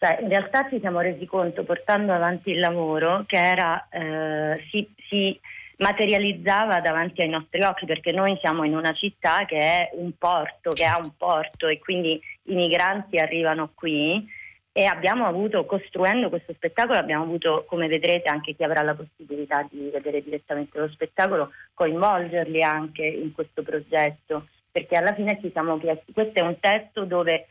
[0.00, 4.88] cioè, in realtà ci siamo resi conto portando avanti il lavoro che era, eh, si,
[5.08, 5.38] si,
[5.80, 10.72] materializzava davanti ai nostri occhi perché noi siamo in una città che è un porto,
[10.72, 14.38] che ha un porto e quindi i migranti arrivano qui.
[14.72, 19.66] E abbiamo avuto, costruendo questo spettacolo, abbiamo avuto, come vedrete, anche chi avrà la possibilità
[19.68, 25.76] di vedere direttamente lo spettacolo, coinvolgerli anche in questo progetto, perché alla fine ci siamo
[25.78, 27.46] chiesti, questo è un testo dove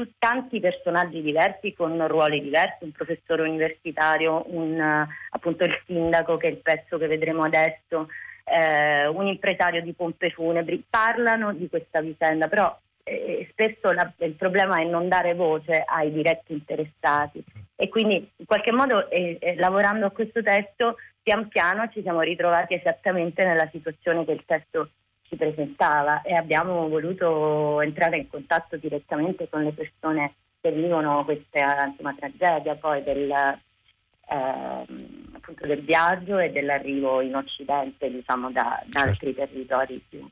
[0.00, 6.48] su tanti personaggi diversi con ruoli diversi, un professore universitario, un, appunto il sindaco che
[6.48, 8.08] è il pezzo che vedremo adesso,
[8.44, 14.32] eh, un impresario di pompe funebri, parlano di questa vicenda, però eh, spesso la, il
[14.32, 17.44] problema è non dare voce ai diretti interessati.
[17.76, 22.20] E quindi in qualche modo eh, eh lavorando a questo testo pian piano ci siamo
[22.20, 24.90] ritrovati esattamente nella situazione che il testo
[25.30, 31.86] si presentava e abbiamo voluto entrare in contatto direttamente con le persone che vivono questa
[31.86, 34.84] insomma, tragedia poi del, eh,
[35.66, 39.08] del, viaggio e dell'arrivo in Occidente diciamo, da, da certo.
[39.08, 40.28] altri territori più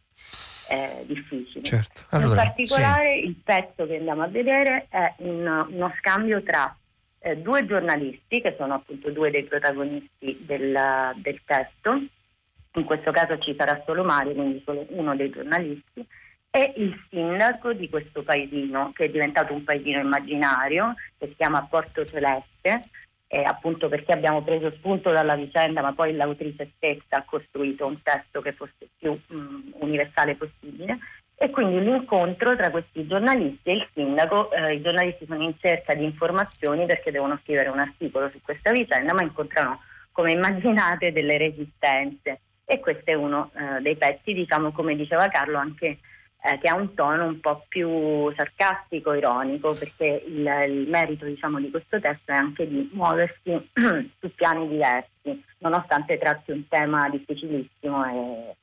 [0.70, 1.65] eh, difficili.
[1.65, 2.03] Certo.
[2.11, 3.27] Allora, in particolare sì.
[3.27, 6.77] il pezzo che andiamo a vedere è un, uno scambio tra
[7.20, 12.03] eh, due giornalisti che sono appunto due dei protagonisti del, del testo
[12.79, 16.07] in questo caso ci sarà solo Mario, quindi solo uno dei giornalisti,
[16.51, 21.67] e il sindaco di questo paesino, che è diventato un paesino immaginario, che si chiama
[21.69, 22.89] Porto Celeste,
[23.27, 28.01] eh, appunto perché abbiamo preso spunto dalla vicenda, ma poi l'autrice stessa ha costruito un
[28.03, 30.99] testo che fosse più mh, universale possibile.
[31.41, 35.95] E quindi l'incontro tra questi giornalisti e il sindaco, eh, i giornalisti sono in cerca
[35.95, 41.37] di informazioni perché devono scrivere un articolo su questa vicenda, ma incontrano, come immaginate, delle
[41.37, 45.86] resistenze e questo è uno eh, dei pezzi, diciamo come diceva Carlo, anche
[46.43, 51.59] eh, che ha un tono un po' più sarcastico, ironico, perché il, il merito diciamo,
[51.61, 53.70] di questo testo è anche di muoversi
[54.20, 58.57] su piani diversi, nonostante tratti un tema difficilissimo e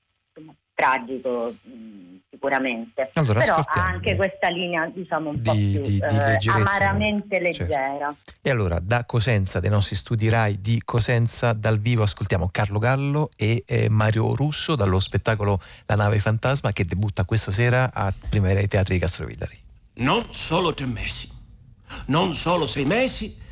[0.76, 5.82] tragico mh, sicuramente, allora, però ha anche questa linea diciamo un di, po' più di,
[5.82, 7.64] di eh, amaramente certo.
[7.64, 8.14] leggera.
[8.14, 8.40] Certo.
[8.42, 13.30] E allora da Cosenza, dei nostri studi RAI di Cosenza, dal vivo ascoltiamo Carlo Gallo
[13.38, 18.60] e eh, Mario Russo dallo spettacolo La nave fantasma che debutta questa sera a Primavera
[18.60, 19.64] ai Teatri di Castrovillari.
[19.96, 21.30] Non solo tre mesi,
[22.08, 23.44] non solo sei mesi,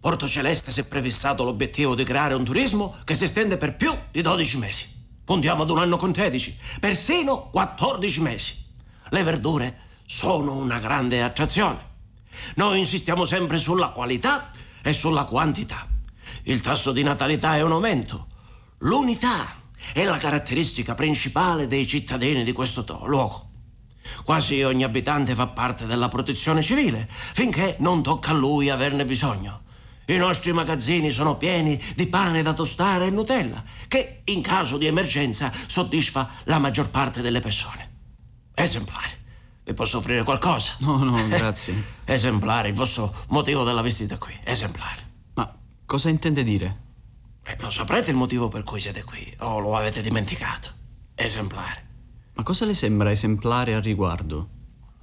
[0.00, 3.94] Porto Celeste si è prefissato l'obiettivo di creare un turismo che si estende per più
[4.10, 4.99] di 12 mesi.
[5.30, 8.66] Puntiamo ad un anno con 13, persino 14 mesi.
[9.10, 11.78] Le verdure sono una grande attrazione.
[12.56, 14.50] Noi insistiamo sempre sulla qualità
[14.82, 15.86] e sulla quantità.
[16.42, 18.26] Il tasso di natalità è un aumento.
[18.78, 19.54] L'unità
[19.92, 23.50] è la caratteristica principale dei cittadini di questo luogo.
[24.24, 29.62] Quasi ogni abitante fa parte della protezione civile, finché non tocca a lui averne bisogno.
[30.10, 34.86] I nostri magazzini sono pieni di pane da tostare e Nutella, che in caso di
[34.86, 37.90] emergenza soddisfa la maggior parte delle persone.
[38.52, 39.18] Esemplare.
[39.62, 40.72] Vi posso offrire qualcosa?
[40.78, 41.80] No, no, grazie.
[42.04, 44.36] Esemplare, il vostro motivo della visita qui.
[44.42, 45.00] Esemplare.
[45.34, 45.56] Ma
[45.86, 46.80] cosa intende dire?
[47.44, 50.72] Eh, lo saprete il motivo per cui siete qui, o lo avete dimenticato?
[51.14, 51.86] Esemplare.
[52.34, 54.48] Ma cosa le sembra esemplare al riguardo?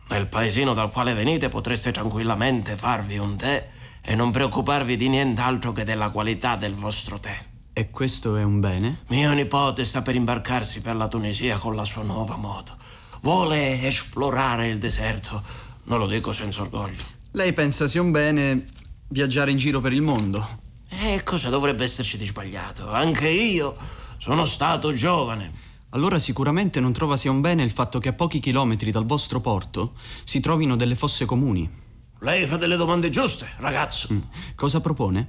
[0.10, 3.70] Nel paesino dal quale venite potreste tranquillamente farvi un tè
[4.10, 7.38] e non preoccuparvi di nient'altro che della qualità del vostro tè.
[7.74, 9.00] E questo è un bene?
[9.08, 12.78] Mio nipote sta per imbarcarsi per la Tunisia con la sua nuova moto.
[13.20, 15.44] Vuole esplorare il deserto.
[15.84, 17.04] Non lo dico senza orgoglio.
[17.32, 18.68] Lei pensa sia un bene
[19.10, 20.48] viaggiare in giro per il mondo?
[20.88, 22.90] E cosa dovrebbe esserci di sbagliato?
[22.90, 23.76] Anche io
[24.20, 25.52] sono stato giovane.
[25.90, 29.42] Allora sicuramente non trova sia un bene il fatto che a pochi chilometri dal vostro
[29.42, 29.92] porto
[30.24, 31.87] si trovino delle fosse comuni.
[32.20, 34.08] Lei fa delle domande giuste, ragazzo.
[34.12, 34.20] Mm.
[34.56, 35.28] Cosa propone?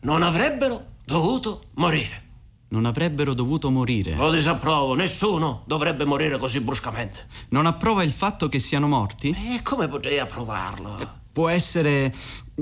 [0.00, 2.28] Non avrebbero dovuto morire.
[2.68, 4.14] Non avrebbero dovuto morire.
[4.14, 7.26] Lo disapprovo, nessuno dovrebbe morire così bruscamente.
[7.50, 9.30] Non approva il fatto che siano morti?
[9.30, 11.18] E come potrei approvarlo?
[11.32, 12.12] Può essere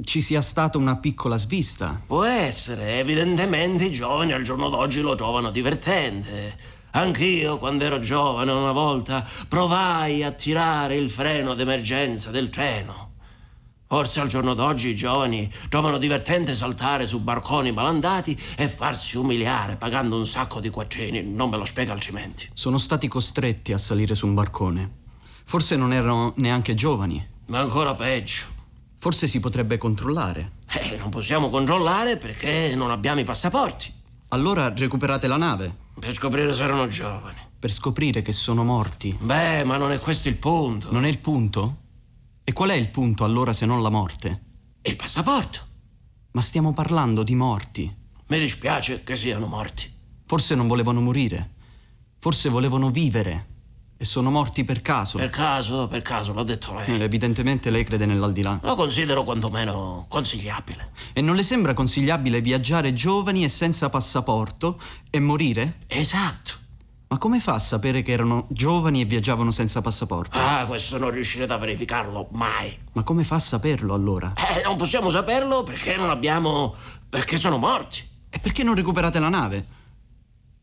[0.03, 2.01] ci sia stata una piccola svista.
[2.07, 6.57] Può essere, evidentemente i giovani al giorno d'oggi lo trovano divertente.
[6.93, 13.07] Anch'io, quando ero giovane, una volta provai a tirare il freno d'emergenza del treno.
[13.89, 19.77] Forse al giorno d'oggi i giovani trovano divertente saltare su barconi malandati e farsi umiliare
[19.77, 21.23] pagando un sacco di quattrini.
[21.23, 22.51] Non me lo spiega altrimenti.
[22.52, 24.90] Sono stati costretti a salire su un barcone.
[25.43, 27.27] Forse non erano neanche giovani.
[27.47, 28.44] Ma ancora peggio.
[28.98, 30.52] Forse si potrebbe controllare.
[30.70, 33.90] Eh, non possiamo controllare perché non abbiamo i passaporti.
[34.28, 35.74] Allora recuperate la nave.
[35.98, 37.39] Per scoprire se erano giovani.
[37.59, 39.16] Per scoprire che sono morti.
[39.19, 40.93] Beh, ma non è questo il punto.
[40.93, 41.86] Non è il punto?
[42.49, 44.41] E qual è il punto allora se non la morte?
[44.81, 45.66] Il passaporto.
[46.31, 47.95] Ma stiamo parlando di morti.
[48.29, 49.93] Mi dispiace che siano morti.
[50.25, 51.57] Forse non volevano morire.
[52.19, 53.49] Forse volevano vivere.
[53.99, 55.19] E sono morti per caso.
[55.19, 56.99] Per caso, per caso, l'ha detto lei.
[56.99, 58.59] Eh, evidentemente lei crede nell'aldilà.
[58.62, 60.93] Lo considero quantomeno consigliabile.
[61.12, 64.81] E non le sembra consigliabile viaggiare giovani e senza passaporto
[65.11, 65.81] e morire?
[65.87, 66.53] Esatto.
[67.10, 70.39] Ma come fa a sapere che erano giovani e viaggiavano senza passaporto?
[70.39, 72.76] Ah, questo non riuscirete a verificarlo mai.
[72.93, 74.35] Ma come fa a saperlo allora?
[74.35, 76.74] Eh, non possiamo saperlo perché non abbiamo.
[77.09, 78.06] perché sono morti.
[78.28, 79.66] E perché non recuperate la nave?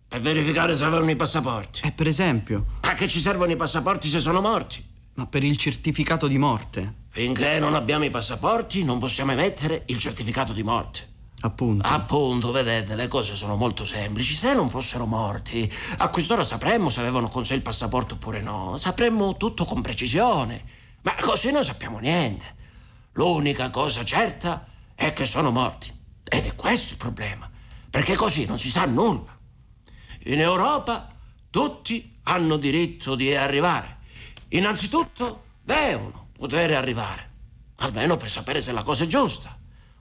[0.07, 1.81] Per verificare se avevano i passaporti.
[1.84, 2.65] Eh, per esempio.
[2.81, 4.85] A che ci servono i passaporti se sono morti?
[5.15, 6.93] Ma per il certificato di morte.
[7.09, 11.13] Finché non abbiamo i passaporti non possiamo emettere il certificato di morte.
[11.45, 11.88] Appunto.
[11.88, 14.34] Appunto, vedete, le cose sono molto semplici.
[14.34, 18.77] Se non fossero morti, a quest'ora sapremmo se avevano con sé il passaporto oppure no.
[18.77, 20.63] Sapremmo tutto con precisione.
[21.03, 22.55] Ma così non sappiamo niente.
[23.13, 24.65] L'unica cosa certa
[24.95, 25.93] è che sono morti.
[26.23, 27.47] Ed è questo il problema.
[27.91, 29.38] Perché così non si sa nulla.
[30.23, 31.07] In Europa
[31.51, 33.99] tutti hanno diritto di arrivare.
[34.49, 37.34] Innanzitutto devono poter arrivare.
[37.77, 39.55] Almeno per sapere se la cosa è giusta.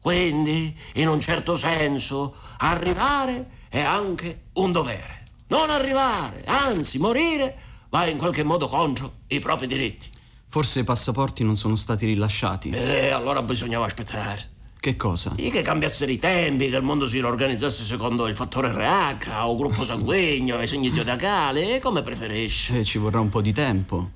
[0.05, 5.25] Quindi, in un certo senso, arrivare è anche un dovere.
[5.47, 7.57] Non arrivare, anzi morire,
[7.89, 10.11] va in qualche modo contro i propri diritti.
[10.47, 12.69] Forse i passaporti non sono stati rilasciati.
[12.69, 14.51] E allora bisognava aspettare.
[14.79, 15.33] Che cosa?
[15.37, 19.57] E che cambiassero i tempi, che il mondo si riorganizzasse secondo il fattore RH o
[19.57, 22.77] gruppo sanguigno, i segni zodiacali, come preferisci.
[22.77, 24.11] Eh, ci vorrà un po' di tempo.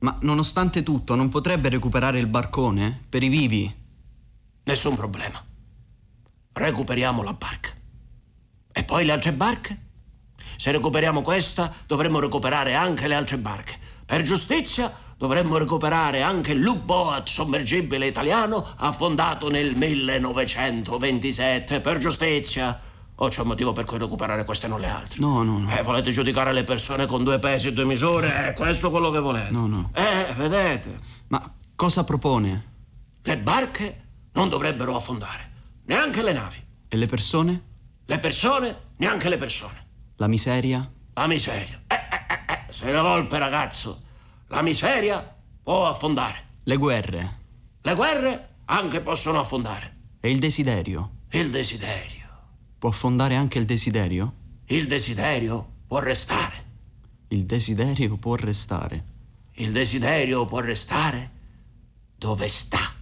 [0.00, 3.04] Ma nonostante tutto, non potrebbe recuperare il barcone?
[3.08, 3.84] Per i vivi?
[4.66, 5.40] Nessun problema.
[6.52, 7.70] Recuperiamo la barca.
[8.72, 9.78] E poi le altre barche?
[10.56, 13.78] Se recuperiamo questa, dovremmo recuperare anche le altre barche.
[14.04, 21.80] Per giustizia, dovremmo recuperare anche l'U-Boat sommergibile italiano affondato nel 1927.
[21.80, 22.80] Per giustizia.
[23.18, 25.20] O c'è un motivo per cui recuperare queste e non le altre?
[25.20, 25.70] No, no, no.
[25.70, 28.48] Eh, volete giudicare le persone con due pesi e due misure?
[28.48, 29.52] È questo quello che volete?
[29.52, 29.90] No, no.
[29.94, 30.98] Eh, vedete.
[31.28, 32.74] Ma cosa propone?
[33.22, 34.05] Le barche
[34.36, 35.50] non dovrebbero affondare,
[35.86, 36.62] neanche le navi.
[36.88, 37.62] E le persone?
[38.04, 39.86] Le persone, neanche le persone.
[40.16, 40.88] La miseria?
[41.14, 41.82] La miseria.
[41.86, 42.72] Eh, eh, eh, eh.
[42.72, 44.02] sei una volpe, ragazzo.
[44.48, 46.44] La miseria può affondare.
[46.64, 47.38] Le guerre?
[47.80, 49.94] Le guerre anche possono affondare.
[50.20, 51.10] E il desiderio?
[51.30, 52.28] Il desiderio.
[52.78, 54.34] Può affondare anche il desiderio?
[54.66, 56.64] Il desiderio può restare.
[57.28, 59.04] Il desiderio può restare.
[59.54, 61.30] Il desiderio può restare
[62.18, 62.95] dove sta.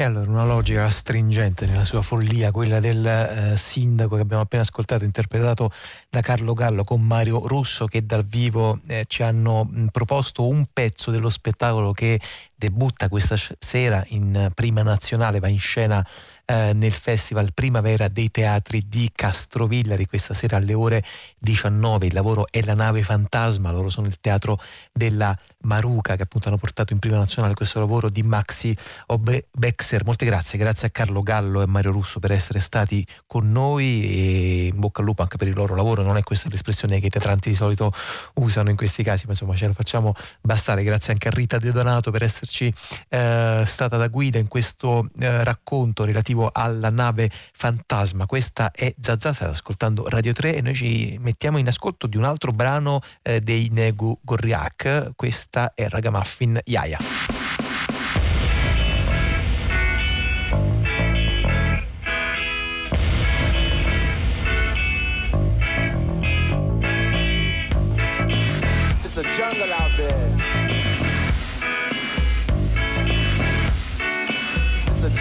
[0.00, 4.62] E allora una logica stringente nella sua follia, quella del eh, sindaco che abbiamo appena
[4.62, 5.70] ascoltato, interpretato
[6.08, 10.64] da Carlo Gallo con Mario Russo, che dal vivo eh, ci hanno mh, proposto un
[10.72, 12.18] pezzo dello spettacolo che
[12.60, 16.06] debutta questa sera in prima nazionale, va in scena
[16.44, 21.02] eh, nel Festival Primavera dei Teatri di Castrovillari questa sera alle ore
[21.38, 22.06] 19.
[22.06, 24.60] Il lavoro è La nave fantasma, loro sono il teatro
[24.92, 28.76] della Maruca che appunto hanno portato in prima nazionale questo lavoro di Maxi
[29.06, 30.04] Obexer.
[30.04, 34.66] Molte grazie, grazie a Carlo Gallo e Mario Russo per essere stati con noi e
[34.66, 36.02] in bocca al lupo anche per il loro lavoro.
[36.02, 37.90] Non è questa l'espressione che i teatranti di solito
[38.34, 40.82] usano in questi casi, ma insomma ce la facciamo bastare.
[40.82, 42.74] Grazie anche a Rita De Donato per esserci
[43.08, 48.26] eh, stata da guida in questo eh, racconto relativo alla nave fantasma.
[48.26, 52.24] Questa è Zazza, state ascoltando Radio 3 e noi ci mettiamo in ascolto di un
[52.24, 55.12] altro brano eh, dei Negu Gorriak.
[55.14, 57.39] Questa è Ragamuffin Yaya.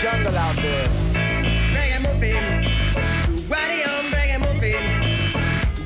[0.02, 0.88] jungle out there.
[1.76, 2.44] Reggae muffin,
[3.50, 4.84] Guari on reggae muffin,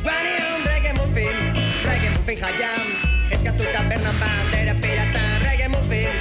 [0.04, 1.36] Guari on reggae muffin,
[1.88, 2.86] reggae muffin hayam,
[3.32, 6.14] eskatu taberna bandera pirata, reggae muffin,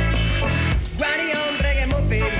[0.96, 2.32] Guari on reggae muffin,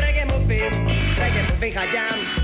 [0.00, 0.72] reggae muffin,
[1.20, 2.42] reggae muffin hayam.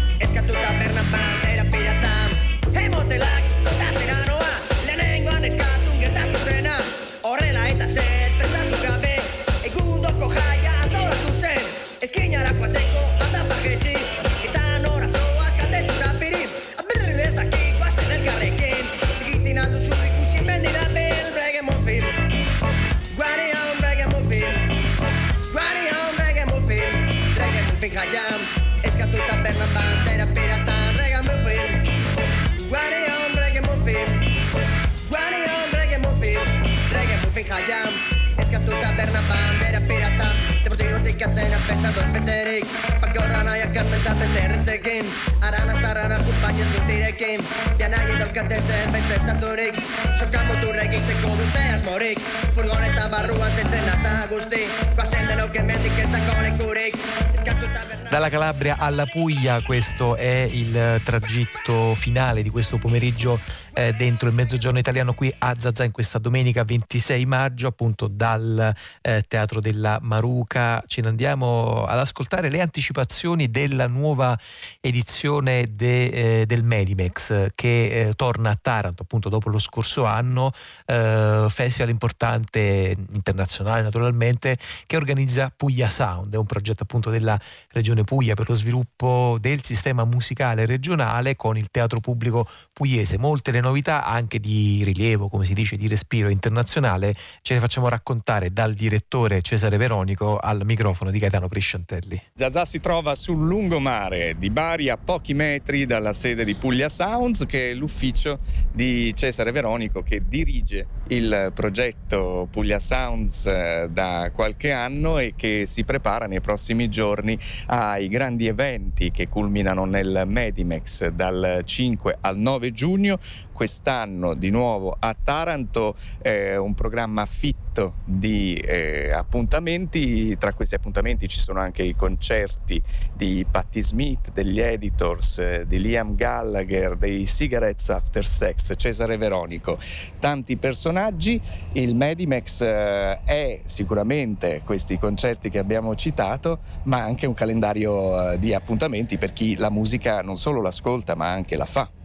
[37.44, 37.93] pija jam.
[38.39, 40.28] Eskatuta berna bandera pirata
[40.65, 45.05] Deportiko dikaten apesan dut beterik Peterik Pakorrana ja karmenta beste errestekin
[45.43, 47.40] Arana starrana kumpainez dutirekin
[47.78, 49.74] Ja nahi dauzkatezen behin
[50.19, 52.19] Soka moturrek egiteko dute asmorik
[52.55, 54.65] Furgoneta barruan zezen eta guzti
[54.95, 56.95] Guazen denok emendik ez dako lekurik
[57.35, 63.39] Eskatu taberna Dalla Calabria alla Puglia, questo è il tragitto finale di questo pomeriggio
[63.74, 68.74] eh, dentro il mezzogiorno italiano qui a Zazà in questa domenica 26 maggio, appunto dal
[69.03, 70.82] eh, Teatro della Maruca.
[70.86, 73.07] Ce ne andiamo ad ascoltare le anticipazioni
[73.48, 74.39] della nuova
[74.80, 80.52] edizione de, eh, del Medimex che torna a Taranto appunto dopo lo scorso anno,
[80.85, 84.56] festival importante internazionale naturalmente
[84.86, 87.39] che organizza Puglia Sound, è un progetto appunto della
[87.70, 93.18] regione Puglia per lo sviluppo del sistema musicale regionale con il teatro pubblico pugliese.
[93.18, 97.89] Molte le novità anche di rilievo, come si dice, di respiro internazionale, ce le facciamo
[97.89, 102.20] raccontare dal direttore Cesare Veronico al microfono di Gaetano Prisciantelli.
[102.35, 107.44] Zazà si trova sul lungomare di Bari a pochi metri dalla sede di Puglia Sounds
[107.44, 108.39] che è l'ufficio
[108.73, 115.65] di Cesare Veronico che dirige il progetto Puglia Sounds eh, da qualche anno e che
[115.66, 122.39] si prepara nei prossimi giorni ai grandi eventi che culminano nel Medimex dal 5 al
[122.39, 123.19] 9 giugno
[123.59, 130.39] quest'anno di nuovo a Taranto eh, un programma fitto di eh, appuntamenti.
[130.39, 132.80] Tra questi appuntamenti ci sono anche i concerti
[133.16, 139.76] di Patti Smith degli Editors eh, di Liam Gallagher dei Cigarettes After Sex Cesare Veronico.
[140.20, 141.40] Tanti personaggi.
[141.72, 148.39] Il Medimex eh, è sicuramente questi concerti che abbiamo citato ma anche un calendario eh,
[148.39, 151.97] di appuntamenti per chi la musica non solo l'ascolta ma anche la fa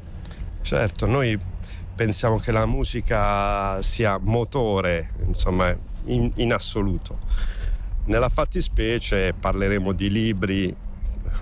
[0.63, 1.37] Certo, noi
[1.93, 5.75] pensiamo che la musica sia motore, insomma,
[6.05, 7.19] in, in assoluto.
[8.05, 10.73] Nella fattispecie parleremo di libri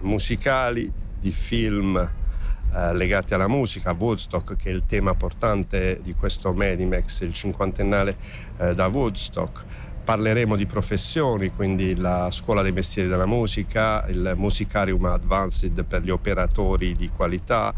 [0.01, 6.51] musicali, di film eh, legati alla musica, Woodstock che è il tema portante di questo
[6.51, 8.15] Medimex, il cinquantennale
[8.57, 9.63] eh, da Woodstock.
[10.03, 16.09] Parleremo di professioni, quindi la scuola dei mestieri della musica, il Musicarium Advanced per gli
[16.09, 17.71] operatori di qualità,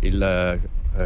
[0.00, 0.60] il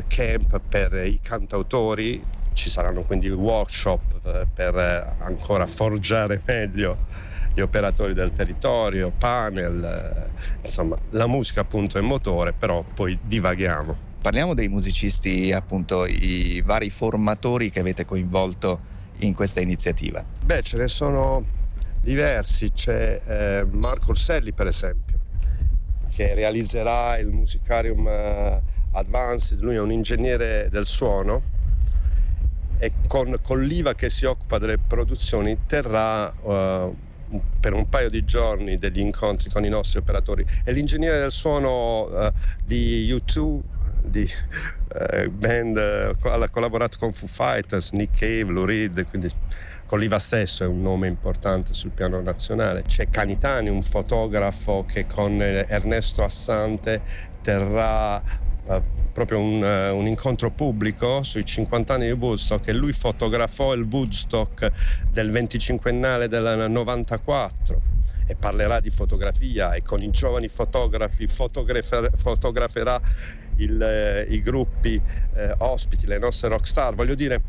[0.06, 2.22] camp per i cantautori,
[2.54, 6.96] ci saranno quindi workshop eh, per eh, ancora forgiare meglio
[7.52, 10.30] gli operatori del territorio, panel,
[10.60, 14.12] insomma la musica appunto è motore, però poi divaghiamo.
[14.20, 20.24] Parliamo dei musicisti, appunto i vari formatori che avete coinvolto in questa iniziativa.
[20.44, 21.44] Beh, ce ne sono
[22.00, 25.18] diversi, c'è eh, Marco Orselli per esempio,
[26.12, 28.62] che realizzerà il musicarium eh,
[28.94, 31.52] Advanced, lui è un ingegnere del suono
[32.78, 36.94] e con, con l'IVA che si occupa delle produzioni terrà uh,
[37.58, 40.44] per un paio di giorni degli incontri con i nostri operatori.
[40.62, 42.32] È l'ingegnere del suono uh,
[42.64, 43.60] di U2,
[44.04, 49.30] di uh, band, ha collaborato con Foo Fighters, Nick Cave, Lou Reed, quindi
[49.86, 52.82] con l'IVA stesso è un nome importante sul piano nazionale.
[52.82, 58.22] C'è Canitani, un fotografo che con Ernesto Assante terrà
[59.12, 63.86] proprio un, uh, un, incontro pubblico sui 50 anni di Woodstock e lui fotografò il
[63.88, 64.70] Woodstock
[65.10, 67.80] del 25ennale del 94
[68.26, 73.00] e parlerà di fotografia e con i giovani fotografi fotografer- fotograferà
[73.56, 75.00] il, eh, i gruppi
[75.34, 76.94] eh, ospiti, le nostre rockstar.
[76.94, 77.42] Voglio dire,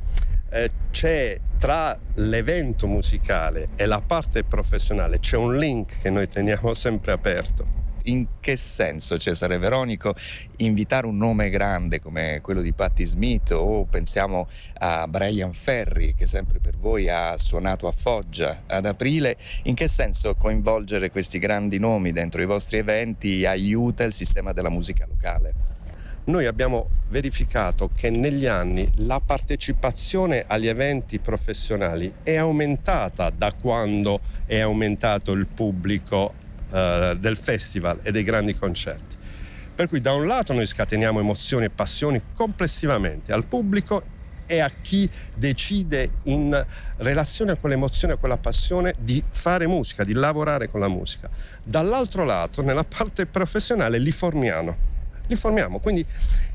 [0.50, 6.74] eh, c'è tra l'evento musicale e la parte professionale, c'è un link che noi teniamo
[6.76, 10.16] sempre aperto in che senso Cesare Veronico
[10.58, 14.48] invitare un nome grande come quello di Patti Smith o pensiamo
[14.80, 19.88] a Brian Ferry che sempre per voi ha suonato a Foggia ad aprile, in che
[19.88, 25.76] senso coinvolgere questi grandi nomi dentro i vostri eventi aiuta il sistema della musica locale?
[26.26, 34.20] noi abbiamo verificato che negli anni la partecipazione agli eventi professionali è aumentata da quando
[34.46, 36.34] è aumentato il pubblico
[36.72, 39.16] eh, del festival e dei grandi concerti.
[39.76, 44.14] Per cui da un lato noi scateniamo emozioni e passioni complessivamente al pubblico
[44.46, 46.66] e a chi decide in
[46.98, 51.30] relazione a quell'emozione, a quella passione di fare musica, di lavorare con la musica.
[51.64, 54.94] Dall'altro lato, nella parte professionale, li formiamo.
[55.28, 56.06] Li formiamo, quindi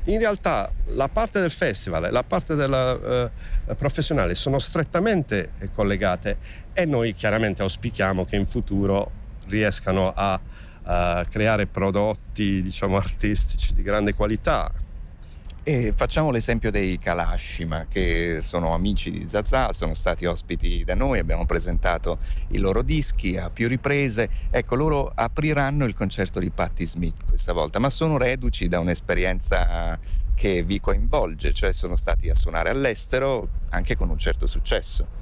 [0.05, 3.27] in realtà la parte del festival e la parte della,
[3.67, 6.37] eh, professionale sono strettamente collegate
[6.71, 9.11] e noi chiaramente auspichiamo che in futuro
[9.47, 10.39] riescano a,
[10.83, 14.71] a creare prodotti diciamo, artistici di grande qualità
[15.63, 21.19] e facciamo l'esempio dei Kalashima che sono amici di Zazà, sono stati ospiti da noi,
[21.19, 24.27] abbiamo presentato i loro dischi a più riprese.
[24.49, 29.99] Ecco, loro apriranno il concerto di Patti Smith questa volta, ma sono reduci da un'esperienza
[30.33, 35.19] che vi coinvolge, cioè sono stati a suonare all'estero anche con un certo successo.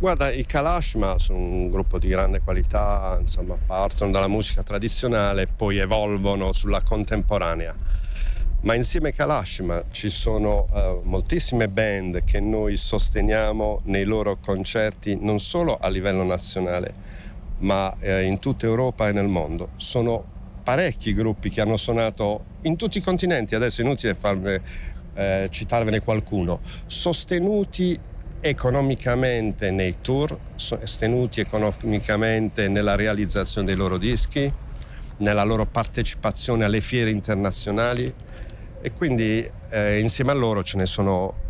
[0.00, 5.46] Guarda, i Kalashma sono un gruppo di grande qualità, insomma, partono dalla musica tradizionale e
[5.46, 7.76] poi evolvono sulla contemporanea.
[8.62, 15.18] Ma insieme a Kalashima ci sono uh, moltissime band che noi sosteniamo nei loro concerti
[15.20, 16.94] non solo a livello nazionale
[17.58, 19.72] ma uh, in tutta Europa e nel mondo.
[19.76, 20.24] Sono
[20.62, 24.62] parecchi gruppi che hanno suonato in tutti i continenti, adesso è inutile farne,
[25.14, 28.08] uh, citarvene qualcuno, sostenuti
[28.40, 34.50] economicamente nei tour, sostenuti economicamente nella realizzazione dei loro dischi,
[35.18, 38.10] nella loro partecipazione alle fiere internazionali
[38.80, 41.48] e quindi eh, insieme a loro ce ne sono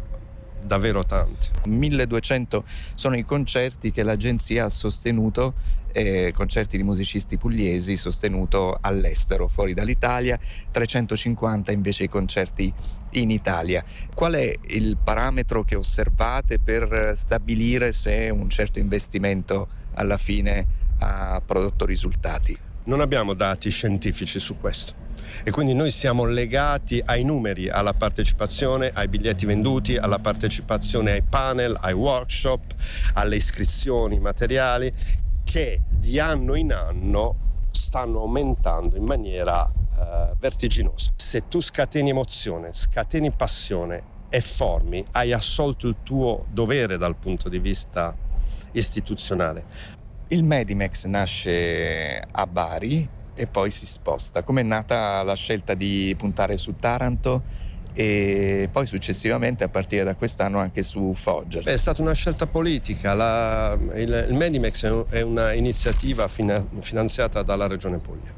[0.63, 1.49] davvero tanti.
[1.67, 2.65] 1200
[2.95, 5.55] sono i concerti che l'agenzia ha sostenuto,
[5.93, 10.39] eh, concerti di musicisti pugliesi sostenuto all'estero, fuori dall'Italia,
[10.71, 12.73] 350 invece i concerti
[13.11, 13.85] in Italia.
[14.15, 21.43] Qual è il parametro che osservate per stabilire se un certo investimento alla fine ha
[21.45, 22.57] prodotto risultati?
[22.85, 25.09] Non abbiamo dati scientifici su questo
[25.43, 31.23] e quindi noi siamo legati ai numeri, alla partecipazione, ai biglietti venduti, alla partecipazione ai
[31.23, 32.75] panel, ai workshop,
[33.15, 34.93] alle iscrizioni materiali
[35.45, 41.13] che di anno in anno stanno aumentando in maniera uh, vertiginosa.
[41.17, 47.49] Se tu scateni emozione, scateni passione e formi, hai assolto il tuo dovere dal punto
[47.49, 48.15] di vista
[48.73, 49.65] istituzionale.
[50.29, 53.09] Il Medimex nasce a Bari
[53.41, 54.43] e poi si sposta.
[54.43, 57.43] Com'è nata la scelta di puntare su Taranto
[57.95, 61.61] e poi successivamente a partire da quest'anno anche su Foggia?
[61.61, 63.15] È stata una scelta politica.
[63.15, 68.31] La, il, il, Medimex è un'iniziativa fina, finanziata dalla Regione Puglia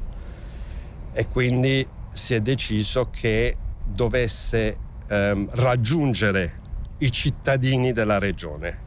[1.11, 4.77] e quindi si è deciso che dovesse
[5.09, 6.61] ehm, raggiungere
[6.99, 8.77] i cittadini della regione,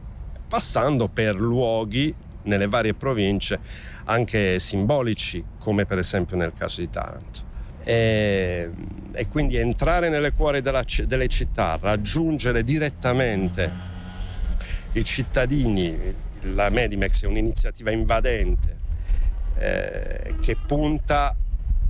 [0.47, 2.11] passando per luoghi
[2.43, 3.59] nelle varie province
[4.09, 7.45] anche simbolici, come per esempio nel caso di Taranto.
[7.83, 8.69] E,
[9.13, 13.71] e quindi entrare nelle cuori della, delle città, raggiungere direttamente
[14.93, 15.97] i cittadini,
[16.41, 18.77] la Medimex è un'iniziativa invadente
[19.57, 21.35] eh, che punta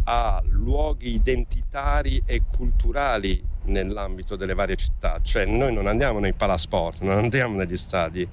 [0.03, 7.02] a luoghi identitari e culturali nell'ambito delle varie città, cioè noi non andiamo nei palasport,
[7.02, 8.27] non andiamo negli stadi,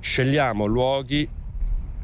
[0.00, 1.28] scegliamo luoghi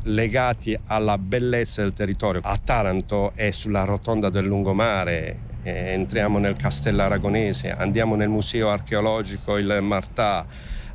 [0.04, 2.40] legati alla bellezza del territorio.
[2.44, 8.70] A Taranto e sulla rotonda del lungomare, eh, entriamo nel castello aragonese, andiamo nel museo
[8.70, 10.46] archeologico il Martà,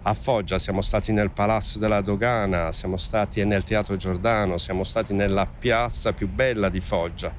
[0.07, 5.13] a Foggia siamo stati nel Palazzo della Dogana, siamo stati nel Teatro Giordano, siamo stati
[5.13, 7.33] nella piazza più bella di Foggia.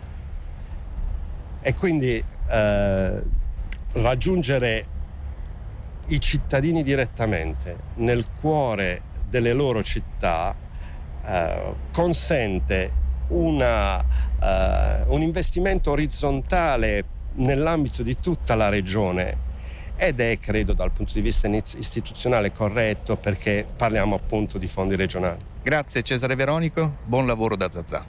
[1.60, 3.22] E quindi eh,
[3.92, 4.86] raggiungere
[6.08, 10.54] i cittadini direttamente nel cuore delle loro città
[11.26, 17.04] eh, consente una, eh, un investimento orizzontale
[17.34, 19.44] nell'ambito di tutta la regione
[19.96, 25.38] ed è, credo, dal punto di vista istituzionale corretto perché parliamo appunto di fondi regionali.
[25.62, 28.04] Grazie Cesare Veronico, buon lavoro da Zazà.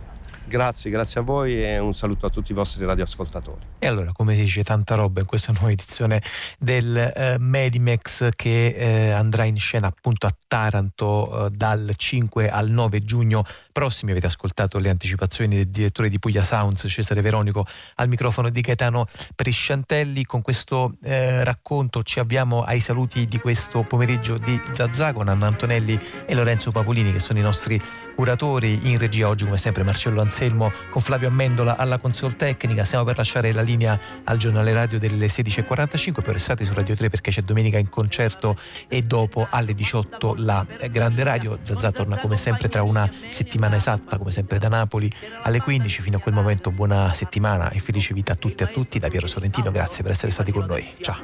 [0.47, 3.59] Grazie, grazie a voi e un saluto a tutti i vostri radioascoltatori.
[3.79, 6.21] E allora, come si dice, tanta roba in questa nuova edizione
[6.57, 12.69] del eh, Medimex che eh, andrà in scena appunto a Taranto eh, dal 5 al
[12.69, 13.43] 9 giugno
[13.73, 14.11] prossimi.
[14.11, 17.65] Avete ascoltato le anticipazioni del direttore di Puglia Sounds, Cesare Veronico,
[17.95, 19.05] al microfono di Gaetano
[19.35, 20.23] Prisciantelli.
[20.23, 25.47] Con questo eh, racconto ci avviamo ai saluti di questo pomeriggio di Zazà con Anna
[25.47, 27.81] Antonelli e Lorenzo Pavolini che sono i nostri
[28.15, 32.83] curatori in regia oggi come sempre Marcello Anzani Anselmo con Flavio Amendola alla console tecnica.
[32.83, 37.09] Stiamo per lasciare la linea al giornale radio delle 16.45, poi restate su Radio 3
[37.09, 38.55] perché c'è domenica in concerto
[38.87, 41.57] e dopo alle 18 la grande radio.
[41.63, 45.11] Zazà torna come sempre tra una settimana esatta, come sempre da Napoli
[45.41, 46.03] alle 15.
[46.03, 48.99] Fino a quel momento buona settimana e felice vita a tutti e a tutti.
[48.99, 50.87] Da Piero Sorrentino, grazie per essere stati con noi.
[50.99, 51.17] Ciao.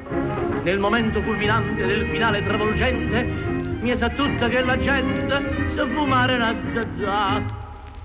[0.64, 3.22] Nel momento culminante del finale travolgente,
[3.80, 7.63] mi sa tutta che la gente sa fumare una zazà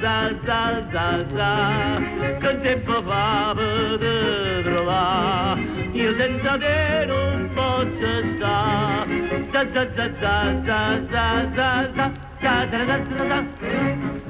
[0.00, 2.00] za za za za
[2.40, 5.60] che tempo fa per trovare
[5.92, 12.86] io senza te non posso stare za za za za za za za za za
[12.86, 14.29] za za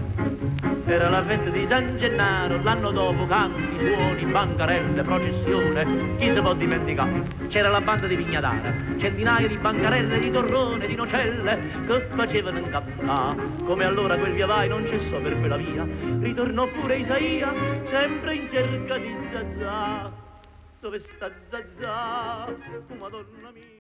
[0.86, 6.54] era la festa di San Gennaro, l'anno dopo canti, suoni, bancarelle, processione, chi si può
[6.54, 7.22] dimenticare?
[7.48, 13.40] C'era la banda di Vignadara, centinaia di bancarelle, di torrone, di nocelle, che facevano incappare.
[13.64, 15.86] Come allora quel via vai non cessò per quella via,
[16.20, 17.52] ritornò pure Isaia,
[17.90, 20.12] sempre in cerca di Zazà.
[20.80, 22.54] Dove sta Zazà?
[22.98, 23.78] Madonna mia.